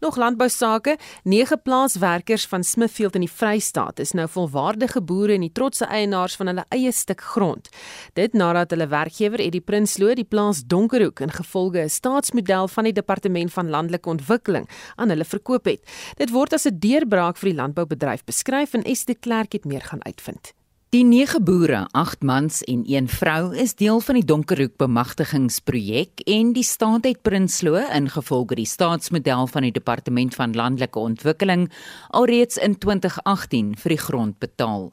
Nog 0.00 0.16
landbou 0.16 0.48
sake, 0.48 0.96
9 1.22 1.62
plaaswerkers 1.62 2.46
van 2.46 2.64
Smithfield 2.64 3.14
in 3.14 3.20
die 3.20 3.30
Vrystaat 3.30 3.98
is 3.98 4.12
nou 4.12 4.28
volwaardige 4.28 5.02
boere 5.02 5.32
en 5.32 5.40
die 5.40 5.52
trotse 5.52 5.84
eienaars 5.84 6.36
van 6.36 6.46
hulle 6.46 6.64
eie 6.68 6.92
stuk 6.92 7.20
grond. 7.20 7.68
Dit 8.12 8.32
nadat 8.32 8.70
hulle 8.70 8.86
werkgewer 8.86 9.40
Eddie 9.40 9.60
Prinsloo 9.60 10.14
die 10.14 10.24
plaas 10.24 10.64
Donkerhoek 10.66 11.20
in 11.20 11.30
gevolge 11.30 11.82
'n 11.82 11.88
staatsmodel 11.88 12.68
van 12.68 12.84
die 12.84 12.92
Departement 12.92 13.52
van 13.52 13.70
Landelike 13.70 14.08
Ontwikkeling 14.08 14.68
aan 14.96 15.08
hulle 15.08 15.24
verkoop 15.24 15.64
het. 15.64 15.80
Dit 16.16 16.30
word 16.30 16.52
as 16.52 16.66
'n 16.66 16.78
deurbraak 16.78 17.36
vir 17.36 17.48
die 17.50 17.58
landboubedryf 17.58 18.24
beskryf 18.24 18.74
en 18.74 18.82
Estie 18.82 19.14
Klerk 19.14 19.52
het 19.52 19.64
meer 19.64 19.82
gaan 19.82 20.04
uitvind. 20.04 20.52
Die 20.92 21.06
9 21.08 21.40
boere, 21.40 21.86
8 21.96 22.20
mans 22.20 22.58
en 22.68 22.82
1 22.84 23.06
vrou 23.08 23.54
is 23.56 23.72
deel 23.78 24.02
van 24.04 24.18
die 24.18 24.26
Donkerhoek 24.28 24.74
bemagtigingsprojek 24.76 26.20
en 26.28 26.50
die 26.52 26.66
staat 26.68 27.08
het 27.08 27.22
Prinsloo 27.24 27.80
ingevolge 27.96 28.58
die 28.60 28.68
staatsmodel 28.68 29.48
van 29.54 29.64
die 29.64 29.72
Departement 29.72 30.36
van 30.36 30.52
Landelike 30.52 31.00
Ontwikkeling 31.00 31.70
alreeds 32.12 32.60
in 32.60 32.76
2018 32.76 33.72
vir 33.80 33.96
die 33.96 34.02
grond 34.04 34.36
betaal. 34.44 34.90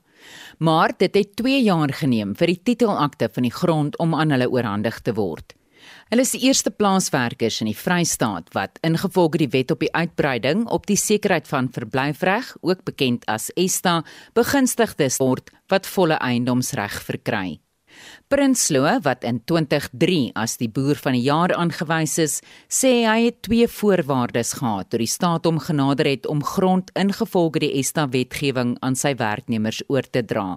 Maar 0.64 0.96
dit 0.96 1.20
het 1.20 1.36
2 1.44 1.60
jaar 1.68 1.92
geneem 1.92 2.32
vir 2.32 2.54
die 2.56 2.62
titelakte 2.64 3.28
van 3.36 3.52
die 3.52 3.58
grond 3.60 4.00
om 4.00 4.16
aan 4.16 4.32
hulle 4.32 4.48
oorhandig 4.48 5.04
te 5.04 5.20
word. 5.20 5.59
Hulle 6.10 6.24
is 6.26 6.32
die 6.34 6.48
eerste 6.48 6.72
plaaswerkers 6.74 7.60
in 7.62 7.68
die 7.70 7.78
Vrystaat 7.78 8.48
wat 8.56 8.80
ingevolge 8.82 9.44
die 9.44 9.52
wet 9.54 9.70
op 9.70 9.84
die 9.84 9.92
uitbreiding 9.94 10.64
op 10.74 10.88
die 10.90 10.98
sekerheid 10.98 11.46
van 11.46 11.68
verblyfreg, 11.70 12.48
ook 12.66 12.82
bekend 12.88 13.28
as 13.30 13.52
ESTA, 13.54 14.00
begunstigdes 14.34 15.20
word 15.22 15.52
wat 15.70 15.86
volle 15.86 16.18
eiendomsreg 16.18 16.96
verkry. 17.06 17.60
Prinsloo 18.34 18.96
wat 19.06 19.22
in 19.22 19.44
2003 19.46 20.32
as 20.34 20.58
die 20.58 20.72
boer 20.74 20.98
van 20.98 21.14
die 21.14 21.28
jaar 21.28 21.54
aangewys 21.54 22.18
is, 22.26 22.40
sê 22.66 23.04
hy 23.06 23.28
het 23.28 23.44
twee 23.46 23.70
voorwaardes 23.70 24.56
gehad 24.64 24.90
toe 24.90 25.04
die 25.04 25.12
staat 25.14 25.46
hom 25.46 25.62
genader 25.62 26.10
het 26.10 26.26
om 26.26 26.42
grond 26.42 26.90
ingevolge 26.98 27.62
die 27.68 27.76
ESTA 27.84 28.08
wetgewing 28.10 28.80
aan 28.82 28.98
sy 28.98 29.14
werknemers 29.14 29.84
oor 29.94 30.10
te 30.10 30.26
dra. 30.26 30.56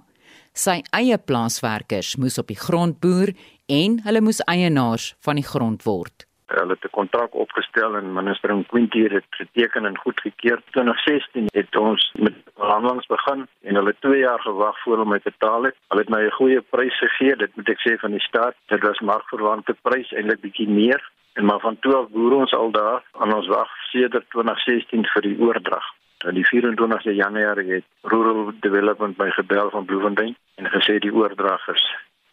Sy 0.53 0.83
eie 0.93 1.15
plaaswerkers 1.17 2.11
moes 2.21 2.35
op 2.37 2.51
die 2.51 2.59
grond 2.59 2.99
boer 3.01 3.31
en 3.73 3.95
hulle 4.05 4.21
moes 4.21 4.41
eienaars 4.45 5.15
van 5.25 5.39
die 5.41 5.47
grond 5.47 5.81
word. 5.87 6.27
Hulle 6.53 6.75
het 6.75 6.85
'n 6.85 6.93
kontrak 6.93 7.33
opgestel 7.33 7.97
en 7.97 8.13
minister 8.13 8.53
Nkwinti 8.53 9.01
het 9.09 9.25
geteken 9.29 9.85
en 9.85 9.97
goedgekeur. 9.97 10.61
2016 10.71 11.47
het 11.53 11.75
ons 11.75 12.11
met 12.13 12.35
verhandelings 12.55 13.07
begin 13.07 13.47
en 13.63 13.75
hulle 13.75 13.95
2 13.99 14.19
jaar 14.19 14.39
gewag 14.39 14.77
voor 14.83 14.97
hulle 14.97 15.09
my 15.09 15.19
betaal 15.23 15.63
het. 15.63 15.75
Hulle 15.87 16.01
het 16.01 16.09
my 16.09 16.21
'n 16.21 16.37
goeie 16.39 16.61
prys 16.61 16.97
gegee, 16.99 17.35
dit 17.35 17.55
moet 17.55 17.69
ek 17.69 17.81
sê 17.81 17.97
van 17.99 18.11
die 18.11 18.27
staat. 18.29 18.55
Dit 18.67 18.83
was 18.83 18.99
markverwante 18.99 19.75
prys, 19.81 20.11
eintlik 20.11 20.41
bietjie 20.41 20.69
meer. 20.69 21.01
En 21.33 21.45
maar 21.45 21.59
van 21.59 21.79
12 21.79 22.09
boere 22.09 22.35
ons 22.35 22.53
al 22.53 22.71
daar 22.71 23.03
aan 23.11 23.33
ons 23.33 23.47
wag 23.47 23.69
sedert 23.91 24.29
2016 24.29 25.05
vir 25.05 25.21
die 25.21 25.39
oordrag. 25.39 25.85
En 26.23 26.37
die 26.39 26.45
24 26.47 27.03
Januarie 27.15 27.73
het 27.73 27.85
Rural 28.01 28.53
Development 28.63 29.17
by 29.17 29.29
gebel 29.35 29.69
van 29.69 29.85
Bloemfontein 29.85 30.35
en 30.55 30.71
gesê 30.71 30.99
die 31.03 31.11
oordrag 31.13 31.67
is 31.73 31.83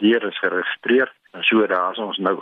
deur 0.01 0.25
is 0.29 0.39
geregistreer 0.39 1.11
en 1.35 1.43
so 1.43 1.67
daar 1.67 1.93
is 1.93 1.99
ons 1.99 2.19
nou. 2.19 2.39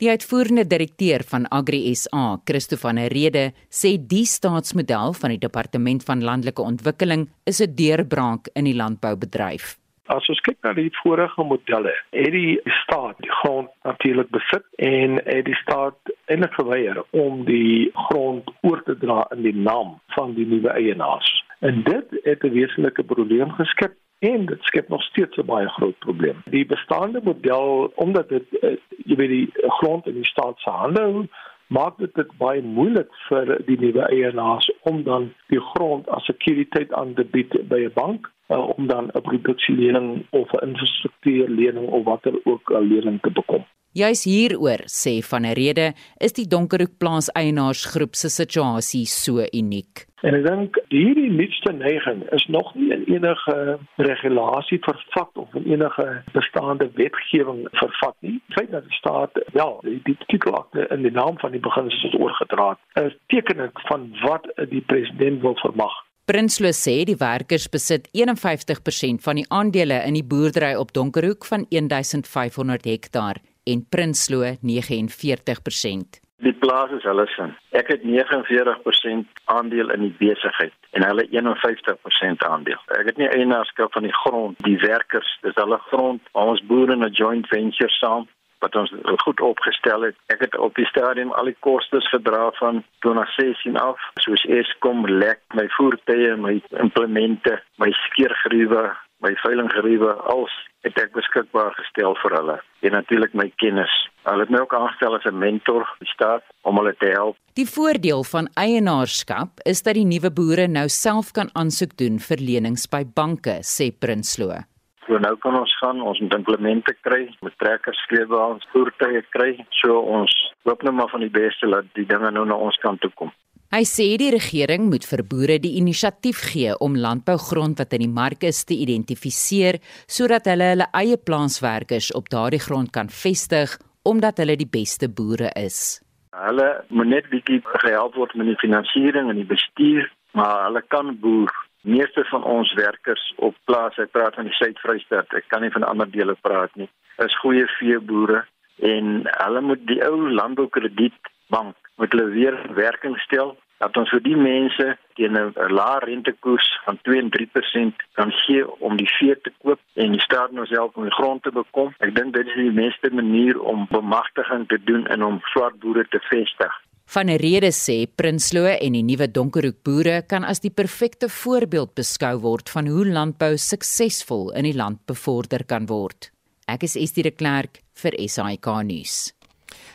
Die 0.00 0.08
uitvoerende 0.08 0.64
direkteur 0.64 1.24
van 1.28 1.48
Agri 1.52 1.94
SA, 1.94 2.38
Christo 2.48 2.76
van 2.80 2.96
der 2.96 3.12
Rede, 3.12 3.50
sê 3.68 3.98
die 3.98 4.24
staatsmodel 4.24 5.12
van 5.12 5.34
die 5.34 5.42
Departement 5.42 6.04
van 6.08 6.24
Landelike 6.24 6.62
Ontwikkeling 6.62 7.28
is 7.44 7.60
'n 7.60 7.74
deurbraak 7.74 8.48
in 8.54 8.64
die 8.64 8.76
landboubedryf. 8.76 9.76
As 10.10 10.26
ons 10.32 10.40
kyk 10.42 10.56
na 10.66 10.72
die 10.74 10.90
vorige 10.98 11.44
modelle, 11.46 11.92
het 12.10 12.32
die 12.34 12.58
staat 12.80 13.18
die 13.22 13.30
grond 13.30 13.70
natuurlik 13.86 14.30
besit 14.34 14.64
en 14.82 15.20
het 15.22 15.44
die 15.46 15.58
staat 15.60 16.10
eintlik 16.26 16.56
geweier 16.58 16.98
om 17.14 17.44
die 17.46 17.90
grond 18.08 18.50
oor 18.66 18.82
te 18.88 18.96
dra 18.98 19.20
in 19.36 19.44
die 19.46 19.54
naam 19.54 19.92
van 20.16 20.34
die 20.34 20.48
nuwe 20.50 20.72
eienaars. 20.74 21.30
En 21.62 21.84
dit 21.86 22.16
het 22.24 22.42
'n 22.42 22.56
wesenlike 22.56 23.04
probleem 23.12 23.52
geskep 23.60 23.94
en 24.18 24.46
dit 24.46 24.62
skep 24.62 24.88
nog 24.88 25.02
steeds 25.02 25.36
'n 25.36 25.46
baie 25.46 25.68
groot 25.68 25.98
probleem. 25.98 26.42
Die 26.44 26.66
bestaande 26.66 27.20
model 27.22 27.92
omdat 27.94 28.28
dit 28.28 28.46
uh, 28.60 28.76
jy 29.06 29.16
weet 29.16 29.34
die 29.36 29.52
grond 29.78 30.06
in 30.06 30.14
die 30.14 30.30
staat 30.32 30.58
se 30.58 30.70
hande 30.70 31.00
hou, 31.00 31.26
maak 31.66 31.98
dit 31.98 32.14
dit 32.14 32.36
baie 32.38 32.62
moeilik 32.62 33.14
vir 33.28 33.62
die 33.66 33.78
nuwe 33.78 34.02
eienaars 34.10 34.72
om 34.82 35.02
dan 35.02 35.32
die 35.46 35.60
grond 35.60 36.08
as 36.08 36.24
sekuriteit 36.24 36.92
aan 36.92 37.14
te 37.14 37.24
bied 37.24 37.68
by 37.68 37.86
'n 37.86 37.92
bank 37.94 38.30
uh, 38.50 38.68
om 38.76 38.86
dan 38.86 39.10
'n 39.12 39.20
produksielening 39.20 40.26
of 40.30 40.52
'n 40.52 40.66
infrastruktuurlening 40.66 41.88
of 41.88 42.04
watter 42.04 42.34
ook 42.44 42.70
'n 42.70 42.88
lening 42.92 43.20
te 43.20 43.30
bekom. 43.30 43.64
Juis 43.92 44.24
hieroor 44.24 44.82
sê 44.86 45.18
van 45.30 45.42
'n 45.42 45.52
rede 45.52 45.92
is 46.18 46.32
die 46.32 46.46
Donkerhoek 46.46 46.98
plaas 46.98 47.28
eienaarsgroep 47.32 48.14
se 48.14 48.28
situasie 48.28 49.06
so 49.06 49.42
uniek. 49.52 50.06
En 50.22 50.34
ek 50.34 50.44
dink 50.46 50.78
hierdie 50.88 51.30
nuutste 51.30 51.72
neiging 51.72 52.22
is 52.36 52.46
nog 52.46 52.74
nie 52.74 52.92
in 52.92 53.04
enige 53.04 53.78
regulasie 53.96 54.78
vervat 54.84 55.30
of 55.34 55.54
in 55.54 55.64
enige 55.72 56.22
bestaande 56.32 56.90
wetgewing 56.94 57.68
vervat 57.72 58.16
nie. 58.20 58.40
Feit 58.48 58.70
dat 58.70 58.84
die 58.84 58.98
staat 58.98 59.30
ja, 59.52 59.66
die, 59.82 60.00
die 60.04 60.16
titelakte 60.26 60.86
in 60.90 61.02
die 61.02 61.14
naam 61.16 61.38
van 61.38 61.50
die 61.50 61.60
beginsels 61.60 62.14
oorgedra 62.14 62.68
het, 62.68 63.04
is 63.04 63.18
tekenend 63.26 63.80
van 63.88 64.10
wat 64.22 64.46
die 64.68 64.84
president 64.86 65.40
wil 65.40 65.56
vermag. 65.56 65.96
Prinsloo 66.30 66.70
sê 66.70 67.00
die 67.08 67.16
werkers 67.18 67.64
besit 67.74 68.04
51% 68.14 69.18
van 69.24 69.38
die 69.40 69.46
aandele 69.50 69.96
in 70.06 70.14
die 70.14 70.22
boerdery 70.22 70.76
op 70.78 70.92
Donkerhoek 70.94 71.42
van 71.48 71.64
1500 71.74 72.86
hektaar 72.86 73.40
en 73.66 73.82
Prinsloo 73.90 74.52
49%. 74.62 76.20
Die 76.46 76.54
plaas 76.62 76.94
is 76.94 77.02
hulle 77.02 77.26
sin. 77.34 77.50
Ek 77.74 77.90
het 77.90 78.06
49% 78.06 79.42
aandeel 79.56 79.90
in 79.96 80.06
die 80.06 80.14
besigheid 80.22 80.76
en 80.94 81.08
hulle 81.08 81.26
51% 81.34 82.46
aandeel. 82.46 82.78
Ek 83.00 83.10
het 83.10 83.18
nie 83.18 83.32
eienaarskap 83.34 83.90
van 83.98 84.06
die 84.06 84.14
grond, 84.22 84.62
die 84.68 84.78
werkers, 84.86 85.34
dis 85.42 85.58
hulle 85.58 85.82
grond. 85.90 86.22
Ons 86.38 86.62
boere 86.70 86.94
in 86.94 87.02
'n 87.02 87.10
joint 87.10 87.50
venture 87.50 87.90
saam 87.98 88.30
wat 88.60 88.76
ons 88.76 88.92
goed 89.24 89.40
opgestel 89.40 90.08
het. 90.08 90.16
Ek 90.32 90.44
het 90.44 90.56
op 90.56 90.74
die 90.78 90.86
stadium 90.86 91.32
al 91.32 91.50
die 91.50 91.56
kostes 91.66 92.08
gedra 92.12 92.50
van 92.60 92.82
2016 93.06 93.76
af, 93.80 94.00
soos 94.24 94.44
Eskom, 94.60 95.06
lek, 95.06 95.40
my 95.56 95.66
voertuie, 95.76 96.34
my 96.36 96.58
implemente, 96.82 97.58
my 97.82 97.90
skeergruwe, 98.06 98.90
my 99.24 99.32
veilinggeriewe 99.44 100.12
als 100.32 100.52
het 100.84 100.96
ek 101.00 101.12
beskikbaar 101.12 101.74
gestel 101.76 102.14
vir 102.22 102.36
hulle 102.38 102.56
en 102.86 102.94
natuurlik 102.96 103.34
my 103.36 103.50
kennis. 103.60 103.92
Hulle 104.24 104.46
het 104.46 104.52
my 104.52 104.62
ook 104.64 104.74
aangestel 104.76 105.16
as 105.16 105.26
'n 105.28 105.38
mentor 105.38 105.84
die 106.00 106.08
staat 106.08 106.44
om 106.62 106.76
hulle 106.80 106.94
te 106.98 107.10
help. 107.12 107.36
Die 107.54 107.68
voordeel 107.68 108.24
van 108.24 108.48
eienaarskap 108.54 109.60
is 109.64 109.82
dat 109.82 109.94
die 109.94 110.08
nuwe 110.08 110.30
boere 110.30 110.66
nou 110.68 110.88
self 110.88 111.32
kan 111.32 111.50
aansoek 111.52 111.96
doen 111.96 112.18
vir 112.18 112.36
lenings 112.36 112.86
by 112.88 113.04
banke, 113.04 113.60
sê 113.60 113.92
Prinsloo. 113.98 114.69
So 115.10 115.18
nou 115.18 115.32
kan 115.42 115.56
ons 115.58 115.72
gaan 115.80 115.98
ons 116.06 116.20
moet 116.22 116.34
implemente 116.36 116.92
kry, 117.02 117.24
met 117.42 117.54
trekkers 117.58 117.98
sleepwaens, 118.06 118.62
voertuie 118.70 119.24
kry. 119.34 119.56
So 119.80 119.96
ons 120.06 120.30
hoop 120.68 120.84
nou 120.86 120.92
maar 120.94 121.10
van 121.10 121.24
die 121.24 121.32
beste 121.34 121.66
dat 121.66 121.88
die 121.98 122.04
dinge 122.06 122.30
nou 122.30 122.44
na 122.46 122.54
ons 122.54 122.78
kant 122.78 123.02
toe 123.02 123.10
kom. 123.18 123.32
Hy 123.74 123.80
sê 123.86 124.04
die 124.22 124.30
regering 124.30 124.86
moet 124.90 125.02
vir 125.06 125.24
boere 125.26 125.56
die 125.62 125.72
inisiatief 125.80 126.44
gee 126.52 126.76
om 126.86 126.94
landbougrond 126.98 127.82
wat 127.82 127.96
in 127.98 128.04
die 128.04 128.12
mark 128.20 128.46
is 128.46 128.62
te 128.66 128.78
identifiseer 128.78 129.80
sodat 130.06 130.46
hulle 130.50 130.68
hulle 130.76 130.86
eie 131.02 131.18
plaaswerkers 131.18 132.12
op 132.18 132.30
daardie 132.30 132.62
grond 132.62 132.92
kan 132.94 133.10
vestig 133.10 133.74
omdat 134.06 134.38
hulle 134.38 134.54
die 134.62 134.70
beste 134.70 135.10
boere 135.10 135.50
is. 135.58 135.98
Hulle 136.38 136.68
moet 136.94 137.10
net 137.10 137.26
bietjie 137.34 137.58
gehelp 137.82 138.14
word 138.14 138.38
met 138.38 138.46
die 138.52 138.60
finansiering 138.62 139.26
en 139.30 139.42
die 139.42 139.50
bestuur, 139.50 140.06
maar 140.38 140.68
hulle 140.68 140.86
kan 140.94 141.10
boer. 141.18 141.50
Meeste 141.82 142.24
van 142.28 142.44
ons 142.44 142.72
werkers 142.74 143.32
op 143.36 143.56
plaas, 143.64 143.96
ek 143.98 144.12
praat 144.12 144.34
van 144.34 144.44
die 144.44 144.56
Suid-Vrystaat, 144.58 145.32
ek 145.32 145.48
kan 145.48 145.62
nie 145.64 145.72
van 145.72 145.86
ander 145.88 146.10
dele 146.10 146.36
praat 146.44 146.74
nie, 146.76 146.90
is 147.24 147.38
goeie 147.40 147.66
veeboere 147.78 148.44
en 148.84 149.24
hulle 149.24 149.60
moet 149.60 149.86
die 149.88 150.00
ou 150.04 150.28
landboukredietbank 150.28 151.76
moet 152.00 152.12
hulle 152.12 152.30
weer 152.32 152.56
werking 152.76 153.16
stel 153.24 153.56
dat 153.80 153.96
ons 153.96 154.10
vir 154.12 154.20
die 154.24 154.36
mense 154.36 154.86
teen 155.16 155.36
'n 155.38 155.72
lae 155.72 155.98
rentekoers 156.04 156.68
van 156.84 156.98
2 157.08 157.20
en 157.20 157.30
3% 157.36 158.04
kan 158.18 158.32
gee 158.42 158.64
om 158.88 158.96
die 158.96 159.08
vee 159.18 159.40
te 159.40 159.52
koop 159.62 159.80
en 159.94 160.12
die 160.12 160.20
staat 160.20 160.52
nou 160.52 160.66
self 160.66 160.96
om 160.96 161.08
die 161.08 161.18
grond 161.20 161.42
te 161.42 161.52
bekom. 161.52 161.94
Ek 161.98 162.14
dink 162.14 162.34
dit 162.34 162.46
is 162.46 162.54
die 162.54 162.76
beste 162.84 163.10
manier 163.20 163.60
om 163.60 163.86
bemagtiging 163.90 164.68
te 164.68 164.78
doen 164.84 165.06
en 165.06 165.24
om 165.24 165.40
swart 165.52 165.80
boere 165.80 166.04
te 166.08 166.20
vestig. 166.28 166.72
Van 167.10 167.26
'n 167.26 167.38
rede 167.42 167.72
sê 167.72 168.06
Prinsloo 168.14 168.66
en 168.66 168.92
die 168.92 169.02
nuwe 169.02 169.26
Donkerhoek 169.30 169.82
boere 169.82 170.22
kan 170.22 170.44
as 170.44 170.60
die 170.60 170.70
perfekte 170.70 171.28
voorbeeld 171.28 171.94
beskou 171.94 172.38
word 172.38 172.70
van 172.70 172.86
hoe 172.86 173.06
landbou 173.06 173.56
suksesvol 173.56 174.52
in 174.54 174.62
die 174.62 174.74
land 174.74 174.98
bevorder 175.06 175.64
kan 175.64 175.86
word. 175.86 176.30
Ek 176.68 176.82
is 176.82 176.94
Estie 176.94 177.22
de 177.22 177.30
Klerk 177.30 177.80
vir 177.94 178.14
SAK 178.28 178.66
nuus. 178.84 179.32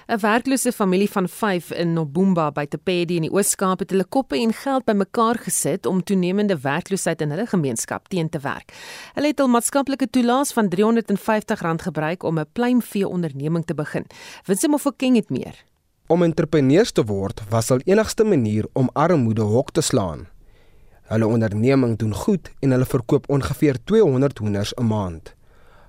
'n 0.09 0.19
Werklose 0.19 0.71
familie 0.71 1.09
van 1.09 1.27
5 1.27 1.71
in 1.71 1.93
Nobumba 1.93 2.51
by 2.51 2.65
Tepedi 2.65 3.15
in 3.15 3.21
die 3.21 3.31
Oos-Kaap 3.31 3.79
het 3.79 3.91
hulle 3.91 4.05
koppe 4.05 4.35
en 4.35 4.53
geld 4.53 4.85
bymekaar 4.85 5.37
gesit 5.37 5.85
om 5.85 6.03
toenemende 6.03 6.57
werkloosheid 6.57 7.21
in 7.21 7.29
hulle 7.29 7.47
gemeenskap 7.47 8.07
teen 8.07 8.29
te 8.29 8.39
werk. 8.39 8.73
Hulle 9.13 9.27
het 9.27 9.39
hul 9.39 9.47
maatskaplike 9.47 10.09
toelaas 10.09 10.51
van 10.51 10.67
R350 10.67 11.79
gebruik 11.87 12.23
om 12.23 12.39
'n 12.39 12.51
pluimvee 12.53 13.07
onderneming 13.07 13.65
te 13.65 13.73
begin. 13.73 14.05
Winsim 14.45 14.73
of 14.73 14.85
King 14.97 15.15
het 15.15 15.29
meer. 15.29 15.63
Om 16.07 16.21
entrepreneurs 16.21 16.91
te 16.93 17.01
word 17.01 17.39
was 17.49 17.71
al 17.73 17.79
enigste 17.89 18.23
manier 18.23 18.67
om 18.77 18.89
armoede 18.93 19.41
hok 19.41 19.71
te 19.73 19.81
slaan. 19.81 20.27
Hulle 21.09 21.25
onderneming 21.25 21.95
doen 21.97 22.13
goed 22.13 22.51
en 22.61 22.75
hulle 22.75 22.85
verkoop 22.85 23.25
ongeveer 23.29 23.79
200 23.83 24.37
hoenders 24.37 24.73
'n 24.77 24.85
maand. 24.85 25.33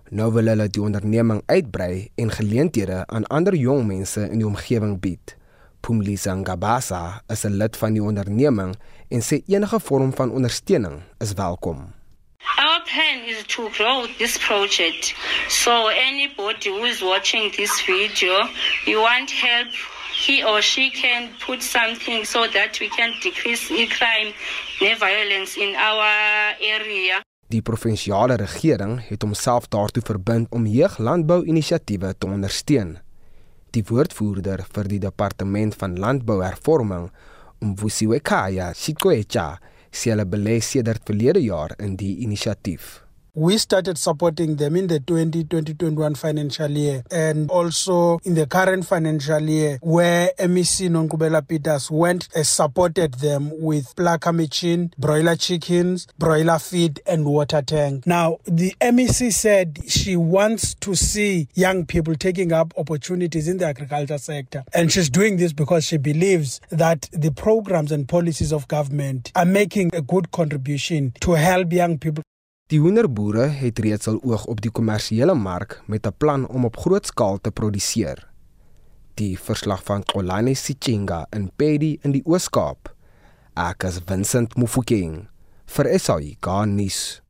Nou 0.08 0.32
wil 0.32 0.46
hulle 0.46 0.68
die 0.68 0.82
onderneming 0.82 1.42
uitbrei 1.46 2.08
en 2.14 2.30
geleenthede 2.30 3.06
aan 3.06 3.26
ander 3.26 3.54
jong 3.54 3.86
mense 3.86 4.20
in 4.30 4.38
die 4.38 4.46
omgewing 4.46 5.00
bied. 5.00 5.36
Pumlisa 5.80 6.34
Ngabasa 6.34 7.22
is 7.28 7.44
'n 7.44 7.56
lid 7.56 7.76
van 7.76 7.92
die 7.92 8.02
onderneming 8.02 8.74
en 9.08 9.20
sê 9.20 9.42
enige 9.46 9.80
vorm 9.80 10.14
van 10.14 10.30
ondersteuning 10.30 11.02
is 11.18 11.32
welkom. 11.32 11.92
Our 12.56 12.80
plan 12.82 13.18
is 13.26 13.44
to 13.46 13.68
grow 13.68 14.06
this 14.18 14.38
project. 14.38 15.14
So 15.48 15.88
anybody 15.88 16.70
who 16.70 16.84
is 16.84 17.00
watching 17.00 17.52
this 17.52 17.82
video, 17.82 18.48
you 18.84 19.00
want 19.00 19.30
help 19.30 19.95
he 20.24 20.42
or 20.44 20.62
she 20.62 20.90
can 20.90 21.28
put 21.46 21.62
something 21.62 22.24
so 22.24 22.48
that 22.48 22.80
we 22.80 22.88
can 22.88 23.12
decrease 23.22 23.68
crime 23.96 24.32
and 24.80 24.98
violence 24.98 25.56
in 25.56 25.74
our 25.76 26.56
area. 26.60 27.20
Die 27.48 27.62
provinsiale 27.62 28.36
regering 28.36 28.98
het 29.06 29.22
homself 29.22 29.68
daartoe 29.70 30.02
verbind 30.02 30.50
om 30.50 30.66
jeuglandbou-inisiatiewe 30.66 32.14
te 32.18 32.26
ondersteun. 32.26 32.96
Die 33.70 33.84
woordvoerder 33.86 34.64
vir 34.72 34.90
die 34.90 34.98
departement 34.98 35.76
van 35.78 35.98
landbouhervorming, 36.00 37.10
Mvusiwekaya 37.60 38.72
Sikwecha, 38.74 39.60
sê 39.92 40.12
hulle 40.12 40.26
belê 40.28 40.58
sedert 40.60 41.06
verlede 41.06 41.44
jaar 41.44 41.76
in 41.78 41.94
die 42.00 42.16
inisiatief. 42.24 43.05
We 43.36 43.58
started 43.58 43.98
supporting 43.98 44.56
them 44.56 44.74
in 44.76 44.86
the 44.86 44.98
2020-21 44.98 46.16
financial 46.16 46.70
year 46.70 47.04
and 47.10 47.50
also 47.50 48.18
in 48.24 48.34
the 48.34 48.46
current 48.46 48.86
financial 48.86 49.42
year 49.42 49.78
where 49.82 50.30
MEC 50.38 50.88
Nonkubela 50.88 51.46
Peters 51.46 51.90
went 51.90 52.28
and 52.34 52.46
supported 52.46 53.12
them 53.14 53.50
with 53.60 53.94
plucker 53.94 54.32
machine, 54.32 54.90
broiler 54.96 55.36
chickens, 55.36 56.06
broiler 56.18 56.58
feed 56.58 57.02
and 57.06 57.26
water 57.26 57.60
tank. 57.60 58.06
Now, 58.06 58.38
the 58.46 58.74
MEC 58.80 59.30
said 59.34 59.80
she 59.86 60.16
wants 60.16 60.72
to 60.76 60.94
see 60.94 61.48
young 61.54 61.84
people 61.84 62.14
taking 62.14 62.52
up 62.52 62.72
opportunities 62.78 63.48
in 63.48 63.58
the 63.58 63.66
agriculture 63.66 64.16
sector. 64.16 64.64
And 64.72 64.90
she's 64.90 65.10
doing 65.10 65.36
this 65.36 65.52
because 65.52 65.84
she 65.84 65.98
believes 65.98 66.62
that 66.70 67.10
the 67.12 67.32
programs 67.32 67.92
and 67.92 68.08
policies 68.08 68.50
of 68.50 68.66
government 68.68 69.30
are 69.36 69.44
making 69.44 69.94
a 69.94 70.00
good 70.00 70.30
contribution 70.30 71.12
to 71.20 71.32
help 71.32 71.70
young 71.70 71.98
people 71.98 72.22
Die 72.66 72.80
hoenderboere 72.82 73.44
het 73.60 73.78
reeds 73.78 74.08
al 74.10 74.16
oog 74.26 74.44
op 74.50 74.58
die 74.58 74.72
kommersiële 74.74 75.34
mark 75.38 75.76
met 75.86 76.06
'n 76.06 76.16
plan 76.18 76.46
om 76.48 76.64
op 76.64 76.76
groot 76.76 77.06
skaal 77.06 77.38
te 77.40 77.50
produseer. 77.50 78.28
Die 79.14 79.38
verslag 79.38 79.82
van 79.82 80.02
Xolani 80.02 80.54
Sichinga 80.54 81.26
in 81.30 81.50
Pedi 81.56 81.98
in 82.02 82.10
die 82.10 82.24
Oos-Kaap. 82.24 82.94
Ek 83.54 83.82
is 83.82 84.00
Vincent 84.04 84.56
Mufokeng 84.56 85.28
vir 85.66 85.98
SAI 85.98 86.36
Garnis. 86.40 87.22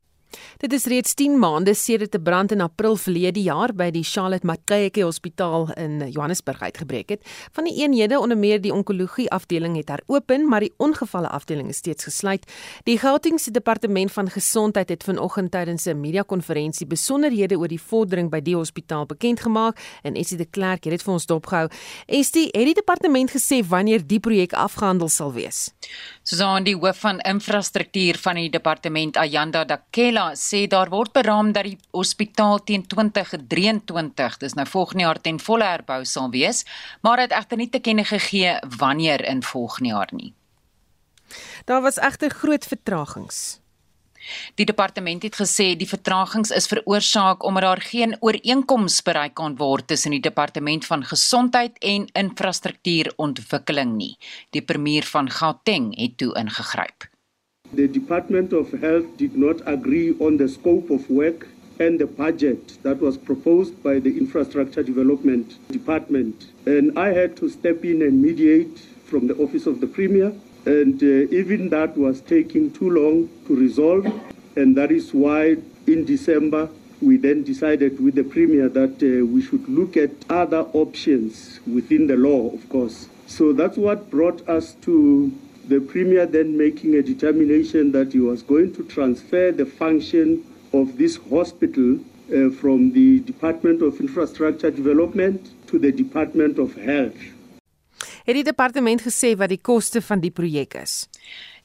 Dit 0.57 0.73
is 0.73 0.85
reeds 0.85 1.13
10 1.13 1.39
maande 1.39 1.73
sedert 1.73 2.15
'n 2.15 2.23
brand 2.23 2.51
in 2.51 2.61
April 2.61 2.95
verlede 2.95 3.41
jaar 3.41 3.73
by 3.73 3.91
die 3.91 4.03
Charlotte 4.03 4.45
Mackay 4.45 4.91
Hospitaal 5.01 5.71
in 5.73 6.09
Johannesburg 6.09 6.61
uitgebreek 6.61 7.09
het. 7.09 7.21
Van 7.51 7.63
die 7.63 7.81
eenhede 7.81 8.19
onder 8.19 8.37
meer 8.37 8.61
die 8.61 8.73
onkologie 8.73 9.29
afdeling 9.31 9.75
het 9.75 9.89
heropen, 9.89 10.47
maar 10.47 10.59
die 10.59 10.73
ongevalle 10.77 11.27
afdeling 11.27 11.69
is 11.69 11.77
steeds 11.77 12.03
gesluit. 12.03 12.51
Die 12.83 12.97
Gautengse 12.97 13.51
departement 13.51 14.11
van 14.11 14.29
gesondheid 14.29 14.89
het 14.89 15.03
vanoggend 15.03 15.51
tydens 15.51 15.85
'n 15.85 15.99
media-konferensie 15.99 16.87
besonderhede 16.87 17.57
oor 17.57 17.67
die 17.67 17.81
vordering 17.81 18.29
by 18.29 18.41
die 18.41 18.55
hospitaal 18.55 19.05
bekend 19.05 19.39
gemaak 19.39 19.79
en 20.03 20.15
Essie 20.15 20.37
de 20.37 20.45
Klerk 20.45 20.83
het 20.83 20.91
dit 20.91 21.03
vir 21.03 21.13
ons 21.13 21.25
dopgehou. 21.25 21.69
Essie, 22.05 22.45
het 22.51 22.65
die 22.65 22.73
departement 22.73 23.31
gesê 23.31 23.67
wanneer 23.67 24.07
die 24.07 24.19
projek 24.19 24.53
afgehandel 24.53 25.09
sal 25.09 25.33
wees? 25.33 25.71
Susan, 26.23 26.63
die 26.63 26.75
hoof 26.75 26.99
van 26.99 27.19
infrastruktuur 27.19 28.17
van 28.17 28.35
die 28.35 28.49
departement 28.49 29.17
Ayanda 29.17 29.63
Dakela 29.65 30.26
sê 30.35 30.65
daar 30.67 30.89
word 30.89 31.13
beraam 31.13 31.51
dat 31.55 31.63
die 31.63 31.77
hospitaal 31.95 32.63
teen 32.63 32.87
2023, 32.87 34.37
dis 34.37 34.57
nou 34.57 34.65
volgende 34.67 35.03
jaar 35.03 35.21
ten 35.21 35.39
volle 35.39 35.67
herbou 35.67 36.03
sal 36.05 36.31
wees, 36.33 36.65
maar 37.01 37.17
dit 37.17 37.31
egter 37.31 37.57
nie 37.57 37.69
te 37.69 37.79
kenne 37.79 38.03
gegee 38.05 38.57
wanneer 38.77 39.23
in 39.25 39.43
volgende 39.43 39.89
jaar 39.89 40.11
nie. 40.11 40.33
Daar 41.65 41.81
was 41.81 41.97
egter 41.99 42.29
groot 42.29 42.65
vertragings. 42.65 43.59
Die 44.59 44.65
departement 44.65 45.23
het 45.23 45.35
gesê 45.39 45.67
die 45.79 45.87
vertragings 45.87 46.51
is 46.51 46.67
veroorsaak 46.67 47.43
omdat 47.47 47.63
daar 47.63 47.81
geen 47.81 48.15
ooreenkoms 48.19 49.01
bereik 49.01 49.35
kan 49.39 49.55
word 49.59 49.87
tussen 49.87 50.15
die 50.15 50.23
departement 50.23 50.85
van 50.85 51.05
gesondheid 51.07 51.77
en 51.79 52.07
infrastruktuurontwikkeling 52.11 53.95
nie. 53.95 54.15
Die 54.51 54.61
premier 54.61 55.07
van 55.07 55.31
Gauteng 55.31 55.93
het 55.99 56.17
toe 56.17 56.33
ingegryp. 56.39 57.07
The 57.73 57.87
Department 57.87 58.53
of 58.53 58.71
Health 58.71 59.17
did 59.17 59.35
not 59.35 59.61
agree 59.65 60.15
on 60.19 60.37
the 60.37 60.47
scope 60.47 60.89
of 60.89 61.09
work 61.09 61.47
and 61.79 61.99
the 61.99 62.07
budget 62.07 62.77
that 62.83 62.99
was 63.01 63.17
proposed 63.17 63.83
by 63.83 63.99
the 63.99 64.17
Infrastructure 64.17 64.81
Development 64.81 65.57
Department. 65.71 66.51
And 66.65 66.97
I 66.97 67.09
had 67.09 67.35
to 67.37 67.49
step 67.49 67.83
in 67.83 68.01
and 68.01 68.21
mediate 68.21 68.79
from 69.05 69.27
the 69.27 69.35
Office 69.35 69.67
of 69.67 69.81
the 69.81 69.87
Premier. 69.87 70.33
And 70.65 71.01
uh, 71.03 71.35
even 71.35 71.69
that 71.69 71.97
was 71.97 72.21
taking 72.21 72.71
too 72.71 72.89
long 72.89 73.29
to 73.47 73.55
resolve. 73.55 74.05
And 74.55 74.75
that 74.77 74.91
is 74.91 75.13
why 75.13 75.57
in 75.85 76.05
December 76.05 76.69
we 77.01 77.17
then 77.17 77.43
decided 77.43 77.99
with 77.99 78.15
the 78.15 78.23
Premier 78.23 78.69
that 78.69 79.03
uh, 79.03 79.25
we 79.25 79.41
should 79.41 79.67
look 79.67 79.95
at 79.97 80.11
other 80.29 80.61
options 80.73 81.59
within 81.67 82.07
the 82.07 82.15
law, 82.15 82.49
of 82.53 82.67
course. 82.69 83.07
So 83.27 83.53
that's 83.53 83.77
what 83.77 84.09
brought 84.09 84.47
us 84.49 84.73
to 84.81 85.31
the 85.67 85.79
Premier 85.79 86.25
then 86.25 86.57
making 86.57 86.95
a 86.95 87.01
determination 87.01 87.91
that 87.91 88.13
he 88.13 88.19
was 88.19 88.41
going 88.41 88.73
to 88.73 88.83
transfer 88.83 89.51
the 89.51 89.65
function 89.65 90.43
of 90.73 90.97
this 90.97 91.17
hospital 91.29 91.99
uh, 91.99 92.49
from 92.59 92.91
the 92.91 93.19
Department 93.19 93.81
of 93.81 93.99
Infrastructure 93.99 94.71
Development 94.71 95.39
to 95.67 95.79
the 95.79 95.91
Department 95.91 96.57
of 96.59 96.75
Health. 96.75 97.19
Het 98.27 98.35
die 98.35 98.43
departement 98.43 98.99
gesê 98.99 99.29
wat 99.39 99.47
die 99.47 99.61
koste 99.63 100.01
van 100.03 100.19
die 100.19 100.33
projek 100.35 100.75
is? 100.81 101.07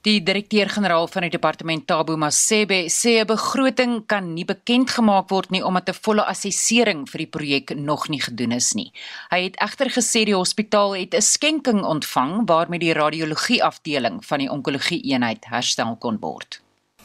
Die 0.02 0.18
direkteur-generaal 0.18 1.04
van 1.06 1.22
die 1.22 1.30
departement 1.30 1.84
Tabo 1.86 2.16
Masebe 2.18 2.88
sê 2.90 3.20
'n 3.22 3.26
begroting 3.26 4.02
kan 4.06 4.34
nie 4.34 4.44
bekend 4.44 4.90
gemaak 4.90 5.30
word 5.30 5.50
nie 5.50 5.62
omdat 5.62 5.88
'n 5.88 6.00
volle 6.02 6.24
assessering 6.26 7.06
vir 7.06 7.18
die 7.18 7.30
projek 7.36 7.76
nog 7.76 8.08
nie 8.08 8.20
gedoen 8.20 8.52
is 8.52 8.74
nie. 8.74 8.90
Hy 9.30 9.42
het 9.44 9.56
egter 9.62 9.86
gesê 9.86 10.24
die 10.24 10.34
hospitaal 10.34 10.96
het 10.96 11.14
'n 11.14 11.22
skenking 11.22 11.84
ontvang 11.84 12.48
waarmee 12.48 12.78
die 12.80 12.92
radiologie 12.92 13.62
afdeling 13.62 14.24
van 14.26 14.38
die 14.38 14.50
onkologie 14.50 15.02
eenheid 15.04 15.44
herstel 15.44 15.96
kon 15.96 16.18
word. 16.18 16.60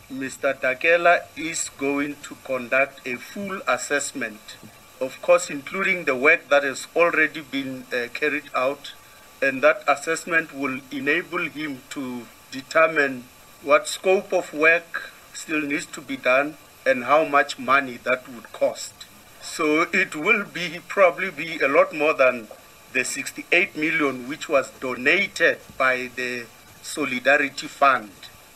Mr. 0.10 0.58
Takela 0.60 1.20
is 1.36 1.70
going 1.78 2.16
to 2.22 2.36
conduct 2.44 3.06
a 3.06 3.18
full 3.18 3.62
assessment 3.66 4.58
of 5.00 5.22
course 5.22 5.54
including 5.54 6.06
the 6.06 6.16
work 6.16 6.50
that 6.50 6.64
has 6.64 6.88
already 6.96 7.44
been 7.52 7.86
uh, 7.94 8.10
carried 8.14 8.50
out 8.54 8.96
and 9.42 9.62
that 9.62 9.84
assessment 9.86 10.52
will 10.52 10.80
enable 10.90 11.46
him 11.54 11.80
to 11.90 12.26
determine 12.52 13.26
what 13.64 13.88
scope 13.88 14.34
of 14.34 14.54
work 14.54 15.12
still 15.34 15.62
needs 15.62 15.86
to 15.86 16.02
be 16.02 16.18
done 16.18 16.58
and 16.86 17.04
how 17.04 17.26
much 17.26 17.60
money 17.60 17.98
that 18.04 18.28
would 18.30 18.52
cost. 18.54 18.94
So 19.42 19.88
it 19.94 20.16
will 20.16 20.46
be 20.46 20.80
probably 20.88 21.32
be 21.32 21.60
a 21.60 21.68
lot 21.68 21.94
more 21.94 22.14
than 22.14 22.48
the 22.94 23.04
68 23.04 23.76
million 23.76 24.28
which 24.28 24.48
was 24.48 24.72
donated 24.80 25.60
by 25.78 26.10
the 26.16 26.46
Solidarity 26.82 27.68
Fund. 27.68 28.12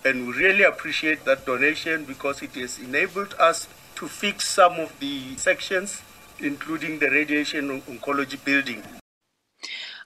And 0.06 0.28
we 0.28 0.34
really 0.34 0.64
appreciate 0.64 1.26
that 1.26 1.46
donation 1.46 2.06
because 2.06 2.42
it 2.42 2.56
has 2.56 2.80
enabled 2.80 3.36
us 3.40 3.68
to 3.96 4.08
fix 4.08 4.48
some 4.48 4.80
of 4.80 4.98
the 5.00 5.36
sections, 5.38 6.02
including 6.40 7.00
the 7.00 7.10
radiation 7.10 7.82
oncology 7.82 8.44
building. 8.44 9.01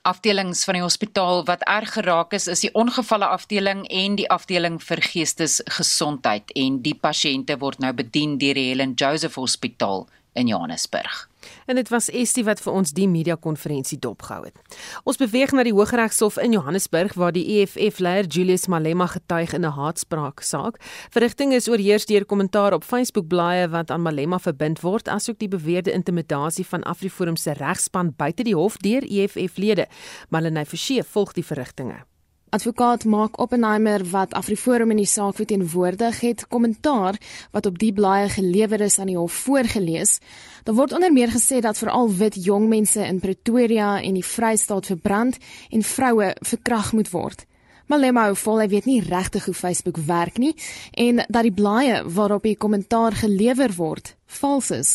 Afdelings 0.06 0.64
van 0.68 0.78
die 0.78 0.84
hospitaal 0.84 1.44
wat 1.50 1.64
erg 1.70 1.96
geraak 1.98 2.34
is 2.38 2.48
is 2.52 2.62
die 2.66 2.74
ongevalle 2.78 3.28
afdeling 3.38 3.86
en 3.90 4.18
die 4.20 4.28
afdeling 4.30 4.78
vir 4.84 5.02
geestesgesondheid 5.02 6.54
en 6.66 6.82
die 6.86 6.96
pasiënte 7.08 7.58
word 7.62 7.82
nou 7.84 7.94
bedien 7.94 8.38
deur 8.42 8.58
die 8.58 8.70
Helen 8.70 8.94
Joseph 9.00 9.40
Hospitaal 9.42 10.06
in 10.36 10.52
Johannesburg. 10.52 11.26
En 11.66 11.76
dit 11.76 11.90
was 11.90 12.10
Estie 12.10 12.44
wat 12.44 12.62
vir 12.62 12.74
ons 12.74 12.92
die 12.92 13.08
media 13.08 13.36
konferensie 13.36 14.00
dopgehou 14.00 14.46
het. 14.46 14.78
Ons 15.04 15.18
beweeg 15.18 15.52
na 15.52 15.64
die 15.64 15.74
Hooggeregshof 15.74 16.38
in 16.38 16.52
Johannesburg 16.52 17.14
waar 17.14 17.32
die 17.36 17.46
EFF-leier 17.60 18.26
Julius 18.26 18.68
Malema 18.68 19.08
getuig 19.08 19.54
in 19.54 19.66
'n 19.66 19.76
haatspraak 19.78 20.42
saak. 20.42 20.82
Verrigting 21.10 21.54
is 21.54 21.70
oorheers 21.70 22.06
deur 22.06 22.26
kommentaar 22.26 22.74
op 22.74 22.84
Facebook 22.84 23.28
blaaie 23.28 23.70
wat 23.70 23.92
aan 23.92 24.02
Malema 24.02 24.40
verbind 24.40 24.82
word 24.82 25.08
asook 25.08 25.40
die 25.40 25.48
beweerde 25.48 25.92
intimidasie 25.92 26.66
van 26.66 26.84
Afriforum 26.84 27.36
se 27.36 27.52
regspan 27.52 28.14
buite 28.16 28.44
die 28.44 28.56
hof 28.56 28.78
deur 28.78 29.04
EFF-lede. 29.04 29.88
Malene 30.30 30.66
Forsie 30.66 31.04
volg 31.04 31.34
die 31.34 31.46
verrigtinge. 31.46 32.15
Advokaat 32.56 33.04
Mark 33.04 33.40
Oppenheimer 33.40 34.10
wat 34.10 34.34
Afriforum 34.34 34.94
in 34.94 35.02
die 35.02 35.10
saak 35.10 35.36
verteenwoordig 35.36 36.20
het, 36.24 36.46
kommentaar 36.48 37.18
wat 37.52 37.66
op 37.66 37.80
die 37.82 37.92
blaaie 37.94 38.30
gelewer 38.32 38.80
is 38.86 38.96
aan 39.00 39.10
die 39.12 39.18
hof 39.18 39.34
voorgeles. 39.44 40.20
Daar 40.64 40.78
word 40.78 40.94
onder 40.96 41.12
meer 41.12 41.34
gesê 41.34 41.60
dat 41.60 41.78
veral 41.78 42.08
wit 42.16 42.38
jong 42.46 42.70
mense 42.72 43.04
in 43.04 43.20
Pretoria 43.20 43.98
en 44.02 44.16
die 44.16 44.24
Vrystaat 44.24 44.88
verbrand 44.88 45.36
en 45.70 45.84
vroue 45.84 46.30
verkrag 46.40 46.94
moet 46.94 47.12
word. 47.12 47.44
Malema 47.92 48.30
hou 48.30 48.38
vol 48.46 48.64
hy 48.64 48.70
weet 48.72 48.88
nie 48.88 49.02
regtig 49.04 49.50
hoe 49.50 49.58
Facebook 49.64 50.00
werk 50.08 50.40
nie 50.40 50.54
en 50.94 51.26
dat 51.28 51.44
die 51.44 51.54
blaaie 51.60 52.06
waarop 52.08 52.48
die 52.48 52.56
kommentaar 52.56 53.20
gelewer 53.20 53.76
word 53.76 54.16
vals 54.40 54.72
is. 54.72 54.94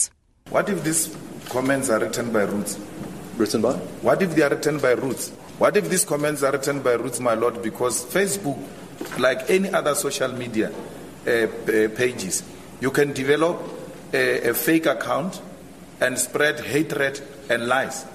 What 0.48 0.72
if 0.72 0.80
these 0.82 1.12
comments 1.52 1.90
are 1.90 2.00
written 2.00 2.32
by 2.32 2.48
Roots? 2.48 2.80
Written 3.36 3.60
by? 3.60 3.76
What 4.00 4.22
if 4.22 4.32
they 4.34 4.48
are 4.48 4.54
written 4.54 4.80
by 4.80 4.96
Roots? 4.96 5.32
What 5.60 5.76
if 5.76 5.90
these 5.90 6.06
comments 6.06 6.42
are 6.42 6.52
written 6.52 6.80
by 6.80 6.94
Roots, 6.94 7.20
my 7.20 7.34
lord? 7.34 7.60
Because 7.60 8.06
Facebook, 8.06 8.56
like 9.18 9.50
any 9.50 9.68
other 9.68 9.94
social 9.94 10.32
media 10.32 10.70
uh, 10.70 11.46
pages, 11.94 12.42
you 12.80 12.90
can 12.90 13.12
develop 13.12 13.60
a, 14.10 14.48
a 14.48 14.54
fake 14.54 14.86
account 14.86 15.38
and 16.00 16.18
spread 16.18 16.60
hatred 16.60 17.20
and 17.50 17.66
lies. 17.66 18.06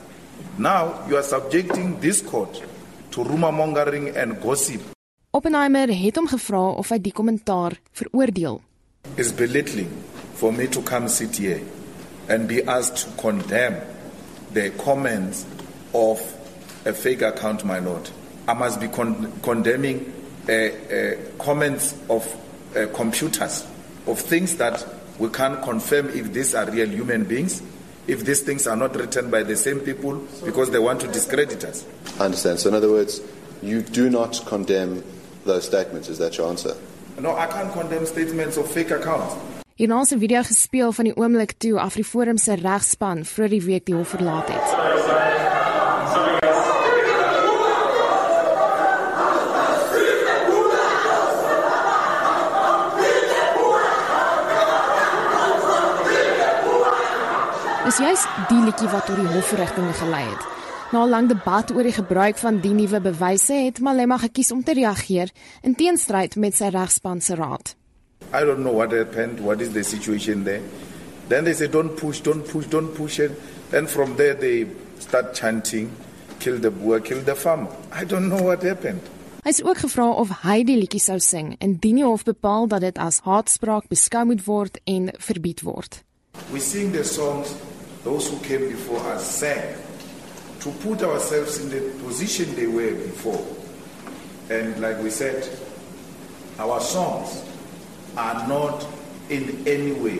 Now 0.58 1.06
you 1.08 1.18
are 1.18 1.22
subjecting 1.22 2.00
this 2.00 2.20
court 2.20 2.64
to 3.12 3.24
rumor 3.24 3.52
mongering 3.52 4.18
and 4.18 4.42
gossip. 4.42 4.82
Oppenheimer 5.32 5.94
het 5.94 6.18
hom 6.18 6.26
gevra 6.28 6.64
of 6.82 6.90
hy 6.90 6.98
die 6.98 7.14
kommentaar 7.14 7.78
veroordeel. 7.94 8.58
It's 9.18 9.30
belittling 9.32 9.92
for 10.34 10.50
me 10.52 10.66
to 10.74 10.82
come 10.82 11.08
sit 11.10 11.38
here 11.38 11.62
and 12.28 12.48
be 12.50 12.64
asked 12.66 13.06
to 13.06 13.22
condemn 13.22 13.78
the 14.52 14.72
comments 14.82 15.46
of 15.94 16.35
a 16.86 16.94
fake 16.94 17.22
account, 17.22 17.66
my 17.66 17.80
lord. 17.80 18.10
I 18.48 18.54
must 18.54 18.80
be 18.80 18.88
con- 18.88 19.32
condemning 19.42 20.14
uh, 20.48 20.52
uh, 20.52 21.16
comments 21.40 21.96
of 22.10 22.26
uh, 22.76 22.88
computers, 22.94 23.66
of 24.06 24.20
things 24.20 24.58
that 24.58 24.86
we 25.18 25.30
can't 25.30 25.62
confirm 25.64 26.10
if 26.10 26.32
these 26.34 26.54
are 26.54 26.70
real 26.70 26.88
human 26.88 27.24
beings, 27.24 27.62
if 28.08 28.24
these 28.24 28.42
things 28.42 28.68
are 28.68 28.76
not 28.76 28.96
written 28.96 29.32
by 29.32 29.44
the 29.44 29.56
same 29.56 29.80
people 29.80 30.18
because 30.44 30.70
they 30.70 30.80
want 30.80 31.02
to 31.02 31.08
discredit 31.08 31.64
us. 31.64 31.86
I 32.20 32.26
understand. 32.26 32.60
So, 32.60 32.70
in 32.70 32.76
other 32.76 32.92
words, 32.92 33.22
you 33.64 33.82
do 33.82 34.10
not 34.10 34.44
condemn 34.46 35.04
those 35.46 35.66
statements. 35.66 36.10
Is 36.10 36.20
that 36.20 36.38
your 36.38 36.50
answer? 36.50 36.76
No, 37.20 37.36
I 37.36 37.48
can't 37.48 37.72
condemn 37.72 38.06
statements 38.06 38.58
of 38.58 38.70
fake 38.70 38.92
accounts. 38.92 39.36
Hierna 39.80 40.02
is 40.02 40.12
'n 40.12 40.20
video 40.20 40.42
gespeel 40.42 40.92
van 40.92 41.06
die 41.06 41.16
oomblik 41.16 41.54
toe 41.58 41.80
AfriForum 41.80 42.38
se 42.38 42.54
regspan 42.56 43.26
vroeër 43.26 43.50
die 43.50 43.62
week 43.62 43.86
die 43.86 43.96
hof 43.96 44.10
verlaat 44.10 44.48
het. 44.48 45.25
Dis 57.96 58.04
juist 58.04 58.48
die 58.50 58.60
liedjie 58.60 58.90
wat 58.92 59.06
tot 59.08 59.16
die 59.16 59.30
hofverrigtinge 59.32 59.94
gelei 59.96 60.26
het. 60.28 60.42
Na 60.92 61.06
'n 61.06 61.10
lang 61.10 61.28
debat 61.30 61.72
oor 61.72 61.84
die 61.84 61.96
gebruik 61.96 62.38
van 62.38 62.60
die 62.60 62.74
nuwe 62.74 63.00
bewyse 63.00 63.54
het 63.54 63.80
Malema 63.80 64.18
gekies 64.18 64.52
om 64.52 64.64
te 64.64 64.74
reageer 64.74 65.32
in 65.62 65.76
teenstryd 65.76 66.36
met 66.36 66.56
sy 66.56 66.68
regspan 66.76 67.22
se 67.22 67.36
raad. 67.36 67.76
I 68.34 68.44
don't 68.44 68.60
know 68.60 68.76
what 68.76 68.92
happened, 68.92 69.40
what 69.40 69.62
is 69.62 69.70
the 69.70 69.84
situation 69.84 70.44
there. 70.44 70.62
Then 71.28 71.44
they 71.44 71.54
say 71.54 71.68
don't 71.68 71.96
push, 71.96 72.20
don't 72.22 72.52
push, 72.52 72.66
don't 72.68 72.94
push 72.94 73.20
it. 73.20 73.32
Then 73.70 73.88
from 73.88 74.16
there 74.16 74.36
they 74.38 74.68
start 75.00 75.34
chanting 75.34 75.90
kill 76.40 76.60
the 76.60 76.72
boer, 76.72 77.00
kill 77.00 77.24
the 77.24 77.36
farmer. 77.36 77.70
I 78.02 78.06
don't 78.06 78.28
know 78.28 78.44
what 78.44 78.62
happened. 78.62 79.02
Hy 79.44 79.50
is 79.50 79.64
ook 79.64 79.78
gevra 79.78 80.10
of 80.10 80.30
hy 80.42 80.64
die 80.64 80.78
liedjie 80.78 81.00
sou 81.00 81.20
sing 81.20 81.56
indien 81.60 81.96
die 81.96 82.06
hof 82.06 82.24
bepaal 82.24 82.68
dat 82.68 82.82
dit 82.82 82.98
as 82.98 83.20
haatspraak 83.24 83.88
beskou 83.88 84.26
moet 84.26 84.44
word 84.46 84.80
en 84.84 85.12
verbied 85.18 85.62
word. 85.62 86.04
We 86.52 86.60
sing 86.60 86.92
the 86.92 87.04
songs 87.04 87.56
those 88.06 88.30
who 88.30 88.38
came 88.46 88.70
before 88.70 89.00
us 89.00 89.26
sang 89.40 89.76
to 90.60 90.72
put 90.74 91.02
ourselves 91.02 91.60
in 91.60 91.70
the 91.72 92.04
position 92.04 92.56
they 92.56 92.68
were 92.68 92.92
before. 92.92 93.44
And 94.50 94.80
like 94.80 95.02
we 95.02 95.10
said, 95.10 95.50
our 96.60 96.80
songs 96.80 97.44
are 98.16 98.48
not 98.48 98.88
in 99.30 99.68
any 99.68 99.92
way 99.92 100.20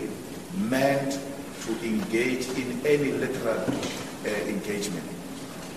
meant 0.58 1.20
to 1.62 1.86
engage 1.86 2.48
in 2.58 2.84
any 2.88 3.12
literal 3.12 3.60
uh, 3.60 4.30
engagement. 4.48 5.08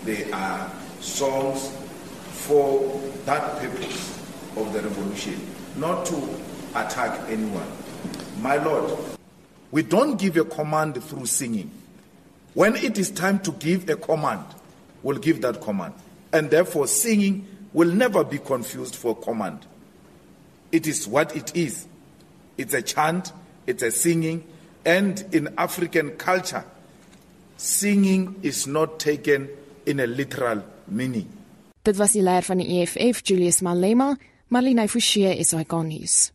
They 0.05 0.31
are 0.33 0.73
songs 1.01 1.71
for 2.31 3.03
that 3.27 3.59
purpose 3.59 4.19
of 4.57 4.73
the 4.73 4.81
revolution, 4.81 5.39
not 5.77 6.07
to 6.07 6.17
attack 6.75 7.21
anyone. 7.29 7.71
My 8.41 8.57
Lord, 8.57 8.97
we 9.71 9.83
don't 9.83 10.19
give 10.19 10.39
a 10.39 10.45
command 10.47 11.05
through 11.05 11.27
singing. 11.27 11.71
When 12.59 12.75
it 12.75 12.99
is 12.99 13.13
time 13.13 13.39
to 13.47 13.53
give 13.53 13.89
a 13.89 13.95
command, 13.95 14.45
we'll 15.05 15.19
give 15.19 15.43
that 15.43 15.61
command. 15.61 15.95
And 16.33 16.51
therefore, 16.51 16.89
singing 16.89 17.47
will 17.73 17.95
never 17.95 18.25
be 18.25 18.39
confused 18.39 18.97
for 18.97 19.15
command. 19.15 19.65
It 20.73 20.89
is 20.89 21.07
what 21.07 21.37
it 21.37 21.55
is. 21.55 21.87
It's 22.57 22.75
a 22.75 22.83
chant, 22.83 23.33
it's 23.65 23.85
a 23.85 23.93
singing, 23.93 24.43
and 24.85 25.25
in 25.31 25.55
African 25.57 26.17
culture, 26.17 26.65
singing 27.57 28.41
is 28.43 28.67
not 28.67 28.99
taken 28.99 29.49
in 29.87 30.01
a 30.01 30.09
literal 30.09 30.65
meaning. 30.89 31.29
Dit 31.85 31.97
was 31.97 32.19
die 32.19 32.25
leier 32.27 32.43
van 32.43 32.59
die 32.59 32.83
EFF, 32.83 33.23
Julius 33.23 33.63
Malema, 33.63 34.17
Marlene 34.51 34.89
Forsie, 34.91 35.31
SAK 35.45 35.79
nuus. 35.87 36.33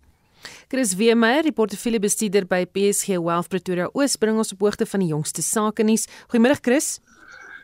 Chris 0.67 0.95
Weemeyer, 0.95 1.43
die 1.43 1.55
portefeuljebestuurder 1.55 2.47
by 2.49 2.63
PSG 2.65 3.19
Wealth 3.19 3.49
Pretoria 3.49 3.89
Oos, 3.93 4.17
bring 4.17 4.37
ons 4.37 4.53
op 4.55 4.65
hoogte 4.65 4.85
van 4.85 4.99
die 4.99 5.11
jongste 5.13 5.41
sake 5.41 5.83
nuus. 5.83 6.07
Goeiemôre 6.31 6.59
Chris. 6.61 6.99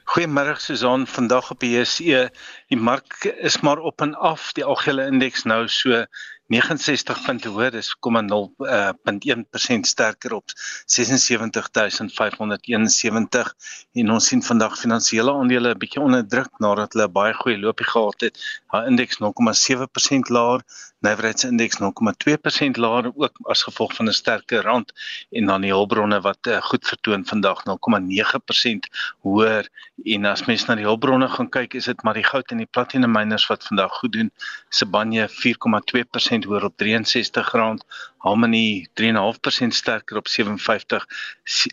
Goeiemôre 0.10 0.56
Susan, 0.58 1.06
vandag 1.06 1.52
op 1.54 1.60
die 1.62 1.76
JSE, 1.76 2.32
die 2.74 2.78
mark 2.78 3.26
is 3.46 3.60
maar 3.62 3.78
op 3.78 4.02
en 4.02 4.16
af, 4.16 4.54
die 4.58 4.66
algehele 4.66 5.06
indeks 5.12 5.44
nou 5.46 5.68
so 5.70 6.06
69 6.50 7.22
punte 7.28 7.50
hoër 7.54 7.78
is 7.78 7.94
0,0.1% 7.94 8.66
uh, 8.66 9.86
sterker 9.86 10.34
op 10.34 10.50
76571 10.90 13.54
en 14.02 14.10
ons 14.16 14.30
sien 14.32 14.42
vandag 14.48 14.80
finansiële 14.82 15.36
aandele 15.42 15.76
'n 15.76 15.82
bietjie 15.84 16.02
onder 16.02 16.26
druk 16.34 16.50
nadat 16.66 16.98
hulle 16.98 17.08
baie 17.20 17.36
goeie 17.42 17.60
loopie 17.62 17.90
gehad 17.92 18.26
het. 18.26 18.36
Haar 18.74 18.90
indeks 18.90 19.22
0,7% 19.22 20.34
laer, 20.34 20.66
nywerheidsindeks 21.00 21.80
0,2% 21.80 22.80
laer 22.84 23.12
ook 23.16 23.40
as 23.44 23.64
gevolg 23.64 23.96
van 23.96 24.08
'n 24.08 24.14
sterker 24.14 24.62
rand 24.64 24.94
en 25.32 25.46
dan 25.46 25.62
die 25.62 25.72
hulpbronne 25.72 26.22
wat 26.22 26.48
uh, 26.48 26.62
goed 26.62 26.88
vertoon 26.88 27.26
vandag 27.26 27.64
0,9% 27.70 28.90
hoër 29.20 29.70
en 30.04 30.26
as 30.26 30.46
mens 30.46 30.66
na 30.66 30.76
die 30.76 30.86
hulpbronne 30.86 31.30
gaan 31.30 31.50
kyk 31.50 31.74
is 31.74 31.86
dit 31.86 32.04
maar 32.04 32.14
die 32.14 32.24
goud 32.24 32.52
en 32.52 32.58
die 32.58 32.72
platinum 32.72 33.12
miners 33.12 33.48
wat 33.48 33.64
vandag 33.64 33.94
goed 34.00 34.14
doen. 34.14 34.32
Sibanye 34.70 35.28
4,2% 35.28 36.10
3% 36.40 36.46
hoër 36.46 36.64
op 36.70 36.84
R63. 36.84 37.84
Harmony 38.18 38.88
3.5% 39.02 39.68
sterker 39.68 40.18
op 40.18 40.28
57 40.28 41.06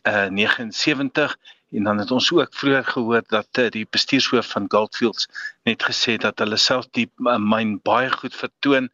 uh, 0.03 0.29
79 0.31 1.39
En 1.71 1.83
dan 1.83 1.99
het 1.99 2.11
ons 2.11 2.33
ook 2.33 2.55
vroeër 2.55 2.85
gehoor 2.85 3.23
dat 3.27 3.59
uh, 3.59 3.69
die 3.71 3.87
bestuurshoof 3.91 4.51
van 4.51 4.67
Goldfields 4.69 5.29
net 5.63 5.83
gesê 5.83 6.13
het 6.17 6.21
dat 6.21 6.39
hulle 6.39 6.57
self 6.57 6.87
die 6.99 7.09
uh, 7.17 7.37
myn 7.43 7.77
baie 7.83 8.11
goed 8.13 8.35
vertoon 8.35 8.89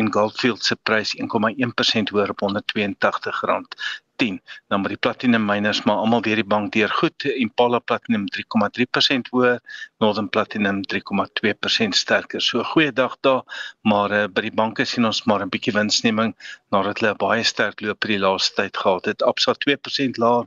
en 0.00 0.12
Goldfields 0.12 0.66
se 0.66 0.76
prys 0.82 1.14
1,1% 1.22 2.12
hoër 2.14 2.34
op 2.34 2.40
182 2.40 3.40
rand 3.50 3.78
10. 4.16 4.40
Dan 4.68 4.80
met 4.80 4.90
die 4.94 5.02
platinum 5.06 5.44
miners 5.44 5.82
maar 5.84 5.98
almal 6.02 6.22
deur 6.24 6.40
die 6.40 6.50
bank 6.54 6.72
deur 6.72 6.92
goed. 7.00 7.24
Impala 7.24 7.78
platinum 7.78 8.24
3,3% 8.36 9.30
hoër, 9.30 9.60
Northern 9.98 10.28
Platinum 10.28 10.80
3,2% 10.92 11.88
sterker. 12.02 12.40
So 12.40 12.62
goeie 12.62 12.92
dag 12.92 13.16
daar, 13.20 13.42
maar 13.82 14.10
uh, 14.12 14.24
by 14.28 14.40
die 14.48 14.56
banke 14.62 14.84
sien 14.84 15.08
ons 15.08 15.24
maar 15.24 15.44
'n 15.44 15.52
bietjie 15.52 15.76
winsneming 15.76 16.34
nadat 16.70 17.00
hulle 17.00 17.14
baie 17.14 17.44
sterk 17.44 17.80
loop 17.80 18.04
vir 18.04 18.16
die 18.16 18.24
laaste 18.24 18.54
tyd 18.62 18.76
gehad 18.76 19.04
het. 19.04 19.22
Absa 19.22 19.54
2% 19.66 20.16
laer 20.22 20.44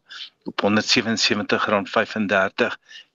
op 0.49 0.57
R177.35 0.63 0.69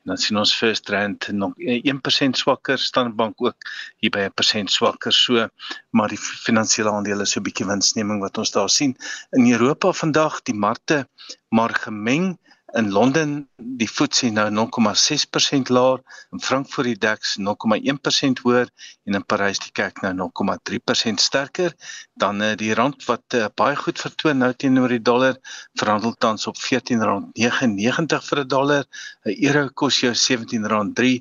dan 0.05 0.21
sien 0.21 0.37
ons 0.37 0.53
First 0.57 0.89
Rand 0.93 1.29
nog 1.33 1.53
1% 1.57 2.37
swakker, 2.37 2.79
Standard 2.79 3.17
Bank 3.17 3.41
ook 3.43 3.57
hier 3.97 4.11
by 4.11 4.27
'n 4.27 4.35
persent 4.35 4.71
swakker. 4.71 5.13
So, 5.13 5.49
maar 5.91 6.09
die 6.09 6.19
finansiële 6.19 6.91
aandele 6.91 7.23
is 7.23 7.31
so 7.31 7.41
'n 7.41 7.43
bietjie 7.49 7.67
winsneming 7.67 8.21
wat 8.21 8.39
ons 8.39 8.51
daar 8.51 8.71
sien. 8.71 8.97
In 9.31 9.51
Europa 9.51 9.93
vandag, 9.93 10.43
die 10.43 10.55
markte 10.55 11.09
maar 11.49 11.75
gemeng 11.75 12.39
in 12.75 12.91
Londen 12.91 13.49
die 13.57 13.87
FTSE 13.89 14.31
nou 14.35 14.47
0,6% 14.51 15.71
laer, 15.71 16.01
in 16.35 16.41
Frankfurt 16.43 16.89
die 16.89 16.99
DAX 16.99 17.37
0,1% 17.39 18.43
hoër 18.43 18.71
en 19.07 19.19
in 19.19 19.27
Parys 19.31 19.61
die 19.63 19.71
CAC 19.79 20.01
nou 20.03 20.13
0,3% 20.19 21.23
sterker. 21.23 21.75
Dan 22.19 22.43
uh, 22.43 22.53
die 22.59 22.73
rand 22.75 23.07
wat 23.07 23.37
uh, 23.39 23.47
baie 23.55 23.77
goed 23.79 24.03
vertoon 24.03 24.43
nou 24.43 24.51
teenoor 24.59 24.91
die 24.91 25.03
dollar, 25.03 25.39
verhandel 25.79 26.17
tans 26.19 26.49
op 26.51 26.59
R14.99 26.59 28.27
vir 28.29 28.43
'n 28.43 28.49
dollar. 28.57 28.85
'n 29.25 29.39
Euro 29.47 29.69
kos 29.71 30.01
jou 30.03 30.13
R17.3 30.13 31.15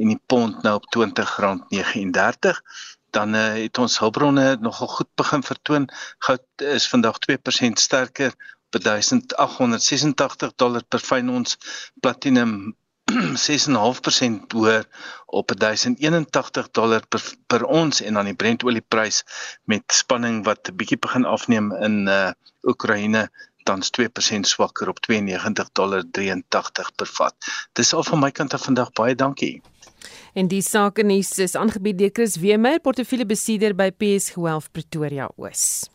en 0.00 0.14
die 0.14 0.20
pond 0.26 0.62
nou 0.62 0.74
op 0.78 0.86
R20.39 0.94 2.62
dan 3.10 3.34
uh, 3.34 3.58
het 3.58 3.78
ons 3.78 3.98
hulpbronne 3.98 4.56
nogal 4.62 4.86
goed 4.86 5.10
begin 5.18 5.42
vertoon. 5.42 5.88
Goud 6.18 6.44
is 6.62 6.86
vandag 6.88 7.18
2% 7.26 7.82
sterker 7.82 8.34
1886 8.78 10.54
dollar 10.56 10.84
per 10.88 11.00
fyn 11.00 11.30
ons 11.30 11.56
platinum 12.00 12.74
6.5% 13.48 14.54
hoër 14.54 14.84
op 15.26 15.52
1081 15.56 16.70
dollar 16.70 17.06
per 17.08 17.22
per 17.46 17.64
ons 17.64 18.00
en 18.00 18.14
dan 18.14 18.30
die 18.30 18.38
Brent 18.38 18.62
olieprys 18.62 19.24
met 19.64 19.82
spanning 19.92 20.44
wat 20.46 20.70
'n 20.70 20.76
bietjie 20.76 20.98
begin 20.98 21.24
afneem 21.24 21.72
in 21.72 22.06
uh 22.08 22.30
Oekraïne 22.62 23.30
tans 23.64 23.90
2% 23.90 24.48
swakker 24.48 24.88
op 24.88 25.00
92 25.00 25.68
dollar 25.72 26.04
83 26.10 26.94
per 26.94 27.06
vat. 27.06 27.34
Dis 27.72 27.94
al 27.94 28.04
van 28.04 28.20
my 28.20 28.30
kant 28.30 28.54
af 28.54 28.64
vandag 28.64 28.92
baie 28.92 29.14
dankie. 29.14 29.62
En 30.32 30.48
die 30.48 30.62
sake 30.62 31.02
nuus 31.02 31.38
is 31.38 31.54
aangebied 31.54 31.98
deur 31.98 32.10
Chris 32.12 32.36
Wemer, 32.36 32.80
portefeuillebesitter 32.80 33.74
by 33.74 33.90
PS 33.90 34.34
Wealth 34.34 34.70
Pretoria 34.72 35.28
Oos. 35.36 35.90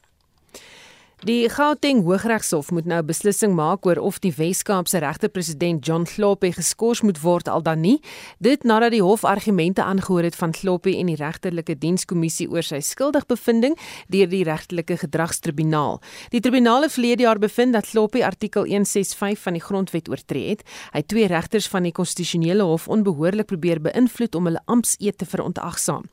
Die 1.24 1.50
Gauteng 1.50 2.04
Hooggeregshof 2.04 2.72
moet 2.76 2.86
nou 2.86 3.00
beslissing 3.08 3.54
maak 3.56 3.86
oor 3.88 3.98
of 4.04 4.18
die 4.20 4.34
Wes-Kaapse 4.36 5.00
regter-president 5.00 5.86
John 5.88 6.04
Kloppy 6.04 6.50
geskort 6.52 7.06
moet 7.08 7.22
word 7.24 7.48
al 7.48 7.64
dan 7.64 7.80
nie. 7.82 8.02
Dit 8.44 8.66
nadat 8.68 8.92
die 8.92 9.02
hof 9.02 9.24
argumente 9.24 9.82
aangehoor 9.84 10.28
het 10.28 10.36
van 10.36 10.52
Kloppy 10.52 10.98
en 11.00 11.08
die 11.08 11.16
regterlike 11.16 11.78
dienskommissie 11.80 12.50
oor 12.52 12.68
sy 12.68 12.82
skuldigbevindings 12.84 13.80
deur 14.12 14.28
die 14.28 14.44
regterlike 14.44 14.98
gedragstribunaal. 15.06 16.02
Die 16.36 16.42
tribunaal 16.44 16.84
het 16.84 16.94
verlede 16.98 17.24
jaar 17.24 17.40
bevind 17.40 17.74
dat 17.74 17.88
Kloppy 17.88 18.20
artikel 18.22 18.68
165 18.68 19.40
van 19.40 19.56
die 19.56 19.64
grondwet 19.64 20.12
oortree 20.12 20.52
het. 20.52 20.68
Hy 20.92 21.00
het 21.00 21.08
twee 21.08 21.32
regters 21.32 21.72
van 21.72 21.88
die 21.88 21.96
konstitusionele 21.96 22.68
hof 22.68 22.90
onbehoorlik 22.92 23.48
probeer 23.48 23.80
beïnvloed 23.88 24.36
om 24.36 24.52
hulle 24.52 24.64
amptseed 24.68 25.18
te 25.18 25.26
verontagsaam. 25.26 26.04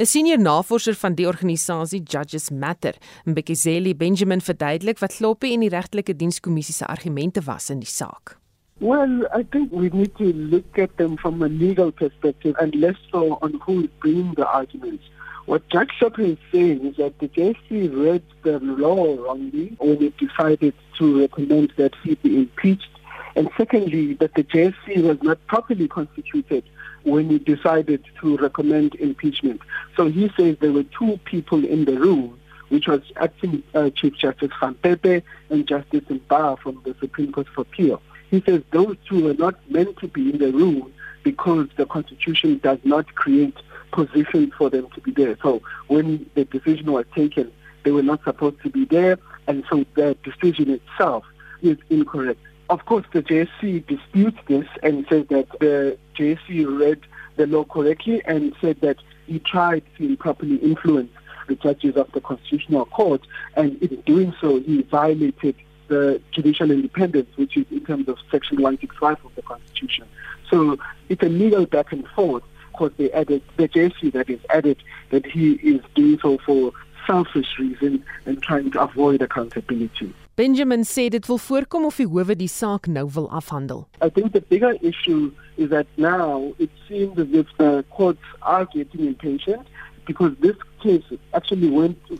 'n 0.00 0.06
Senior 0.06 0.40
navorser 0.40 0.94
van 0.94 1.14
die 1.14 1.28
organisasie 1.28 2.02
Judges 2.02 2.50
Matter, 2.50 2.96
Mbekizeli 3.26 3.94
Benjamin 3.94 4.40
verduidelik 4.46 4.98
wat 5.02 5.20
en 5.20 5.60
die 5.60 5.72
regtelike 5.72 6.16
dienskommissie 6.16 6.74
se 6.74 6.86
argumente 6.86 7.42
was 7.46 7.70
in 7.70 7.80
die 7.82 7.90
saak. 7.90 8.38
Well, 8.78 9.26
I 9.34 9.42
think 9.42 9.72
we 9.72 9.88
need 9.88 10.14
to 10.16 10.32
look 10.32 10.78
at 10.78 10.96
them 10.98 11.16
from 11.16 11.42
a 11.42 11.48
legal 11.48 11.92
perspective 11.92 12.54
and 12.60 12.74
less 12.74 12.96
so 13.10 13.38
on 13.40 13.58
who 13.64 13.84
is 13.84 13.90
bringing 14.00 14.34
the 14.34 14.46
arguments. 14.46 15.04
What 15.46 15.66
Jack 15.70 15.92
Shopper 15.92 16.22
is 16.22 16.38
saying 16.52 16.84
is 16.84 16.96
that 16.96 17.18
the 17.18 17.28
JC 17.28 17.88
read 18.04 18.22
the 18.42 18.58
law 18.58 19.16
wrongly 19.16 19.76
when 19.78 20.02
it 20.02 20.16
decided 20.18 20.74
to 20.98 21.20
recommend 21.20 21.72
that 21.76 21.94
he 22.02 22.16
be 22.16 22.36
impeached. 22.36 22.90
And 23.34 23.48
secondly, 23.56 24.14
that 24.14 24.34
the 24.34 24.44
JC 24.44 25.02
was 25.02 25.22
not 25.22 25.38
properly 25.46 25.88
constituted 25.88 26.64
when 27.04 27.30
he 27.30 27.38
decided 27.38 28.04
to 28.20 28.36
recommend 28.38 28.96
impeachment. 28.96 29.60
So 29.96 30.10
he 30.10 30.30
says 30.36 30.56
there 30.60 30.72
were 30.72 30.84
two 30.98 31.18
people 31.24 31.64
in 31.64 31.84
the 31.84 31.98
room 31.98 32.38
which 32.68 32.86
was 32.86 33.00
acting 33.16 33.62
uh, 33.74 33.90
Chief 33.90 34.14
Justice 34.16 34.50
Van 34.60 34.74
Pepe 34.74 35.22
and 35.50 35.66
Justice 35.66 36.04
Mba 36.04 36.58
from 36.58 36.80
the 36.84 36.94
Supreme 37.00 37.32
Court 37.32 37.46
of 37.48 37.58
Appeal. 37.58 38.02
He 38.30 38.42
says 38.42 38.62
those 38.72 38.96
two 39.08 39.28
are 39.28 39.34
not 39.34 39.54
meant 39.70 39.98
to 39.98 40.08
be 40.08 40.30
in 40.30 40.38
the 40.38 40.52
room 40.52 40.92
because 41.22 41.68
the 41.76 41.86
Constitution 41.86 42.58
does 42.62 42.78
not 42.84 43.14
create 43.14 43.56
positions 43.92 44.52
for 44.56 44.70
them 44.70 44.88
to 44.94 45.00
be 45.00 45.10
there. 45.12 45.36
So 45.42 45.62
when 45.86 46.28
the 46.34 46.44
decision 46.44 46.92
was 46.92 47.06
taken, 47.14 47.52
they 47.84 47.92
were 47.92 48.02
not 48.02 48.22
supposed 48.24 48.60
to 48.62 48.70
be 48.70 48.84
there, 48.84 49.18
and 49.46 49.64
so 49.70 49.84
the 49.94 50.16
decision 50.24 50.70
itself 50.70 51.24
is 51.62 51.78
incorrect. 51.88 52.40
Of 52.68 52.84
course, 52.84 53.06
the 53.12 53.22
JSC 53.22 53.86
disputes 53.86 54.38
this 54.48 54.66
and 54.82 55.06
says 55.08 55.26
that 55.28 55.46
the 55.60 55.96
JSC 56.16 56.78
read 56.80 57.00
the 57.36 57.46
law 57.46 57.64
correctly 57.64 58.22
and 58.24 58.54
said 58.60 58.80
that 58.80 58.96
he 59.26 59.38
tried 59.38 59.84
to 59.98 60.04
improperly 60.04 60.56
influence 60.56 61.10
the 61.46 61.54
judges 61.56 61.96
of 61.96 62.10
the 62.12 62.20
Constitutional 62.20 62.86
Court, 62.86 63.20
and 63.54 63.80
in 63.82 64.00
doing 64.02 64.34
so, 64.40 64.60
he 64.60 64.82
violated 64.82 65.56
the 65.88 66.20
judicial 66.32 66.70
independence, 66.70 67.28
which 67.36 67.56
is 67.56 67.66
in 67.70 67.84
terms 67.84 68.08
of 68.08 68.18
Section 68.30 68.56
165 68.56 69.24
of 69.24 69.34
the 69.34 69.42
Constitution. 69.42 70.06
So 70.50 70.78
it's 71.08 71.22
a 71.22 71.28
legal 71.28 71.66
back 71.66 71.92
and 71.92 72.06
forth. 72.08 72.42
Of 72.68 72.72
course, 72.72 72.92
they 72.96 73.10
added 73.12 73.42
the 73.56 73.68
JC 73.68 74.12
that 74.12 74.28
is 74.28 74.40
added 74.50 74.82
that 75.10 75.24
he 75.24 75.52
is 75.54 75.80
doing 75.94 76.18
so 76.20 76.38
for 76.44 76.72
selfish 77.06 77.58
reasons 77.58 78.00
and 78.26 78.42
trying 78.42 78.70
to 78.72 78.80
avoid 78.80 79.22
accountability. 79.22 80.12
Benjamin 80.36 80.84
sê 80.84 81.08
dit 81.08 81.26
wil 81.28 81.38
voorkom 81.38 81.86
of 81.88 81.96
die 81.96 82.06
howe 82.06 82.34
die 82.36 82.48
saak 82.48 82.86
nou 82.86 83.06
wil 83.14 83.30
afhandel. 83.32 83.86
I 84.02 84.10
think 84.10 84.32
the 84.32 84.42
bigger 84.42 84.74
issue 84.82 85.32
is 85.56 85.70
that 85.70 85.86
now 85.96 86.52
it 86.58 86.68
seems 86.86 87.18
as 87.18 87.32
if 87.32 87.46
the 87.56 87.84
courts 87.88 88.20
are 88.42 88.66
getting 88.66 89.06
impatient 89.06 89.66
because 90.04 90.36
this 90.40 90.56
case 90.86 91.06
actually 91.38 91.70
went 91.80 91.96
to, 92.08 92.14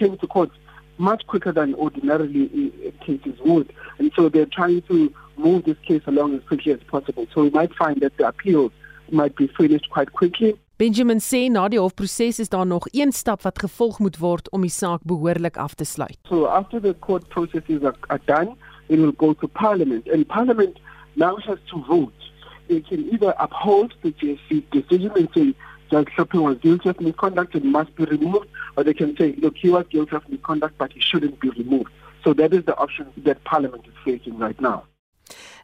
came 0.00 0.14
to 0.22 0.26
court 0.26 0.50
much 0.98 1.22
quicker 1.26 1.52
than 1.60 1.74
ordinarily 1.74 2.72
cases 3.06 3.36
would. 3.44 3.68
And 3.98 4.12
so 4.16 4.28
they're 4.32 4.52
trying 4.60 4.82
to 4.90 4.96
move 5.36 5.64
this 5.64 5.80
case 5.88 6.02
along 6.06 6.34
as 6.36 6.42
quickly 6.48 6.72
as 6.72 6.82
possible. 6.94 7.26
So 7.32 7.42
we 7.46 7.50
might 7.50 7.74
find 7.82 8.00
that 8.04 8.16
the 8.18 8.26
appeals 8.32 8.72
might 9.10 9.34
be 9.36 9.46
finished 9.60 9.88
quite 9.90 10.12
quickly. 10.12 10.54
Benjamin 10.82 11.20
sê 11.20 11.48
na 11.50 11.68
die 11.68 11.78
hofproses 11.78 12.40
is 12.42 12.48
daar 12.48 12.66
nog 12.66 12.86
een 12.90 13.12
stap 13.12 13.42
wat 13.46 13.58
gevolg 13.64 13.98
moet 13.98 14.16
word 14.18 14.48
om 14.50 14.64
die 14.66 14.72
saak 14.72 15.04
behoorlik 15.06 15.56
af 15.56 15.74
te 15.74 15.84
sluit. 15.84 16.18
So 16.28 16.46
after 16.46 16.80
the 16.80 16.94
court 17.06 17.28
processes 17.28 17.84
are, 17.84 17.94
are 18.08 18.20
done, 18.24 18.56
it 18.88 18.98
will 18.98 19.14
go 19.16 19.32
to 19.34 19.48
parliament 19.48 20.08
and 20.10 20.26
parliament 20.26 20.80
now 21.14 21.36
has 21.46 21.58
to 21.70 21.84
vote. 21.88 22.20
They 22.68 22.80
can 22.80 23.04
either 23.12 23.34
uphold 23.38 23.94
the 24.02 24.10
JSC 24.10 24.64
decision 24.70 25.12
and 25.14 25.28
say 25.34 25.54
Judge 25.92 26.08
Shopping 26.16 26.40
was 26.40 26.56
guilty 26.56 26.88
of 26.88 26.98
misconduct 27.00 27.54
and 27.54 27.64
must 27.64 27.94
be 27.96 28.04
removed, 28.06 28.48
or 28.76 28.82
they 28.82 28.94
can 28.94 29.14
say, 29.18 29.34
look, 29.42 29.54
he 29.58 29.68
was 29.68 29.84
guilty 29.90 30.16
of 30.16 30.26
misconduct, 30.26 30.74
but 30.78 30.90
he 30.90 31.00
shouldn't 31.00 31.38
be 31.38 31.50
removed. 31.50 31.90
So 32.24 32.32
that 32.32 32.54
is 32.54 32.64
the 32.64 32.74
option 32.78 33.12
that 33.26 33.44
Parliament 33.44 33.84
is 33.86 33.96
facing 34.02 34.38
right 34.38 34.60
now. 34.60 34.82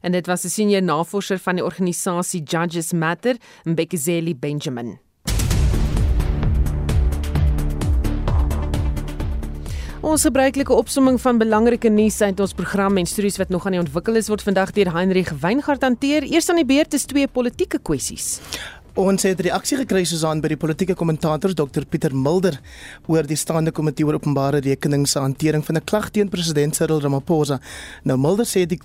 En 0.00 0.12
dit 0.12 0.26
was 0.26 0.44
'n 0.44 0.48
senior 0.48 0.82
navorser 0.82 1.38
van 1.38 1.54
die 1.54 1.64
organisasie 1.64 2.42
Judges 2.42 2.92
Matter, 2.92 3.36
Mbekizeli 3.64 4.36
Benjamin. 4.36 4.98
Ons 9.98 10.22
gebruikelike 10.22 10.72
opsomming 10.72 11.16
van 11.20 11.40
belangrike 11.40 11.90
nuus 11.90 12.20
uit 12.22 12.38
ons 12.40 12.52
program 12.54 13.00
en 13.00 13.06
stories 13.06 13.36
wat 13.36 13.50
nog 13.50 13.64
aan 13.66 13.74
die 13.74 13.80
ontwikkel 13.80 14.14
is 14.20 14.28
word 14.30 14.44
vandag 14.46 14.70
deur 14.76 14.92
Heinrich 14.94 15.32
Weingart 15.42 15.82
hanteer. 15.82 16.22
Eers 16.22 16.48
aan 16.48 16.60
die 16.62 16.68
beurt 16.68 16.94
is 16.94 17.04
twee 17.10 17.26
politieke 17.26 17.80
kwessies. 17.82 18.38
Ons 18.99 19.22
het 19.22 19.38
reaksie 19.38 19.76
gekry 19.78 20.01
Susan 20.11 20.40
by 20.42 20.49
die 20.51 20.57
politieke 20.59 20.96
kommentator 20.99 21.53
Dr 21.55 21.84
Pieter 21.86 22.11
Mulder 22.18 22.57
oor 23.07 23.28
die 23.30 23.36
staande 23.38 23.70
komitee 23.70 24.03
oor 24.03 24.16
openbare 24.18 24.59
rekenings 24.64 25.12
se 25.14 25.20
hantering 25.22 25.62
van 25.62 25.76
'n 25.78 25.84
klag 25.86 26.11
teen 26.11 26.28
president 26.28 26.74
Cyril 26.74 27.01
Ramaphosa. 27.01 27.61
Nou 28.03 28.18
Mulder 28.18 28.44
sê 28.44 28.66
die 28.66 28.80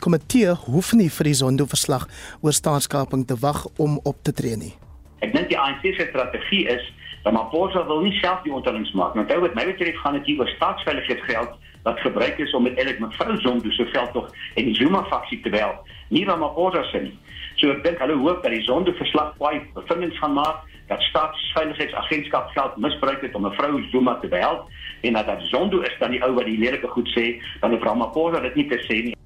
komitee 0.00 0.54
hoef 0.54 0.94
nie 0.94 1.10
vir 1.10 1.24
die 1.24 1.34
Zondo-verslag 1.34 2.08
oor 2.40 2.52
staatskaping 2.52 3.26
te 3.26 3.36
wag 3.36 3.66
om 3.76 4.00
op 4.04 4.16
te 4.22 4.32
tree 4.32 4.56
nie. 4.56 4.74
Ek 5.20 5.34
dink 5.34 5.48
die 5.48 5.58
ANC 5.58 5.82
se 5.82 6.06
strategie 6.08 6.66
is 6.66 6.92
Ramaphosa 7.24 7.86
wil 7.86 8.00
nie 8.00 8.18
self 8.22 8.42
die 8.44 8.52
onderhandelinge 8.52 8.96
maak. 8.96 9.14
Nou, 9.14 9.40
wat 9.40 9.54
my 9.54 9.64
betref 9.66 9.96
gaan 10.00 10.14
dit 10.14 10.24
hier 10.24 10.38
oor 10.38 10.48
staatsveiligheidsgeld 10.48 11.50
wat 11.82 12.00
gebruik 12.00 12.38
is 12.38 12.54
om 12.54 12.62
met 12.62 12.76
eintlik 12.78 13.00
mevrou 13.00 13.36
Zondo 13.40 13.70
se 13.70 13.84
veldtog 13.84 14.32
en 14.54 14.64
die 14.64 14.74
Zuma 14.74 15.04
faksie 15.04 15.40
te 15.40 15.50
wel. 15.50 15.74
Nie 16.08 16.24
Ramaphosa 16.24 16.82
se 16.84 16.98
nie. 16.98 17.18
So 17.58 17.72
ek 17.74 17.82
dink 17.82 17.98
hulle 17.98 18.14
hoop 18.22 18.42
dat 18.44 18.54
die 18.54 18.62
Zondo 18.62 18.94
verslag 18.98 19.34
baie 19.42 19.62
bevindings 19.74 20.18
gaan 20.22 20.36
maak 20.38 20.64
dat 20.88 21.02
staatsveiligheidsagentskap 21.10 22.52
geld 22.54 22.76
misbruik 22.80 23.20
het 23.26 23.34
om 23.34 23.44
mevrou 23.44 23.82
Zuma 23.92 24.14
te 24.22 24.30
behelp 24.30 24.70
en 25.02 25.18
dat 25.18 25.26
dat 25.26 25.42
Zondo 25.50 25.82
is 25.84 25.96
dan 26.00 26.14
die 26.14 26.22
ou 26.24 26.32
wat 26.38 26.46
die 26.48 26.58
lelike 26.58 26.88
goed 26.94 27.10
sê, 27.16 27.36
dan 27.60 27.74
hoef 27.74 27.84
Ramaphosa 27.84 28.40
dit 28.46 28.62
nie 28.62 28.68
te 28.70 28.78
sê 28.86 29.02
nie. 29.10 29.16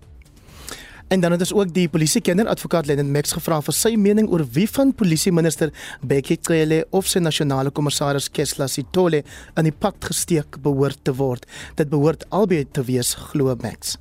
En 1.12 1.20
dan 1.20 1.34
het 1.34 1.42
ons 1.44 1.52
ook 1.52 1.72
die 1.76 1.88
polisiekenner 1.92 2.48
advokaat 2.48 2.86
Lennon 2.88 3.10
Max 3.12 3.34
gevra 3.36 3.58
vir 3.60 3.76
sy 3.76 3.90
mening 4.00 4.30
oor 4.32 4.46
wie 4.56 4.64
van 4.64 4.94
polisieminister 4.96 5.68
Bekkie 6.00 6.38
Cele 6.40 6.86
of 6.90 7.10
sy 7.10 7.20
nasionale 7.20 7.70
kommissaris 7.70 8.30
Kesla 8.32 8.64
Sitole 8.64 9.20
aan 9.52 9.68
die 9.68 9.76
pad 9.76 10.00
gesteek 10.08 10.56
behoort 10.64 11.04
te 11.04 11.12
word. 11.20 11.44
Dit 11.76 11.92
behoort 11.92 12.24
albei 12.32 12.64
te 12.64 12.86
wees 12.88 13.12
glo 13.28 13.52
Max. 13.60 13.98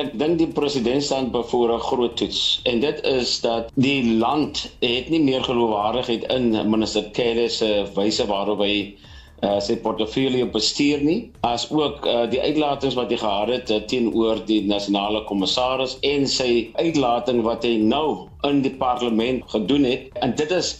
Ek 0.00 0.14
dink 0.20 0.38
die 0.40 0.48
president 0.56 1.02
staan 1.04 1.26
voor 1.52 1.72
'n 1.74 1.80
groot 1.90 2.16
toets. 2.16 2.60
En 2.64 2.80
dit 2.80 3.02
is 3.04 3.40
dat 3.40 3.70
die 3.74 4.16
land 4.22 4.62
het 4.80 5.08
nie 5.12 5.20
meer 5.20 5.44
geloofwaardigheid 5.44 6.24
in 6.36 6.50
minister 6.70 7.04
Cele 7.12 7.48
se 7.48 7.70
wyse 7.94 8.26
waarop 8.26 8.58
hy 8.64 8.96
uh, 9.42 9.58
sy 9.62 9.76
portefeulje 9.84 10.46
bestuur 10.54 11.04
nie 11.04 11.18
as 11.46 11.66
ook 11.72 12.06
uh, 12.06 12.24
die 12.30 12.40
uitlatings 12.40 12.96
wat 12.98 13.12
hy 13.12 13.18
gehad 13.20 13.52
het 13.54 13.72
uh, 13.74 13.80
teenoor 13.90 14.42
die 14.48 14.60
nasionale 14.68 15.24
kommissaris 15.28 15.96
en 16.06 16.26
sy 16.28 16.50
uitlating 16.80 17.42
wat 17.46 17.64
hy 17.66 17.76
nou 17.80 18.30
in 18.48 18.62
die 18.64 18.72
parlement 18.80 19.44
gedoen 19.52 19.84
het 19.84 20.20
en 20.24 20.32
dit 20.36 20.52
is 20.56 20.72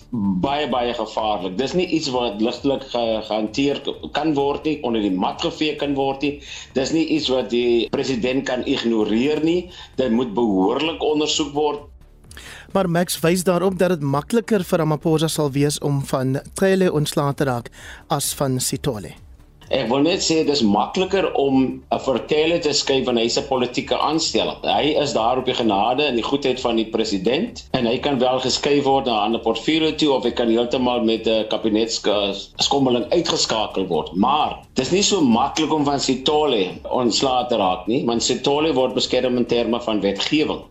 baie 0.45 0.69
baie 0.73 0.95
gevaarlik. 0.97 1.59
Dis 1.61 1.75
nie 1.77 1.87
iets 1.93 2.09
wat 2.15 2.41
ligtelik 2.41 2.87
ge 2.93 3.05
gehanteer 3.27 3.83
kan 4.17 4.33
word 4.39 4.65
nie, 4.65 4.79
onder 4.87 5.05
die 5.05 5.13
mat 5.13 5.45
gevee 5.45 5.77
kan 5.81 5.93
word 5.99 6.25
nie. 6.25 6.33
Dis 6.77 6.95
nie 6.97 7.05
iets 7.17 7.29
wat 7.33 7.51
die 7.53 7.89
president 7.93 8.47
kan 8.49 8.65
ignoreer 8.65 9.45
nie. 9.45 9.69
Dit 10.01 10.13
moet 10.17 10.33
behoorlik 10.37 11.05
ondersoek 11.05 11.53
word 11.57 11.85
maar 12.72 12.91
Max 12.91 13.20
wys 13.20 13.45
daarop 13.45 13.78
dat 13.78 13.89
dit 13.89 14.01
makliker 14.03 14.64
vir 14.64 14.78
Ramaphosa 14.78 15.28
sal 15.28 15.51
wees 15.51 15.78
om 15.78 16.05
van 16.05 16.41
Cele 16.55 16.93
ontslae 16.93 17.35
te 17.35 17.45
raak 17.45 17.70
as 18.09 18.35
van 18.35 18.61
Sitole. 18.61 19.14
Ek 19.70 19.87
wil 19.87 20.01
net 20.03 20.18
sê 20.26 20.41
dis 20.47 20.61
makliker 20.66 21.28
om 21.39 21.59
'n 21.95 22.01
verteller 22.07 22.59
te 22.62 22.72
skryf 22.74 23.05
van 23.07 23.20
hyse 23.22 23.43
politieke 23.47 23.99
aanstelling. 24.07 24.64
Hy 24.66 24.97
is 25.03 25.12
daar 25.14 25.39
op 25.39 25.47
die 25.47 25.55
genade 25.55 26.03
en 26.03 26.18
die 26.18 26.26
goedheid 26.26 26.59
van 26.61 26.81
die 26.81 26.89
president 26.91 27.62
en 27.78 27.87
hy 27.87 27.99
kan 28.07 28.18
wel 28.18 28.41
geskryf 28.43 28.83
word 28.85 29.07
na 29.07 29.12
'n 29.12 29.24
ander 29.26 29.41
portfolio 29.45 29.93
toe 29.95 30.11
of 30.16 30.24
hy 30.24 30.33
kan 30.33 30.51
heeltemal 30.51 31.05
met 31.05 31.28
'n 31.28 31.47
kabinetsskommeling 31.55 33.07
uitgeskakel 33.14 33.87
word. 33.87 34.11
Maar 34.16 34.59
dis 34.74 34.91
nie 34.91 35.03
so 35.03 35.20
maklik 35.20 35.72
om 35.72 35.85
van 35.85 36.01
Sitole 36.01 36.74
ontslae 36.91 37.47
te 37.47 37.57
raak 37.57 37.87
nie, 37.87 38.05
want 38.07 38.22
Sitole 38.22 38.74
word 38.74 38.95
beskerm 38.95 39.37
in 39.37 39.47
terme 39.47 39.81
van 39.81 40.01
wetgewing. 40.01 40.66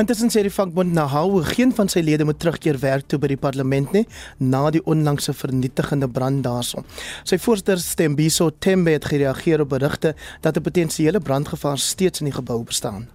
Intussen 0.00 0.30
sê 0.32 0.40
die 0.40 0.52
vakbond 0.54 0.94
Nahau 0.96 1.42
geen 1.44 1.74
van 1.76 1.90
sy 1.92 2.00
lede 2.00 2.24
moet 2.24 2.38
terugkeer 2.40 2.78
werk 2.80 3.04
toe 3.10 3.18
by 3.20 3.28
die 3.34 3.36
parlement 3.36 3.92
nie 3.92 4.06
na 4.40 4.62
die 4.72 4.80
onlangse 4.88 5.34
vernietigende 5.36 6.08
brand 6.08 6.40
daarson. 6.46 6.86
Sy 7.28 7.36
voorsitter 7.36 7.82
Stembiso 7.84 8.48
Tembe 8.64 8.94
het 8.96 9.10
gereageer 9.12 9.60
op 9.60 9.74
berigte 9.76 10.14
dat 10.40 10.56
'n 10.56 10.64
potensiële 10.64 11.20
brandgevaar 11.20 11.78
steeds 11.78 12.20
in 12.20 12.30
die 12.32 12.38
gebou 12.38 12.64
bestaan. 12.64 13.10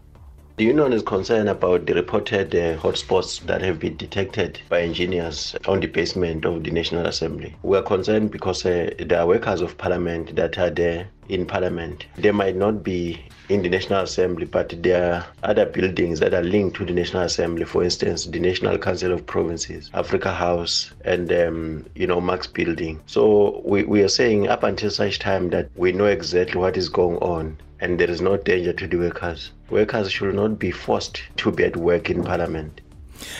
The 0.57 0.63
union 0.63 0.93
is 0.93 1.03
concerned 1.03 1.49
about 1.49 1.85
the 1.85 1.93
reported 1.93 2.55
uh, 2.55 2.77
hotspots 2.77 3.39
that 3.45 3.61
have 3.61 3.77
been 3.77 3.97
detected 3.97 4.61
by 4.69 4.79
engineers 4.79 5.55
on 5.67 5.81
the 5.81 5.87
basement 5.87 6.45
of 6.45 6.63
the 6.63 6.71
National 6.71 7.07
Assembly. 7.07 7.55
We 7.63 7.77
are 7.77 7.83
concerned 7.83 8.31
because 8.31 8.65
uh, 8.65 8.91
there 8.99 9.19
are 9.19 9.27
workers 9.27 9.61
of 9.61 9.75
parliament 9.77 10.35
that 10.35 10.57
are 10.57 10.69
there 10.69 11.09
in 11.29 11.45
parliament. 11.45 12.05
They 12.17 12.31
might 12.31 12.55
not 12.55 12.83
be 12.83 13.25
in 13.49 13.61
the 13.61 13.69
National 13.69 14.03
Assembly, 14.03 14.45
but 14.45 14.73
there 14.81 15.13
are 15.13 15.25
other 15.43 15.65
buildings 15.65 16.19
that 16.19 16.33
are 16.33 16.41
linked 16.43 16.77
to 16.77 16.85
the 16.85 16.93
National 16.93 17.23
Assembly. 17.23 17.65
For 17.65 17.83
instance, 17.83 18.25
the 18.25 18.39
National 18.39 18.77
Council 18.77 19.11
of 19.11 19.25
Provinces, 19.25 19.89
Africa 19.93 20.33
House, 20.33 20.91
and 21.03 21.31
um, 21.31 21.85
you 21.95 22.07
know 22.07 22.19
Max 22.21 22.47
Building. 22.47 23.01
So 23.05 23.61
we, 23.63 23.83
we 23.83 24.01
are 24.01 24.09
saying 24.09 24.47
up 24.47 24.63
until 24.63 24.89
such 24.89 25.19
time 25.19 25.49
that 25.49 25.69
we 25.75 25.91
know 25.91 26.05
exactly 26.05 26.59
what 26.59 26.77
is 26.77 26.89
going 26.89 27.17
on, 27.17 27.57
and 27.79 27.99
there 27.99 28.09
is 28.09 28.21
no 28.21 28.37
danger 28.37 28.73
to 28.73 28.87
the 28.87 28.97
workers. 28.97 29.51
Workers 29.69 30.11
should 30.11 30.35
not 30.35 30.59
be 30.59 30.71
forced 30.71 31.21
to 31.37 31.51
be 31.51 31.63
at 31.65 31.77
work 31.77 32.09
in 32.09 32.23
Parliament. 32.23 32.81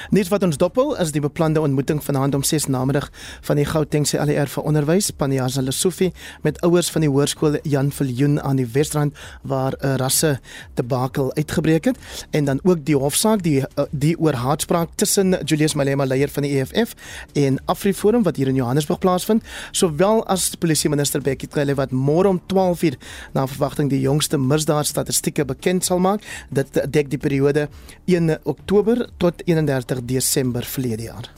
Net 0.09 0.28
wat 0.30 0.43
ons 0.43 0.57
doppel 0.57 0.93
is 1.01 1.11
die 1.11 1.21
beplande 1.21 1.61
ontmoeting 1.61 2.03
vanaand 2.03 2.36
om 2.36 2.43
6 2.43 2.67
namiddag 2.71 3.09
van 3.41 3.59
die 3.59 3.65
Gautengse 3.65 4.19
LER 4.26 4.49
vir 4.51 4.63
onderwys. 4.63 5.09
Panjaza 5.11 5.61
Lesofie 5.61 6.11
met 6.45 6.59
ouers 6.61 6.91
van 6.93 7.05
die 7.05 7.09
hoërskool 7.09 7.57
Jan 7.63 7.91
Viljoen 7.91 8.38
aan 8.41 8.59
die 8.61 8.67
Wesrand 8.73 9.15
waar 9.41 9.73
'n 9.80 9.97
rasse 9.97 10.39
debakel 10.73 11.34
uitgebreek 11.36 11.86
het. 11.86 11.97
En 12.32 12.45
dan 12.45 12.59
ook 12.63 12.86
die 12.86 12.97
hofsaak 12.97 13.43
die 13.43 13.61
eh, 13.61 13.84
die 13.91 14.19
oor 14.19 14.34
haatspraak 14.34 14.89
tussen 14.95 15.38
Julius 15.45 15.73
Malema 15.73 16.05
leier 16.05 16.30
van 16.30 16.43
die 16.43 16.59
EFF 16.59 16.95
en 17.34 17.59
Afriforum 17.65 18.23
wat 18.23 18.36
hier 18.36 18.47
in 18.47 18.55
Johannesburg 18.55 18.99
plaasvind. 18.99 19.43
Sowel 19.71 20.26
as 20.28 20.55
polisie 20.55 20.89
minister 20.89 21.21
Bekkie 21.21 21.49
Cele 21.51 21.76
wat 21.76 21.91
môre 21.91 22.28
om 22.28 22.41
12:00 22.47 22.97
na 23.34 23.47
verwagting 23.47 23.89
die 23.89 24.01
jongste 24.01 24.38
misdaadstatistieke 24.38 25.45
bekend 25.45 25.86
sal 25.86 25.99
maak. 25.99 26.21
Dit 26.49 26.93
dek 26.93 27.09
die 27.09 27.19
periode 27.19 27.69
1 28.05 28.39
Oktober 28.43 29.09
tot 29.17 29.41
31 29.45 29.64
31 29.66 30.05
Desember 30.05 30.63
verlede 30.63 31.03
jaar. 31.03 31.32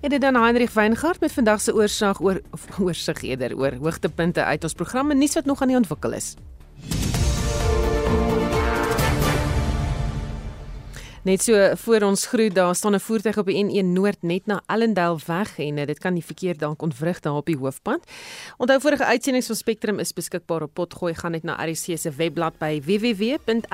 En 0.00 0.10
dit 0.10 0.20
dan 0.20 0.36
Heinrich 0.36 0.72
Weingart 0.72 1.20
met 1.20 1.32
vandag 1.32 1.60
se 1.60 1.74
oorsig 1.74 2.20
oor 2.20 2.40
oorsig 2.80 3.22
eerder 3.22 3.56
oor 3.56 3.72
hoogtepunte 3.82 4.44
uit 4.44 4.62
ons 4.62 4.72
programme 4.72 5.14
nuus 5.14 5.34
wat 5.34 5.44
nog 5.44 5.62
aan 5.62 5.68
die 5.68 5.76
ontwikkel 5.76 6.12
is. 6.12 6.34
Net 11.24 11.40
so 11.40 11.56
voor 11.74 12.02
ons 12.04 12.26
groet, 12.26 12.54
daar 12.54 12.74
staan 12.74 12.94
'n 12.94 13.00
voertuig 13.00 13.38
op 13.38 13.46
die 13.46 13.64
N1 13.64 13.92
Noord 13.92 14.22
net 14.22 14.46
na 14.46 14.62
Ellendale 14.66 15.18
weg 15.26 15.58
en 15.58 15.74
dit 15.74 15.98
kan 15.98 16.14
die 16.14 16.24
verkeer 16.24 16.58
dalk 16.58 16.82
ontwrig 16.82 17.20
daar 17.20 17.34
op 17.34 17.46
die 17.46 17.56
hoofpad. 17.56 18.00
Onthou 18.56 18.80
vorige 18.80 19.04
uitsendings 19.04 19.46
van 19.46 19.56
Spectrum 19.56 19.98
is 19.98 20.12
beskikbaar 20.12 20.62
op 20.62 20.74
Potgooi 20.74 21.14
gaan 21.14 21.30
net 21.30 21.42
na 21.42 21.64
RC 21.64 21.98
se 21.98 22.10
webblad 22.10 22.58
by 22.58 22.82
www.rc.co.za. 22.84 23.64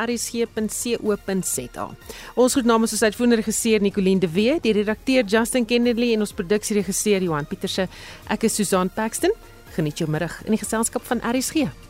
Ons 2.34 2.52
groet 2.52 2.64
namens 2.64 2.92
ons 2.92 3.02
uitvoerende 3.02 3.36
regisseur 3.36 3.80
Nicoline 3.80 4.20
de 4.20 4.30
Wee, 4.30 4.60
die 4.60 4.72
redakteur 4.72 5.24
Justin 5.24 5.64
Kennedy 5.64 6.12
en 6.12 6.20
ons 6.20 6.32
produksieregisseur 6.32 7.22
Johan 7.22 7.46
Pieterse. 7.46 7.88
Ek 8.28 8.42
is 8.42 8.54
Susan 8.54 8.90
Paxton. 8.90 9.32
Geniet 9.70 9.98
jou 9.98 10.10
middag 10.10 10.44
in 10.44 10.50
die 10.50 10.58
geselskap 10.58 11.02
van 11.02 11.20
RSG. 11.36 11.89